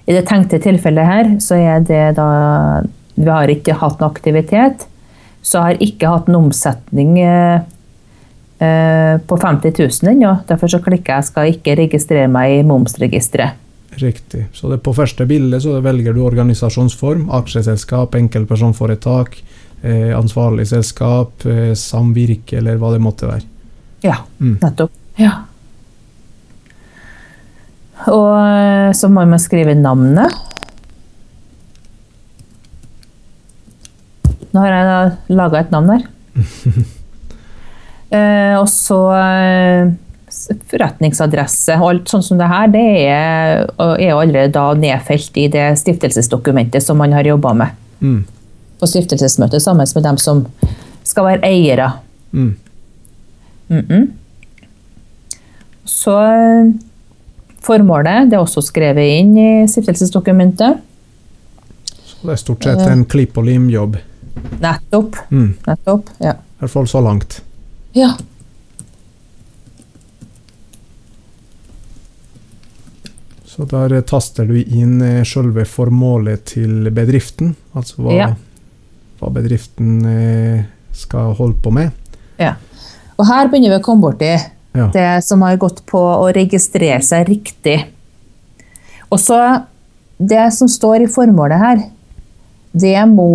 i 0.02 0.16
det 0.16 0.24
tenkte 0.26 0.58
tilfellet 0.62 1.06
her, 1.06 1.30
så 1.38 1.60
er 1.62 1.84
det 1.86 2.16
da 2.18 2.82
Vi 3.14 3.28
har 3.28 3.50
ikke 3.52 3.76
hatt 3.76 4.00
noe 4.00 4.08
aktivitet. 4.08 4.86
Så 5.42 5.62
har 5.64 5.80
ikke 5.82 6.10
hatt 6.10 6.28
en 6.30 6.38
omsetning 6.38 7.16
eh, 7.20 7.64
eh, 8.62 9.16
på 9.18 9.38
50 9.38 9.74
000 9.78 10.12
ennå. 10.12 10.36
Derfor 10.48 10.70
så 10.70 10.82
klikker 10.82 11.18
jeg 11.18 11.24
'skal 11.24 11.52
ikke 11.54 11.76
registrere 11.82 12.28
meg 12.28 12.60
i 12.60 12.62
momsregisteret'. 12.62 13.58
Riktig. 14.00 14.46
Så 14.54 14.70
det 14.70 14.82
på 14.82 14.94
første 14.96 15.26
bilde 15.26 15.60
så 15.60 15.80
velger 15.84 16.14
du 16.14 16.22
organisasjonsform, 16.24 17.28
aksjeselskap, 17.30 18.14
enkeltpersonforetak, 18.14 19.36
eh, 19.82 20.16
ansvarlig 20.16 20.66
selskap, 20.66 21.44
samvirke 21.74 22.56
eller 22.56 22.76
hva 22.76 22.92
det 22.92 23.02
måtte 23.02 23.28
være. 23.28 23.44
Ja, 24.02 24.16
mm. 24.38 24.58
nettopp. 24.62 24.90
Ja. 25.16 25.42
Og 28.08 28.96
så 28.96 29.08
må 29.08 29.26
man 29.26 29.38
skrive 29.38 29.74
navnet. 29.74 30.32
Nå 34.52 34.60
har 34.60 34.74
jeg 34.74 35.36
laga 35.38 35.62
et 35.62 35.72
navn 35.72 35.90
der. 35.94 36.06
eh, 38.16 38.54
og 38.58 38.68
så 38.68 39.00
eh, 39.16 39.92
forretningsadresse 40.72 41.76
og 41.80 41.88
alt 41.88 42.12
sånt 42.12 42.26
som 42.26 42.40
det 42.40 42.48
her, 42.50 42.70
det 42.72 42.84
er, 43.08 43.66
er 43.78 44.14
allerede 44.14 44.52
da 44.54 44.66
nedfelt 44.78 45.36
i 45.40 45.48
det 45.52 45.70
stiftelsesdokumentet 45.80 46.84
som 46.84 47.00
man 47.00 47.16
har 47.16 47.28
jobba 47.28 47.54
med. 47.62 47.80
Mm. 48.00 48.22
På 48.80 48.88
stiftelsesmøtet 48.90 49.64
sammen 49.64 49.88
med 49.94 50.08
dem 50.08 50.20
som 50.20 50.46
skal 51.06 51.28
være 51.30 51.46
eiere. 51.48 51.92
Mm. 52.32 52.56
Mm 53.68 53.86
-mm. 53.88 54.06
Så 55.84 56.12
eh, 56.24 56.72
formålet 57.60 58.30
det 58.30 58.36
er 58.36 58.40
også 58.40 58.60
skrevet 58.60 59.20
inn 59.20 59.36
i 59.38 59.68
stiftelsesdokumentet. 59.68 60.76
Så 62.04 62.16
det 62.22 62.32
er 62.32 62.36
stort 62.36 62.64
sett 62.64 62.80
en 62.86 63.04
klipp 63.04 63.38
og 63.38 63.44
lim-jobb? 63.44 63.96
Nettopp. 64.62 65.16
Mm. 65.30 65.54
Nettopp. 65.66 66.12
Ja. 66.22 66.36
I 66.38 66.62
hvert 66.62 66.74
fall 66.74 66.88
så 66.88 67.00
langt. 67.04 67.40
Ja. 67.92 68.12
Så 73.52 73.66
der 73.68 73.98
taster 74.08 74.48
du 74.48 74.56
inn 74.62 75.02
eh, 75.04 75.24
selve 75.28 75.66
formålet 75.68 76.46
til 76.54 76.88
bedriften, 76.94 77.52
altså 77.76 78.00
hva, 78.00 78.14
ja. 78.16 78.28
hva 79.20 79.32
bedriften 79.34 79.98
eh, 80.08 80.62
skal 80.96 81.34
holde 81.36 81.58
på 81.60 81.72
med. 81.74 81.92
Ja. 82.40 82.54
Og 83.18 83.28
her 83.28 83.50
begynner 83.50 83.74
vi 83.74 83.80
å 83.82 83.84
komme 83.84 84.06
borti 84.06 84.30
ja. 84.32 84.86
det 84.94 85.10
som 85.26 85.44
har 85.44 85.60
gått 85.60 85.82
på 85.88 86.00
å 86.00 86.30
registrere 86.32 87.02
seg 87.04 87.28
riktig. 87.28 87.76
Og 89.12 89.20
så 89.20 89.42
Det 90.22 90.52
som 90.54 90.68
står 90.70 91.02
i 91.02 91.10
formålet 91.10 91.58
her, 91.58 91.80
det 92.72 93.00
må 93.10 93.26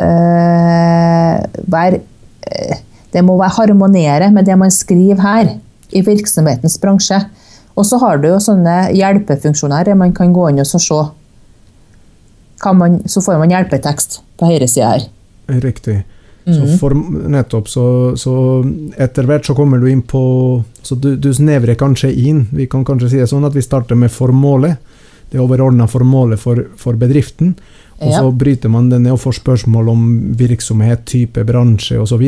være 0.00 2.00
uh, 2.00 2.80
Det 3.14 3.22
må 3.22 3.36
være 3.38 3.54
harmonere 3.60 4.32
med 4.34 4.48
det 4.48 4.56
man 4.58 4.72
skriver 4.74 5.20
her 5.22 5.52
i 5.94 6.02
virksomhetens 6.02 6.74
bransje. 6.82 7.20
Og 7.78 7.86
så 7.86 7.98
har 8.02 8.18
du 8.18 8.28
jo 8.30 8.40
sånne 8.42 8.88
hjelpefunksjoner 8.94 9.86
der 9.86 9.98
man 9.98 10.14
kan 10.14 10.34
gå 10.34 10.48
inn 10.50 10.62
og 10.62 10.66
så 10.66 10.80
se. 10.82 11.02
Man, 12.74 13.02
så 13.10 13.20
får 13.20 13.38
man 13.38 13.52
hjelpetekst 13.52 14.22
på 14.40 14.48
høyresida 14.48 14.94
her. 14.94 15.06
Riktig. 15.62 16.00
Så 16.44 16.60
mhm. 16.60 16.72
for, 16.80 16.94
nettopp, 17.32 17.68
så, 17.72 17.84
så, 18.20 18.34
etter 19.00 19.24
hvert 19.28 19.46
så 19.48 19.54
kommer 19.56 19.80
du 19.80 19.86
inn 19.88 20.02
på 20.04 20.20
Så 20.84 20.98
du, 21.00 21.14
du 21.16 21.30
snevrer 21.32 21.78
kanskje 21.80 22.10
inn. 22.12 22.42
Vi 22.52 22.66
kan 22.68 22.84
kanskje 22.84 23.14
si 23.14 23.22
det 23.22 23.30
sånn 23.30 23.46
at 23.48 23.56
vi 23.56 23.64
starter 23.64 23.96
med 23.96 24.12
formålet. 24.12 24.76
Det 25.32 25.40
overordna 25.40 25.86
formålet 25.88 26.40
for, 26.40 26.60
for 26.76 27.00
bedriften. 27.00 27.54
Og 28.00 28.10
ja. 28.10 28.20
så 28.20 28.30
bryter 28.34 28.72
man 28.72 28.88
det 28.90 29.00
ned 29.04 29.14
og 29.14 29.20
får 29.22 29.38
spørsmål 29.38 29.88
om 29.92 30.06
virksomhet, 30.38 31.04
type 31.06 31.44
bransje 31.46 31.98
osv. 32.00 32.24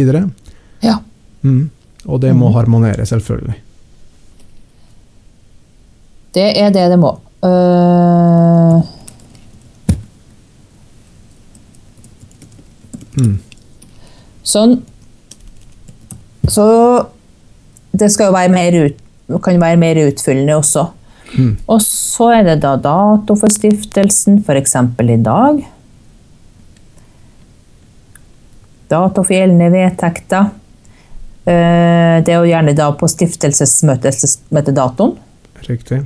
Ja. 0.85 0.99
Mm. 1.43 1.71
Og 2.07 2.21
det 2.23 2.35
må 2.37 2.49
mm. 2.49 2.55
harmonere, 2.55 3.07
selvfølgelig. 3.07 3.57
Det 6.37 6.51
er 6.61 6.71
det 6.71 6.91
det 6.93 6.99
må. 7.01 7.17
Uh... 7.43 8.85
Mm. 13.17 13.39
Sånn. 14.47 14.77
Så 16.47 16.64
det 17.97 18.11
skal 18.12 18.29
jo 18.29 18.37
være 18.37 18.53
mer 18.53 18.77
ut, 18.87 18.99
kan 19.43 19.61
være 19.61 19.81
mer 19.81 20.03
utfyllende 20.05 20.59
også. 20.61 20.85
Mm. 21.37 21.57
Og 21.68 21.80
så 21.84 22.30
er 22.39 22.45
det 22.47 22.61
da 22.64 22.76
dato 22.80 23.37
for 23.39 23.53
stiftelsen, 23.53 24.39
f.eks. 24.43 24.76
i 24.76 25.24
dag. 25.24 25.64
Dato 28.91 29.22
for 29.22 29.34
gjeldende 29.34 29.70
vedtekter. 29.74 30.45
Eh, 31.47 32.16
det 32.26 32.32
er 32.32 32.41
jo 32.41 32.51
gjerne 32.51 32.74
da 32.74 32.91
på 32.99 33.09
stiftelsesmøtedatoen. 33.11 35.12
Riktig. 35.66 36.01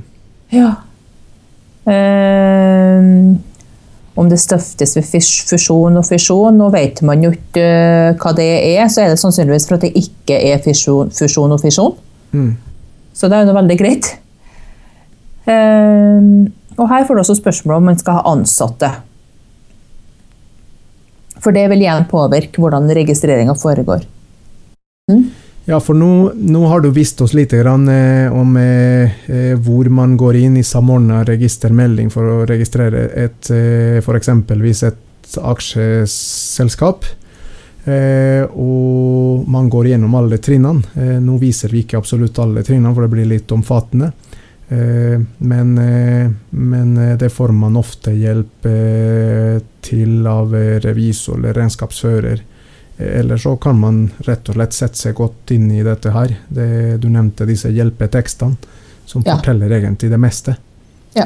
Ja. 0.53 0.71
Um, 1.81 3.39
om 4.19 4.29
det 4.29 4.37
støftes 4.41 4.97
ved 4.97 5.05
fusjon 5.09 5.97
og 5.97 6.05
fisjon. 6.05 6.57
Nå 6.59 6.69
vet 6.73 7.01
man 7.07 7.23
jo 7.25 7.31
ikke 7.33 7.65
uh, 7.65 8.17
hva 8.21 8.33
det 8.37 8.49
er, 8.75 8.85
så 8.91 9.05
er 9.05 9.13
det 9.13 9.21
sannsynligvis 9.21 9.67
for 9.69 9.79
at 9.79 9.87
det 9.87 9.93
ikke 9.97 10.37
er 10.51 10.61
fusjon, 10.61 11.09
fusjon 11.15 11.55
og 11.55 11.63
fisjon. 11.63 11.95
Mm. 12.35 12.51
Så 13.17 13.31
det 13.31 13.39
er 13.39 13.49
jo 13.49 13.57
veldig 13.57 13.79
greit. 13.79 14.11
Ehm, 15.49 16.51
og 16.77 16.89
her 16.89 17.05
får 17.05 17.17
du 17.17 17.23
også 17.23 17.37
spørsmål 17.39 17.79
om 17.79 17.89
man 17.91 17.99
skal 17.99 18.19
ha 18.19 18.25
ansatte. 18.31 18.89
For 21.41 21.55
det 21.55 21.67
vil 21.71 21.81
igjen 21.81 22.09
påvirke 22.09 22.61
hvordan 22.61 22.89
registreringa 22.93 23.55
foregår. 23.57 24.03
Mm? 25.09 25.23
Ja, 25.69 25.77
for 25.79 25.97
nå, 25.97 26.31
nå 26.33 26.65
har 26.69 26.81
du 26.81 26.89
vist 26.93 27.21
oss 27.21 27.35
litt 27.37 27.53
grann, 27.53 27.85
eh, 27.89 28.33
om 28.33 28.55
eh, 28.57 29.13
eh, 29.29 29.53
hvor 29.61 29.89
man 29.93 30.15
går 30.17 30.39
inn 30.39 30.57
i 30.57 30.65
samordna 30.65 31.21
registermelding 31.27 32.09
for 32.13 32.25
å 32.25 32.37
registrere 32.49 33.07
et 33.13 33.51
eh, 33.53 34.01
f.eks. 34.01 34.29
et 34.89 35.37
aksjeselskap. 35.37 37.05
Eh, 37.85 38.43
og 38.45 39.47
man 39.49 39.69
går 39.69 39.93
gjennom 39.93 40.17
alle 40.17 40.41
trinnene. 40.41 40.81
Eh, 40.97 41.17
nå 41.21 41.37
viser 41.41 41.73
vi 41.73 41.85
ikke 41.85 42.01
absolutt 42.01 42.41
alle 42.41 42.65
trinnene, 42.65 42.93
for 42.93 43.05
det 43.05 43.13
blir 43.13 43.29
litt 43.29 43.53
omfattende. 43.53 44.11
Eh, 44.71 45.21
men, 45.37 45.77
eh, 45.77 46.31
men 46.49 46.97
eh, 46.97 47.17
det 47.17 47.29
får 47.29 47.47
man 47.47 47.75
ofte 47.77 48.11
hjelp 48.15 48.67
til 49.81 50.27
av 50.27 50.53
revisor 50.53 51.35
eller 51.39 51.57
regnskapsfører. 51.57 52.43
Eller 53.01 53.37
så 53.37 53.55
kan 53.57 53.79
man 53.79 53.97
rett 54.27 54.47
og 54.49 54.55
slett 54.55 54.77
sette 54.77 54.99
seg 54.99 55.15
godt 55.17 55.51
inn 55.51 55.71
i 55.73 55.81
dette 55.83 56.13
her. 56.13 56.35
Det, 56.47 56.67
du 57.01 57.09
nevnte 57.09 57.47
disse 57.49 57.71
hjelpetekstene, 57.73 58.55
som 59.05 59.23
Ja. 59.25 59.35
forteller 59.35 59.73
egentlig 59.75 60.11
det 60.11 60.19
meste. 60.21 60.55
Ja. 61.17 61.25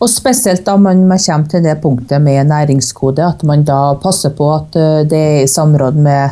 Og 0.00 0.10
spesielt 0.10 0.64
da 0.66 0.76
man, 0.76 1.06
man 1.08 1.18
kommer 1.18 1.48
til 1.48 1.62
det 1.62 1.80
punktet 1.82 2.20
med 2.20 2.50
næringskode, 2.50 3.24
at 3.24 3.42
man 3.44 3.64
da 3.64 3.94
passer 4.02 4.30
på 4.30 4.50
at 4.56 4.72
det 5.08 5.18
er 5.18 5.42
i 5.44 5.48
samråd 5.48 5.96
med 5.96 6.30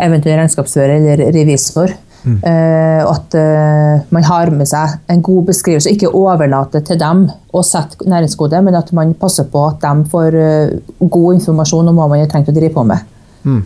eventuell 0.00 0.42
regnskapsfører 0.42 0.98
eller 0.98 1.32
revisor. 1.32 1.94
Eh, 2.24 2.80
Uh, 3.00 3.00
at 3.08 3.34
uh, 3.34 4.00
man 4.12 4.24
har 4.28 4.50
med 4.52 4.68
seg 4.68 4.98
en 5.08 5.22
god 5.24 5.46
beskrivelse, 5.48 5.92
ikke 5.94 6.10
overlate 6.12 6.82
til 6.84 6.98
dem 7.00 7.22
å 7.56 7.62
sette 7.64 8.04
næringskode, 8.08 8.60
men 8.66 8.76
at 8.76 8.90
man 8.96 9.14
passer 9.18 9.46
på 9.48 9.62
at 9.70 9.80
de 9.80 10.04
får 10.10 10.36
uh, 10.36 10.74
god 11.00 11.38
informasjon 11.38 11.88
om 11.88 11.96
hva 11.96 12.08
man 12.10 12.20
har 12.20 12.28
tenkt 12.32 12.50
å 12.52 12.56
drive 12.56 12.74
på 12.74 12.84
med. 12.84 13.16
Mm. 13.44 13.62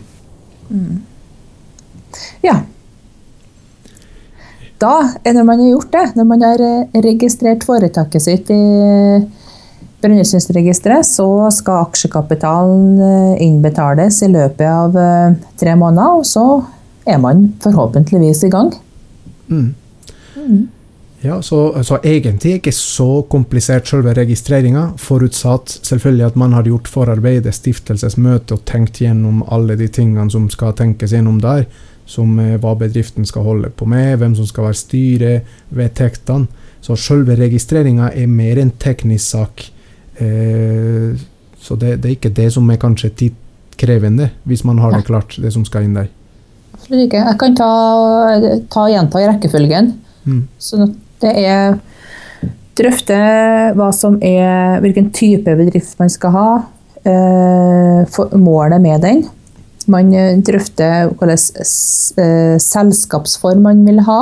Ja. 2.45 2.61
Da, 4.79 4.93
når 5.25 5.47
man 5.47 5.59
har 5.59 5.73
gjort 5.73 5.91
det, 5.91 6.05
når 6.15 6.29
man 6.29 6.45
har 6.45 6.63
registrert 7.03 7.65
foretaket 7.67 8.23
sitt 8.23 8.51
i 8.55 8.61
Brønnøysundregisteret, 10.03 11.07
så 11.07 11.27
skal 11.51 11.89
aksjekapitalen 11.89 13.37
innbetales 13.41 14.21
i 14.23 14.31
løpet 14.31 14.67
av 14.67 14.95
tre 15.59 15.75
måneder, 15.79 16.19
og 16.19 16.27
så 16.27 16.47
er 17.05 17.19
man 17.21 17.47
forhåpentligvis 17.63 18.43
i 18.43 18.49
gang. 18.53 18.73
Mm. 19.47 19.73
Ja, 21.25 21.41
så, 21.41 21.83
så 21.83 21.97
egentlig 22.03 22.59
ikke 22.59 22.71
så 22.75 23.23
komplisert 23.29 23.87
selve 23.89 24.13
registreringa, 24.13 24.91
forutsatt 25.01 25.79
selvfølgelig 25.87 26.25
at 26.27 26.35
man 26.37 26.53
har 26.53 26.67
gjort 26.69 26.89
forarbeidet, 26.91 27.55
stiftelsesmøte 27.55 28.57
og 28.57 28.65
tenkt 28.69 28.99
gjennom 29.01 29.41
alle 29.49 29.77
de 29.79 29.87
tingene 29.89 30.29
som 30.29 30.45
skal 30.53 30.75
tenkes 30.77 31.15
gjennom 31.15 31.39
der, 31.41 31.65
som 32.05 32.37
eh, 32.39 32.59
hva 32.61 32.75
bedriften 32.77 33.25
skal 33.25 33.47
holde 33.47 33.71
på 33.73 33.87
med, 33.89 34.19
hvem 34.21 34.35
som 34.37 34.45
skal 34.45 34.67
være 34.67 34.81
styret, 34.83 35.55
vedtektene. 35.73 36.61
Så 36.85 36.93
selve 37.01 37.33
registreringa 37.39 38.11
er 38.13 38.29
mer 38.29 38.61
en 38.61 38.75
teknisk 38.77 39.25
sak. 39.25 39.65
Eh, 40.21 41.17
så 41.57 41.79
det, 41.81 41.95
det 42.03 42.11
er 42.11 42.17
ikke 42.19 42.35
det 42.37 42.51
som 42.53 42.69
er 42.69 42.77
kanskje 42.77 43.09
tidkrevende, 43.23 44.29
hvis 44.45 44.61
man 44.67 44.77
har 44.83 44.93
det 44.93 45.07
klart, 45.09 45.39
det 45.41 45.55
som 45.55 45.65
skal 45.65 45.87
inn 45.87 45.97
der. 45.97 46.11
Absolutt 46.85 47.07
ikke. 47.07 47.25
Jeg 47.25 47.37
kan 47.41 47.57
ta, 47.57 47.71
ta 48.69 48.85
gjenta 48.93 49.21
i 49.21 49.27
rekkefølgen. 49.31 49.91
Mm. 50.29 50.41
Sånn 50.61 50.85
at 50.85 50.95
det 51.25 51.35
er 51.41 51.77
Drøfte 52.75 53.15
hva 53.77 53.85
som 53.95 54.17
er, 54.19 54.81
hvilken 54.83 55.07
type 55.15 55.53
bedrift 55.55 55.95
man 56.01 56.09
skal 56.11 56.33
ha. 56.35 56.49
eh, 57.05 58.01
for, 58.11 58.33
målet 58.35 58.81
med 58.83 59.05
den. 59.05 59.21
Man 59.87 60.11
eh, 60.11 60.35
drøfter 60.43 61.13
hvilken 61.13 62.17
eh, 62.19 62.57
selskapsform 62.59 63.63
man 63.63 63.85
vil 63.87 64.01
ha. 64.03 64.19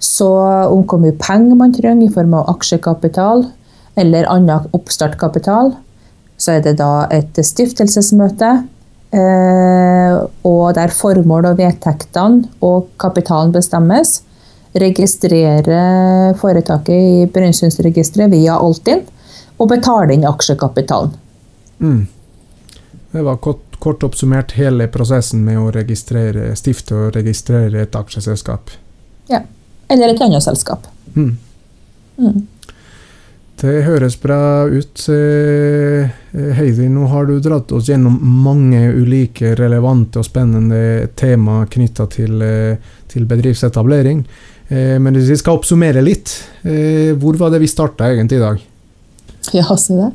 Så 0.00 0.26
om 0.72 0.82
hvor 0.88 0.98
mye 0.98 1.14
penger 1.20 1.60
man 1.60 1.74
trenger 1.76 2.08
i 2.08 2.12
form 2.12 2.34
av 2.34 2.48
aksjekapital 2.56 3.44
eller 4.00 4.26
annen 4.32 4.66
oppstartkapital. 4.74 5.74
Så 6.40 6.56
er 6.56 6.64
det 6.64 6.78
da 6.80 7.06
et 7.12 7.36
stiftelsesmøte. 7.36 8.54
Eh, 9.10 10.16
og 10.46 10.74
der 10.76 10.92
formål 10.94 11.48
og 11.50 11.56
vedtektene 11.58 12.46
og 12.62 12.92
kapitalen 13.02 13.50
bestemmes 13.54 14.20
registrere 14.78 16.34
foretaket 16.38 16.94
i 16.94 17.24
Brønnøysundregisteret 17.32 18.30
via 18.30 18.54
Altinn 18.54 19.02
og 19.58 19.72
betale 19.72 20.14
inn 20.14 20.28
aksjekapitalen. 20.28 21.16
Mm. 21.80 22.06
Det 23.10 23.24
var 23.26 23.40
kort, 23.42 23.64
kort 23.82 24.04
oppsummert 24.06 24.54
hele 24.54 24.86
prosessen 24.92 25.42
med 25.42 25.58
å 25.58 25.72
registrere, 25.74 26.52
stifte 26.56 26.94
og 26.94 27.16
registrere 27.18 27.82
et 27.82 27.98
aksjeselskap. 27.98 28.70
Ja. 29.30 29.42
Eller 29.90 30.14
et 30.14 30.22
annet 30.22 30.46
selskap. 30.46 30.86
Mm. 31.16 31.34
Mm. 32.20 32.46
Det 33.60 33.82
høres 33.84 34.14
bra 34.16 34.64
ut. 34.64 35.02
eh, 35.12 36.08
Heidi, 36.56 36.88
nå 36.88 37.06
har 37.12 37.26
du 37.28 37.34
dratt 37.44 37.72
oss 37.76 37.90
gjennom 37.90 38.16
mange 38.44 38.80
ulike 38.96 39.52
relevante 39.58 40.22
og 40.22 40.24
spennende 40.24 41.10
tema 41.14 41.66
knytta 41.68 42.06
til, 42.08 42.40
eh, 42.40 42.78
til 43.08 43.26
bedriftsetablering. 43.26 44.24
Eh, 44.70 44.98
Men 44.98 45.14
hvis 45.14 45.28
vi 45.28 45.36
skal 45.36 45.58
oppsummere 45.58 46.02
litt, 46.02 46.32
eh, 46.64 47.12
hvor 47.12 47.36
var 47.36 47.50
det 47.50 47.60
vi 47.60 47.66
starta 47.66 48.08
egentlig 48.08 48.38
i 48.38 48.46
dag? 48.46 48.60
Ja, 49.52 49.76
si 49.76 49.94
det. 49.94 50.10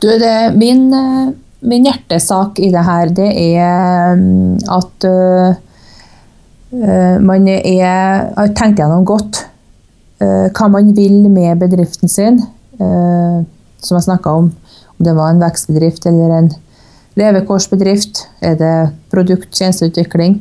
Du, 0.00 0.08
det 0.08 0.56
min, 0.56 0.92
eh, 0.92 1.32
min 1.62 1.84
hjertesak 1.84 2.58
i 2.58 2.70
det 2.70 2.84
her, 2.84 3.06
det 3.06 3.30
er 3.36 4.16
mm, 4.16 4.58
at 4.68 5.04
øh, 5.04 5.54
man 7.20 7.48
er, 7.48 8.32
har 8.36 8.48
tenkt 8.54 8.78
gjennom 8.78 9.04
godt 9.04 9.44
uh, 10.22 10.46
hva 10.54 10.68
man 10.70 10.92
vil 10.94 11.28
med 11.28 11.58
bedriften 11.58 12.08
sin. 12.08 12.38
Øh, 12.80 13.44
som 13.80 13.96
jeg 13.96 14.08
snakka 14.08 14.34
om, 14.42 14.50
om 14.98 15.04
det 15.06 15.14
var 15.16 15.30
en 15.30 15.42
vekstbedrift 15.42 16.06
eller 16.06 16.38
en 16.38 16.50
levekårsbedrift. 17.20 18.26
Er 18.40 18.56
det 18.60 18.74
produkt- 19.12 19.52
tjenesteutvikling? 19.52 20.40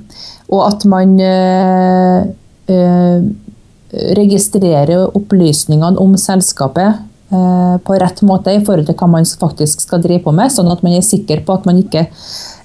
Og 0.50 0.68
at 0.68 0.86
man 0.86 1.20
øh, 1.20 2.26
øh, 2.70 3.24
registrerer 3.94 5.10
opplysningene 5.16 6.00
om 6.00 6.18
selskapet 6.18 7.00
eh, 7.34 7.76
på 7.86 7.98
rett 8.02 8.22
måte 8.26 8.54
i 8.54 8.62
forhold 8.64 8.86
til 8.88 8.98
hva 9.00 9.10
man 9.10 9.26
faktisk 9.26 9.82
skal 9.86 10.04
drive 10.04 10.24
på 10.26 10.34
med, 10.36 10.54
sånn 10.54 10.70
at 10.72 10.84
man 10.86 10.98
er 10.98 11.06
sikker 11.06 11.44
på 11.46 11.58
at 11.58 11.68
man 11.70 11.82
ikke 11.82 12.06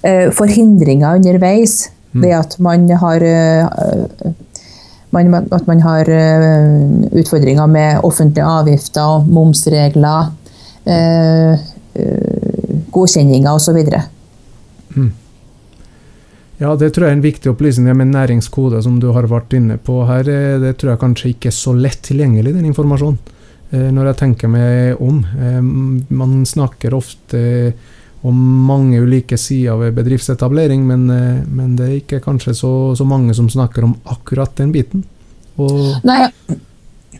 eh, 0.05 0.29
får 0.35 0.55
hindringer 0.57 1.19
underveis 1.19 1.89
ved 2.15 2.31
at 2.37 2.57
man 2.63 2.87
har 3.01 3.25
eh, 3.25 4.33
man, 5.15 5.47
at 5.51 5.67
man 5.67 5.81
har 5.81 6.09
eh, 6.11 7.07
utfordringer 7.15 7.67
med 7.71 8.03
offentlige 8.03 8.45
avgifter, 8.45 9.23
momsregler, 9.31 10.31
eh, 10.85 11.53
eh, 11.95 12.75
godkjenninger 12.91 13.51
osv. 13.55 13.79
Ja, 16.57 16.71
det 16.79 16.93
tror 16.95 17.03
jeg 17.05 17.11
er 17.11 17.17
en 17.17 17.25
viktig 17.25 17.51
opplysning 17.51 17.89
det 17.89 17.97
med 17.99 18.13
næringskode, 18.13 18.79
som 18.83 18.99
du 18.99 19.09
har 19.11 19.27
vært 19.27 19.55
inne 19.57 19.75
på 19.77 20.05
her. 20.07 20.27
eh, 20.29 20.59
Det 20.59 20.77
tror 20.77 20.93
jeg 20.93 21.03
kanskje 21.03 21.31
ikke 21.33 21.51
er 21.51 21.57
så 21.57 21.73
lett 21.75 22.01
tilgjengelig, 22.03 22.53
den 22.55 22.69
informasjonen. 22.71 23.19
Når 23.75 24.05
jeg 24.05 24.15
tenker 24.15 24.47
meg 24.47 25.01
om. 25.01 25.25
Man 26.15 26.45
snakker 26.45 26.93
ofte 26.93 27.73
om 28.25 28.37
mange 28.67 29.01
ulike 29.03 29.37
sider 29.37 29.77
ved 29.79 29.95
bedriftsetablering, 29.97 30.85
men, 30.87 31.09
eh, 31.13 31.43
men 31.45 31.75
det 31.77 31.85
er 31.85 31.97
ikke 31.99 32.23
kanskje 32.23 32.55
så, 32.57 32.73
så 32.97 33.05
mange 33.07 33.35
som 33.37 33.49
snakker 33.51 33.85
om 33.85 33.95
akkurat 34.11 34.55
den 34.57 34.73
biten. 34.75 35.05
Og 35.61 36.01
Nei, 36.07 36.25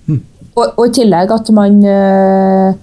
Mm. 0.05 0.19
og, 0.53 0.75
og 0.77 0.83
i 0.85 0.91
tillegg 0.93 1.31
at 1.33 1.47
man 1.55 1.79
eh, 1.89 2.75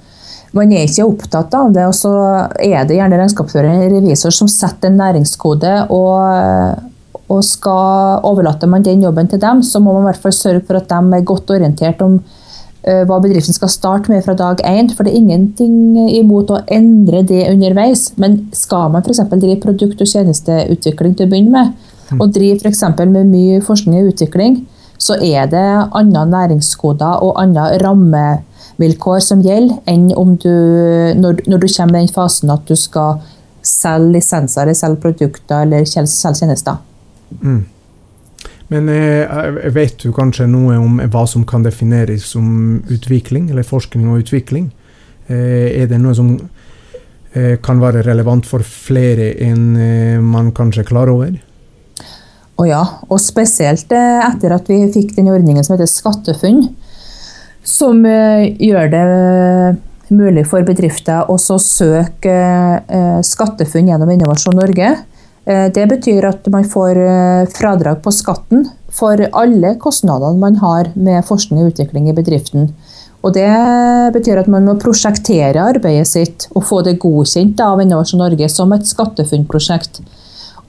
man 0.53 0.73
er 0.75 0.85
ikke 0.85 1.07
opptatt 1.09 1.55
av 1.57 1.73
det, 1.73 1.85
og 1.89 1.95
så 1.97 2.13
er 2.61 2.85
det 2.85 2.99
gjerne 2.99 3.19
regnskapsfører 3.21 3.71
eller 3.73 3.95
revisor 3.97 4.35
som 4.37 4.51
setter 4.53 4.91
en 4.91 4.99
næringskode, 5.01 5.71
og, 5.95 7.23
og 7.33 7.41
skal 7.47 8.27
overlater 8.29 8.69
man 8.69 8.85
den 8.85 9.05
jobben 9.07 9.31
til 9.33 9.41
dem, 9.41 9.63
så 9.65 9.81
må 9.81 9.95
man 9.97 10.05
i 10.05 10.11
hvert 10.11 10.25
fall 10.27 10.37
sørge 10.37 10.65
for 10.69 10.81
at 10.81 10.91
de 10.93 11.17
er 11.17 11.29
godt 11.31 11.55
orientert 11.57 12.05
om 12.05 12.19
hva 12.83 13.21
bedriften 13.23 13.55
skal 13.55 13.71
starte 13.71 14.11
med 14.11 14.25
fra 14.27 14.35
dag 14.35 14.63
én. 14.67 14.91
For 14.91 15.07
det 15.07 15.13
er 15.13 15.23
ingenting 15.23 15.97
imot 16.19 16.51
å 16.51 16.63
endre 16.67 17.23
det 17.27 17.45
underveis. 17.53 18.09
Men 18.19 18.49
skal 18.57 18.91
man 18.91 19.05
f.eks. 19.07 19.23
drive 19.33 19.61
produkt- 19.63 20.03
og 20.03 20.11
tjenesteutvikling 20.11 21.17
til 21.17 21.29
å 21.29 21.33
begynne 21.33 21.55
med, 21.55 21.91
og 22.19 22.33
drive 22.35 22.61
f.eks. 22.61 22.83
med 23.03 23.29
mye 23.31 23.61
forskning 23.65 24.03
og 24.03 24.15
utvikling, 24.15 24.63
så 25.03 25.17
er 25.19 25.49
det 25.51 25.67
andre 25.99 26.25
næringskoder 26.31 27.23
og 27.27 27.39
andre 27.43 27.79
rammevilkår 27.83 29.23
som 29.25 29.43
gjelder, 29.43 29.81
enn 29.91 30.11
om 30.19 30.37
du, 30.37 30.53
når, 31.19 31.43
når 31.51 31.63
du 31.63 31.69
kommer 31.69 31.99
i 31.99 32.05
den 32.05 32.15
fasen 32.15 32.53
at 32.55 32.67
du 32.69 32.77
skal 32.79 33.23
selge 33.63 34.17
lisenser, 34.17 34.71
selge 34.75 35.01
produkter 35.03 35.67
eller 35.67 35.87
selge 35.89 36.11
selge 36.13 36.43
tjenester. 36.43 36.83
Mm. 37.41 37.63
Men 38.73 38.89
eh, 38.89 39.69
vet 39.75 39.99
du 40.01 40.13
kanskje 40.17 40.47
noe 40.49 40.79
om 40.81 41.01
hva 41.13 41.27
som 41.29 41.45
kan 41.49 41.65
defineres 41.67 42.31
som 42.33 42.81
utvikling, 42.93 43.51
eller 43.53 43.67
forskning 43.69 44.09
og 44.09 44.25
utvikling? 44.25 44.71
Eh, 45.29 45.83
er 45.83 45.91
det 45.91 46.01
noe 46.03 46.15
som 46.17 46.33
eh, 47.37 47.59
kan 47.63 47.83
være 47.83 48.05
relevant 48.07 48.49
for 48.49 48.65
flere 48.67 49.33
enn 49.45 49.67
eh, 49.77 50.19
man 50.23 50.51
kanskje 50.57 50.85
er 50.85 50.89
klar 50.89 51.13
over? 51.13 51.37
Å 52.61 52.69
ja, 52.69 52.83
og 53.09 53.21
spesielt 53.23 53.93
etter 53.93 54.55
at 54.55 54.69
vi 54.71 54.83
fikk 54.93 55.15
den 55.17 55.31
ordningen 55.33 55.65
som 55.65 55.77
heter 55.77 55.89
SkatteFUNN, 55.91 56.67
som 57.65 58.03
gjør 58.05 58.91
det 58.93 59.03
mulig 60.13 60.45
for 60.51 60.67
bedrifter 60.67 61.31
å 61.33 61.39
søke 61.41 62.35
SkatteFUNN 63.25 63.89
gjennom 63.93 64.13
Innovasjon 64.13 64.59
Norge. 64.59 64.93
Det 65.45 65.83
betyr 65.91 66.23
at 66.29 66.47
man 66.55 66.63
får 66.71 66.99
fradrag 67.51 67.97
på 68.05 68.13
skatten 68.15 68.69
for 68.95 69.19
alle 69.35 69.73
kostnadene 69.83 70.39
man 70.39 70.61
har 70.61 70.93
med 70.95 71.25
forskning 71.27 71.65
og 71.65 71.73
utvikling 71.73 72.07
i 72.07 72.15
bedriften. 72.15 72.69
Og 73.23 73.35
Det 73.35 73.51
betyr 74.15 74.41
at 74.41 74.51
man 74.51 74.67
må 74.67 74.75
prosjektere 74.83 75.63
arbeidet 75.63 76.09
sitt 76.11 76.49
og 76.57 76.67
få 76.67 76.81
det 76.83 76.99
godkjent 77.03 77.61
av 77.63 77.83
Innovasjon 77.83 78.23
Norge 78.23 78.49
som 78.51 78.73
et 78.75 78.89
SkatteFUNN-prosjekt. 78.89 80.03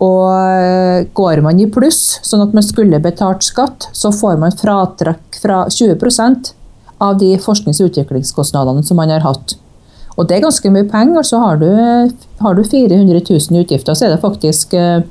Og 0.04 0.28
eh, 0.30 1.06
Går 1.18 1.42
man 1.46 1.62
i 1.62 1.70
pluss, 1.72 2.20
sånn 2.26 2.46
at 2.46 2.54
man 2.54 2.66
skulle 2.66 3.02
betalt 3.02 3.46
skatt, 3.46 3.90
så 3.94 4.14
får 4.14 4.38
man 4.42 4.54
fratrekk 4.58 5.42
fra 5.42 5.64
20% 5.70 6.54
av 7.04 7.18
de 7.20 7.34
forsknings- 7.42 7.82
og 7.82 7.92
utviklingskostnadene 7.92 8.86
som 8.86 9.02
man 9.02 9.12
har 9.14 9.26
hatt. 9.26 9.58
Og 10.18 10.28
Det 10.28 10.36
er 10.38 10.46
ganske 10.46 10.70
mye 10.70 10.90
penger. 10.90 11.18
altså 11.18 11.40
Har 11.42 11.58
du, 11.58 11.70
har 12.40 12.54
du 12.56 12.64
400 12.64 13.22
000 13.30 13.58
i 13.58 13.64
utgifter, 13.64 13.94
så 13.94 14.06
er 14.06 14.10
det 14.14 14.22
faktisk 14.22 14.74
eh, 14.74 15.02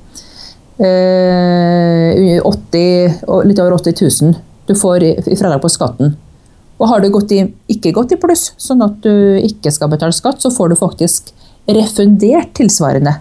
80, 0.78 2.42
eh, 2.42 3.46
litt 3.46 3.58
over 3.58 3.72
80 3.78 4.22
000 4.22 4.34
du 4.66 4.74
får 4.78 5.02
i, 5.02 5.10
i 5.26 5.36
fradrag 5.36 5.62
på 5.62 5.68
skatten. 5.68 6.14
Og 6.78 6.88
har 6.88 7.02
du 7.02 7.10
gått 7.14 7.32
i, 7.34 7.42
ikke 7.70 7.92
gått 7.94 8.14
i 8.14 8.18
pluss, 8.18 8.52
sånn 8.58 8.82
at 8.82 9.02
du 9.04 9.38
ikke 9.38 9.70
skal 9.74 9.90
betale 9.90 10.14
skatt, 10.14 10.40
så 10.42 10.50
får 10.50 10.72
du 10.72 10.78
faktisk 10.78 11.30
refundert 11.66 12.54
tilsvarende. 12.58 13.18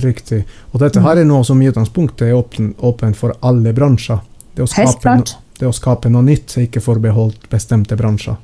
Riktig. 0.00 0.44
Og 0.72 0.80
dette 0.80 1.02
her 1.04 1.20
er 1.20 1.28
noe 1.28 1.44
som 1.44 1.60
i 1.62 1.68
utgangspunktet 1.70 2.28
er 2.28 2.36
åpent 2.36 2.80
åpen 2.84 3.14
for 3.16 3.36
alle 3.44 3.72
bransjer. 3.76 4.20
Det 4.56 4.64
å, 4.64 4.68
skape, 4.70 5.16
no, 5.20 5.24
det 5.60 5.68
å 5.68 5.74
skape 5.76 6.08
noe 6.12 6.24
nytt 6.24 6.56
er 6.56 6.66
ikke 6.66 6.84
forbeholdt 6.84 7.48
bestemte 7.52 7.96
bransjer. 7.98 8.38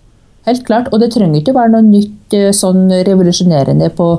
Helt 0.49 0.65
klart, 0.67 0.89
og 0.93 1.01
det 1.03 1.13
trenger 1.15 1.39
ikke 1.39 1.55
å 1.55 1.61
være 1.61 1.75
noe 1.77 1.87
nytt 1.87 2.35
eh, 2.35 2.51
sånn 2.57 2.89
revolusjonerende 3.07 3.93
på 3.95 4.15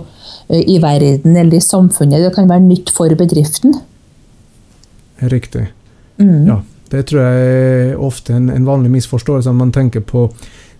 Eh, 0.47 0.69
i 0.69 0.80
verden 0.80 1.36
eller 1.36 1.57
i 1.57 1.61
samfunnet. 1.61 2.24
Det 2.24 2.34
kan 2.36 2.49
være 2.49 2.65
nytt 2.65 2.91
for 2.93 3.13
bedriften. 3.15 3.78
Riktig. 5.32 5.67
Mm. 6.17 6.47
Ja, 6.47 6.59
det 6.91 7.05
tror 7.09 7.24
jeg 7.24 7.45
er 7.47 8.01
ofte 8.01 8.36
en, 8.36 8.49
en 8.51 8.67
vanlig 8.67 8.91
misforståelse. 8.97 9.53
Man 9.55 9.71
tenker 9.71 10.03
på 10.03 10.28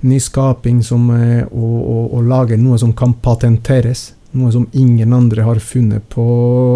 nyskaping 0.03 0.81
som 0.83 1.07
eh, 1.15 1.45
å, 1.47 2.21
lage 2.27 2.59
noe 2.59 2.79
som 2.81 2.91
kan 2.93 3.15
patenteres. 3.23 4.11
Noe 4.33 4.51
som 4.51 4.67
ingen 4.73 5.13
andre 5.13 5.45
har 5.45 5.61
funnet 5.63 6.05
på 6.11 6.25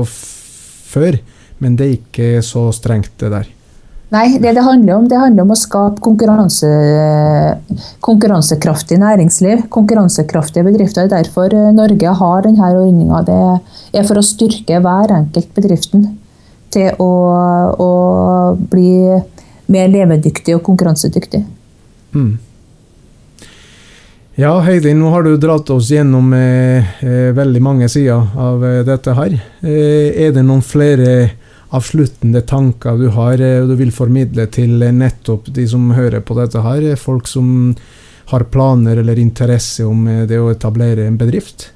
før. 0.07 1.19
Men 1.57 1.75
det 1.75 1.85
er 1.85 1.95
ikke 1.97 2.45
så 2.45 2.69
strengt, 2.71 3.15
det 3.19 3.33
der. 3.33 3.47
Nei, 4.09 4.37
det 4.39 4.53
det 4.55 4.63
handler 4.63 4.95
om, 4.95 5.07
det 5.11 5.17
handler 5.19 5.43
om 5.43 5.51
å 5.51 5.59
skape 5.59 5.99
konkurranse, 6.03 6.67
konkurransekraftig 8.05 9.01
næringsliv. 9.01 9.65
Konkurransekraftige 9.73 10.63
bedrifter. 10.69 11.09
Det 11.09 11.17
er 11.17 11.27
Derfor 11.27 11.51
eh, 11.51 11.73
Norge 11.75 12.13
har 12.21 12.45
denne 12.45 12.69
ordninga. 12.71 13.19
Det 13.27 13.99
er 13.99 14.07
for 14.07 14.21
å 14.21 14.23
styrke 14.23 14.79
hver 14.83 15.11
enkelt 15.17 15.51
bedriften 15.57 16.07
til 16.71 16.95
å, 17.03 17.11
å 17.83 17.91
bli 18.71 18.91
mer 19.71 19.91
levedyktig 19.91 20.55
og 20.55 20.63
konkurransedyktig. 20.67 21.43
Mm. 22.15 22.37
Ja, 24.37 24.53
Heidi, 24.61 24.91
nå 24.93 25.09
har 25.09 25.23
du 25.25 25.31
dratt 25.41 25.69
oss 25.73 25.89
gjennom 25.89 26.29
eh, 26.37 26.85
eh 27.01 27.31
veldig 27.33 27.61
mange 27.63 27.87
sider 27.89 28.21
av 28.37 28.63
eh, 28.63 28.83
dette 28.85 29.15
her. 29.17 29.33
Eh, 29.65 30.13
er 30.27 30.35
det 30.35 30.43
noen 30.45 30.61
flere 30.61 31.36
avsluttende 31.75 32.41
tanker 32.47 32.97
du 32.97 33.09
har 33.15 33.41
og 33.41 33.47
eh, 33.47 33.67
du 33.67 33.75
vil 33.79 33.91
formidle 33.91 34.47
til 34.53 34.81
eh, 34.83 34.93
nettopp 34.95 35.49
de 35.53 35.67
som 35.67 35.91
hører 35.97 36.23
på 36.23 36.37
dette 36.37 36.63
her? 36.63 36.93
Folk 36.99 37.27
som 37.27 37.75
har 38.31 38.47
planer 38.51 38.99
eller 39.01 39.19
interesse 39.19 39.85
om 39.87 40.07
eh, 40.07 40.23
det 40.29 40.39
å 40.39 40.51
etablere 40.53 41.07
en 41.07 41.19
bedrift? 41.19 41.71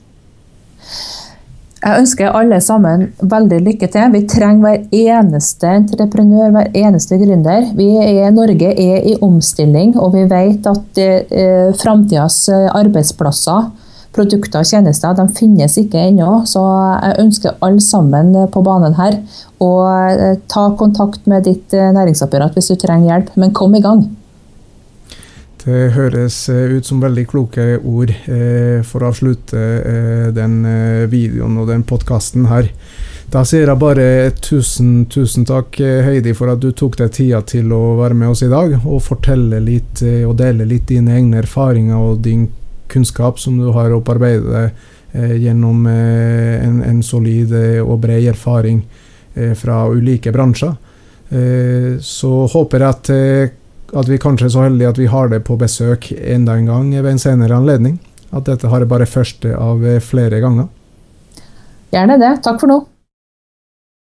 Jeg 1.82 1.98
ønsker 1.98 2.36
alle 2.38 2.60
sammen 2.62 3.08
veldig 3.18 3.58
lykke 3.66 3.88
til. 3.90 4.12
Vi 4.14 4.22
trenger 4.30 4.62
hver 4.62 5.16
eneste 5.16 5.72
entreprenør, 5.80 6.52
hver 6.54 6.76
eneste 6.78 7.18
gründer. 7.18 7.72
Vi 7.74 7.88
er, 7.98 8.28
Norge 8.36 8.70
er 8.70 9.08
i 9.10 9.16
omstilling, 9.26 9.96
og 9.98 10.14
vi 10.14 10.28
vet 10.30 10.68
at 10.70 11.02
eh, 11.02 11.72
framtidas 11.82 12.44
arbeidsplasser 12.54 13.72
produkter 14.16 14.62
og 14.62 14.68
tjenester 14.68 15.16
de 15.16 15.26
finnes 15.38 15.78
ikke 15.80 16.08
ennå. 16.10 16.42
Så 16.50 16.62
jeg 16.62 17.20
ønsker 17.26 17.60
alle 17.64 17.84
sammen 17.84 18.34
på 18.52 18.64
banen 18.66 18.96
her 19.00 19.20
å 19.62 19.74
eh, 19.88 20.40
ta 20.52 20.70
kontakt 20.80 21.30
med 21.32 21.48
ditt 21.48 21.76
eh, 21.78 21.92
næringsapparat 21.96 22.58
hvis 22.58 22.74
du 22.74 22.80
trenger 22.82 23.14
hjelp. 23.14 23.32
Men 23.40 23.56
kom 23.56 23.78
i 23.78 23.84
gang. 23.84 24.08
Det 25.62 25.92
høres 25.96 26.44
eh, 26.50 26.76
ut 26.76 26.88
som 26.88 27.04
veldig 27.04 27.28
kloke 27.30 27.76
ord 27.78 28.12
for 28.88 29.04
å 29.04 29.12
avslutte 29.12 29.62
den 30.36 30.60
videoen 31.12 31.60
og 31.62 31.70
den 31.70 31.86
podkasten 31.88 32.50
her. 32.50 32.72
Da 33.32 33.46
sier 33.48 33.70
jeg 33.70 33.80
bare 33.80 34.06
tusen, 34.44 35.06
tusen 35.08 35.46
takk, 35.48 35.78
Heidi, 35.80 36.34
for 36.36 36.52
at 36.52 36.60
du 36.60 36.74
tok 36.76 36.98
deg 37.00 37.14
tida 37.16 37.40
til 37.48 37.70
å 37.72 37.94
være 38.02 38.18
med 38.18 38.34
oss 38.34 38.42
i 38.44 38.50
dag 38.52 38.74
og 38.82 38.98
fortelle 39.06 39.62
litt 39.64 40.02
og 40.04 40.34
dele 40.42 40.68
litt 40.68 40.90
dine 40.90 41.16
egne 41.16 41.40
erfaringer 41.40 42.10
og 42.10 42.20
din 42.26 42.50
kunnskap 42.92 43.40
som 43.40 43.58
du 43.60 43.72
har 43.76 43.94
opparbeidet 43.96 44.52
deg 44.52 44.90
gjennom 45.12 45.86
eh, 45.88 46.64
en, 46.64 46.84
en, 46.88 47.02
solid 47.04 47.52
eh, 47.52 47.80
og 47.84 48.00
bred 48.06 48.30
erfaring 48.32 48.82
eh, 49.34 49.52
fra 49.60 49.84
ulike 49.92 50.32
bransjer. 50.32 50.76
Eh, 51.30 51.98
så 52.00 52.32
håper 52.52 52.86
jeg 52.86 52.96
at, 52.96 53.12
eh, 53.12 53.98
at 54.00 54.12
vi 54.12 54.20
kanskje 54.22 54.48
er 54.48 54.54
så 54.56 54.64
heldige 54.68 54.94
at 54.94 55.02
vi 55.02 55.10
har 55.12 55.32
det 55.32 55.44
på 55.48 55.60
besøk 55.60 56.12
enda 56.16 56.56
en 56.56 56.72
gang 56.72 56.94
ved 56.96 57.12
en 57.12 57.20
senere 57.20 57.60
anledning. 57.60 58.00
At 58.32 58.48
dette 58.48 58.72
har 58.72 58.88
bare 58.88 59.10
første 59.10 59.52
av 59.52 59.84
flere 60.00 60.40
ganger. 60.40 60.72
Gjerne 61.92 62.16
det. 62.22 62.38
Takk 62.46 62.62
for 62.62 62.72
nå. 62.72 62.80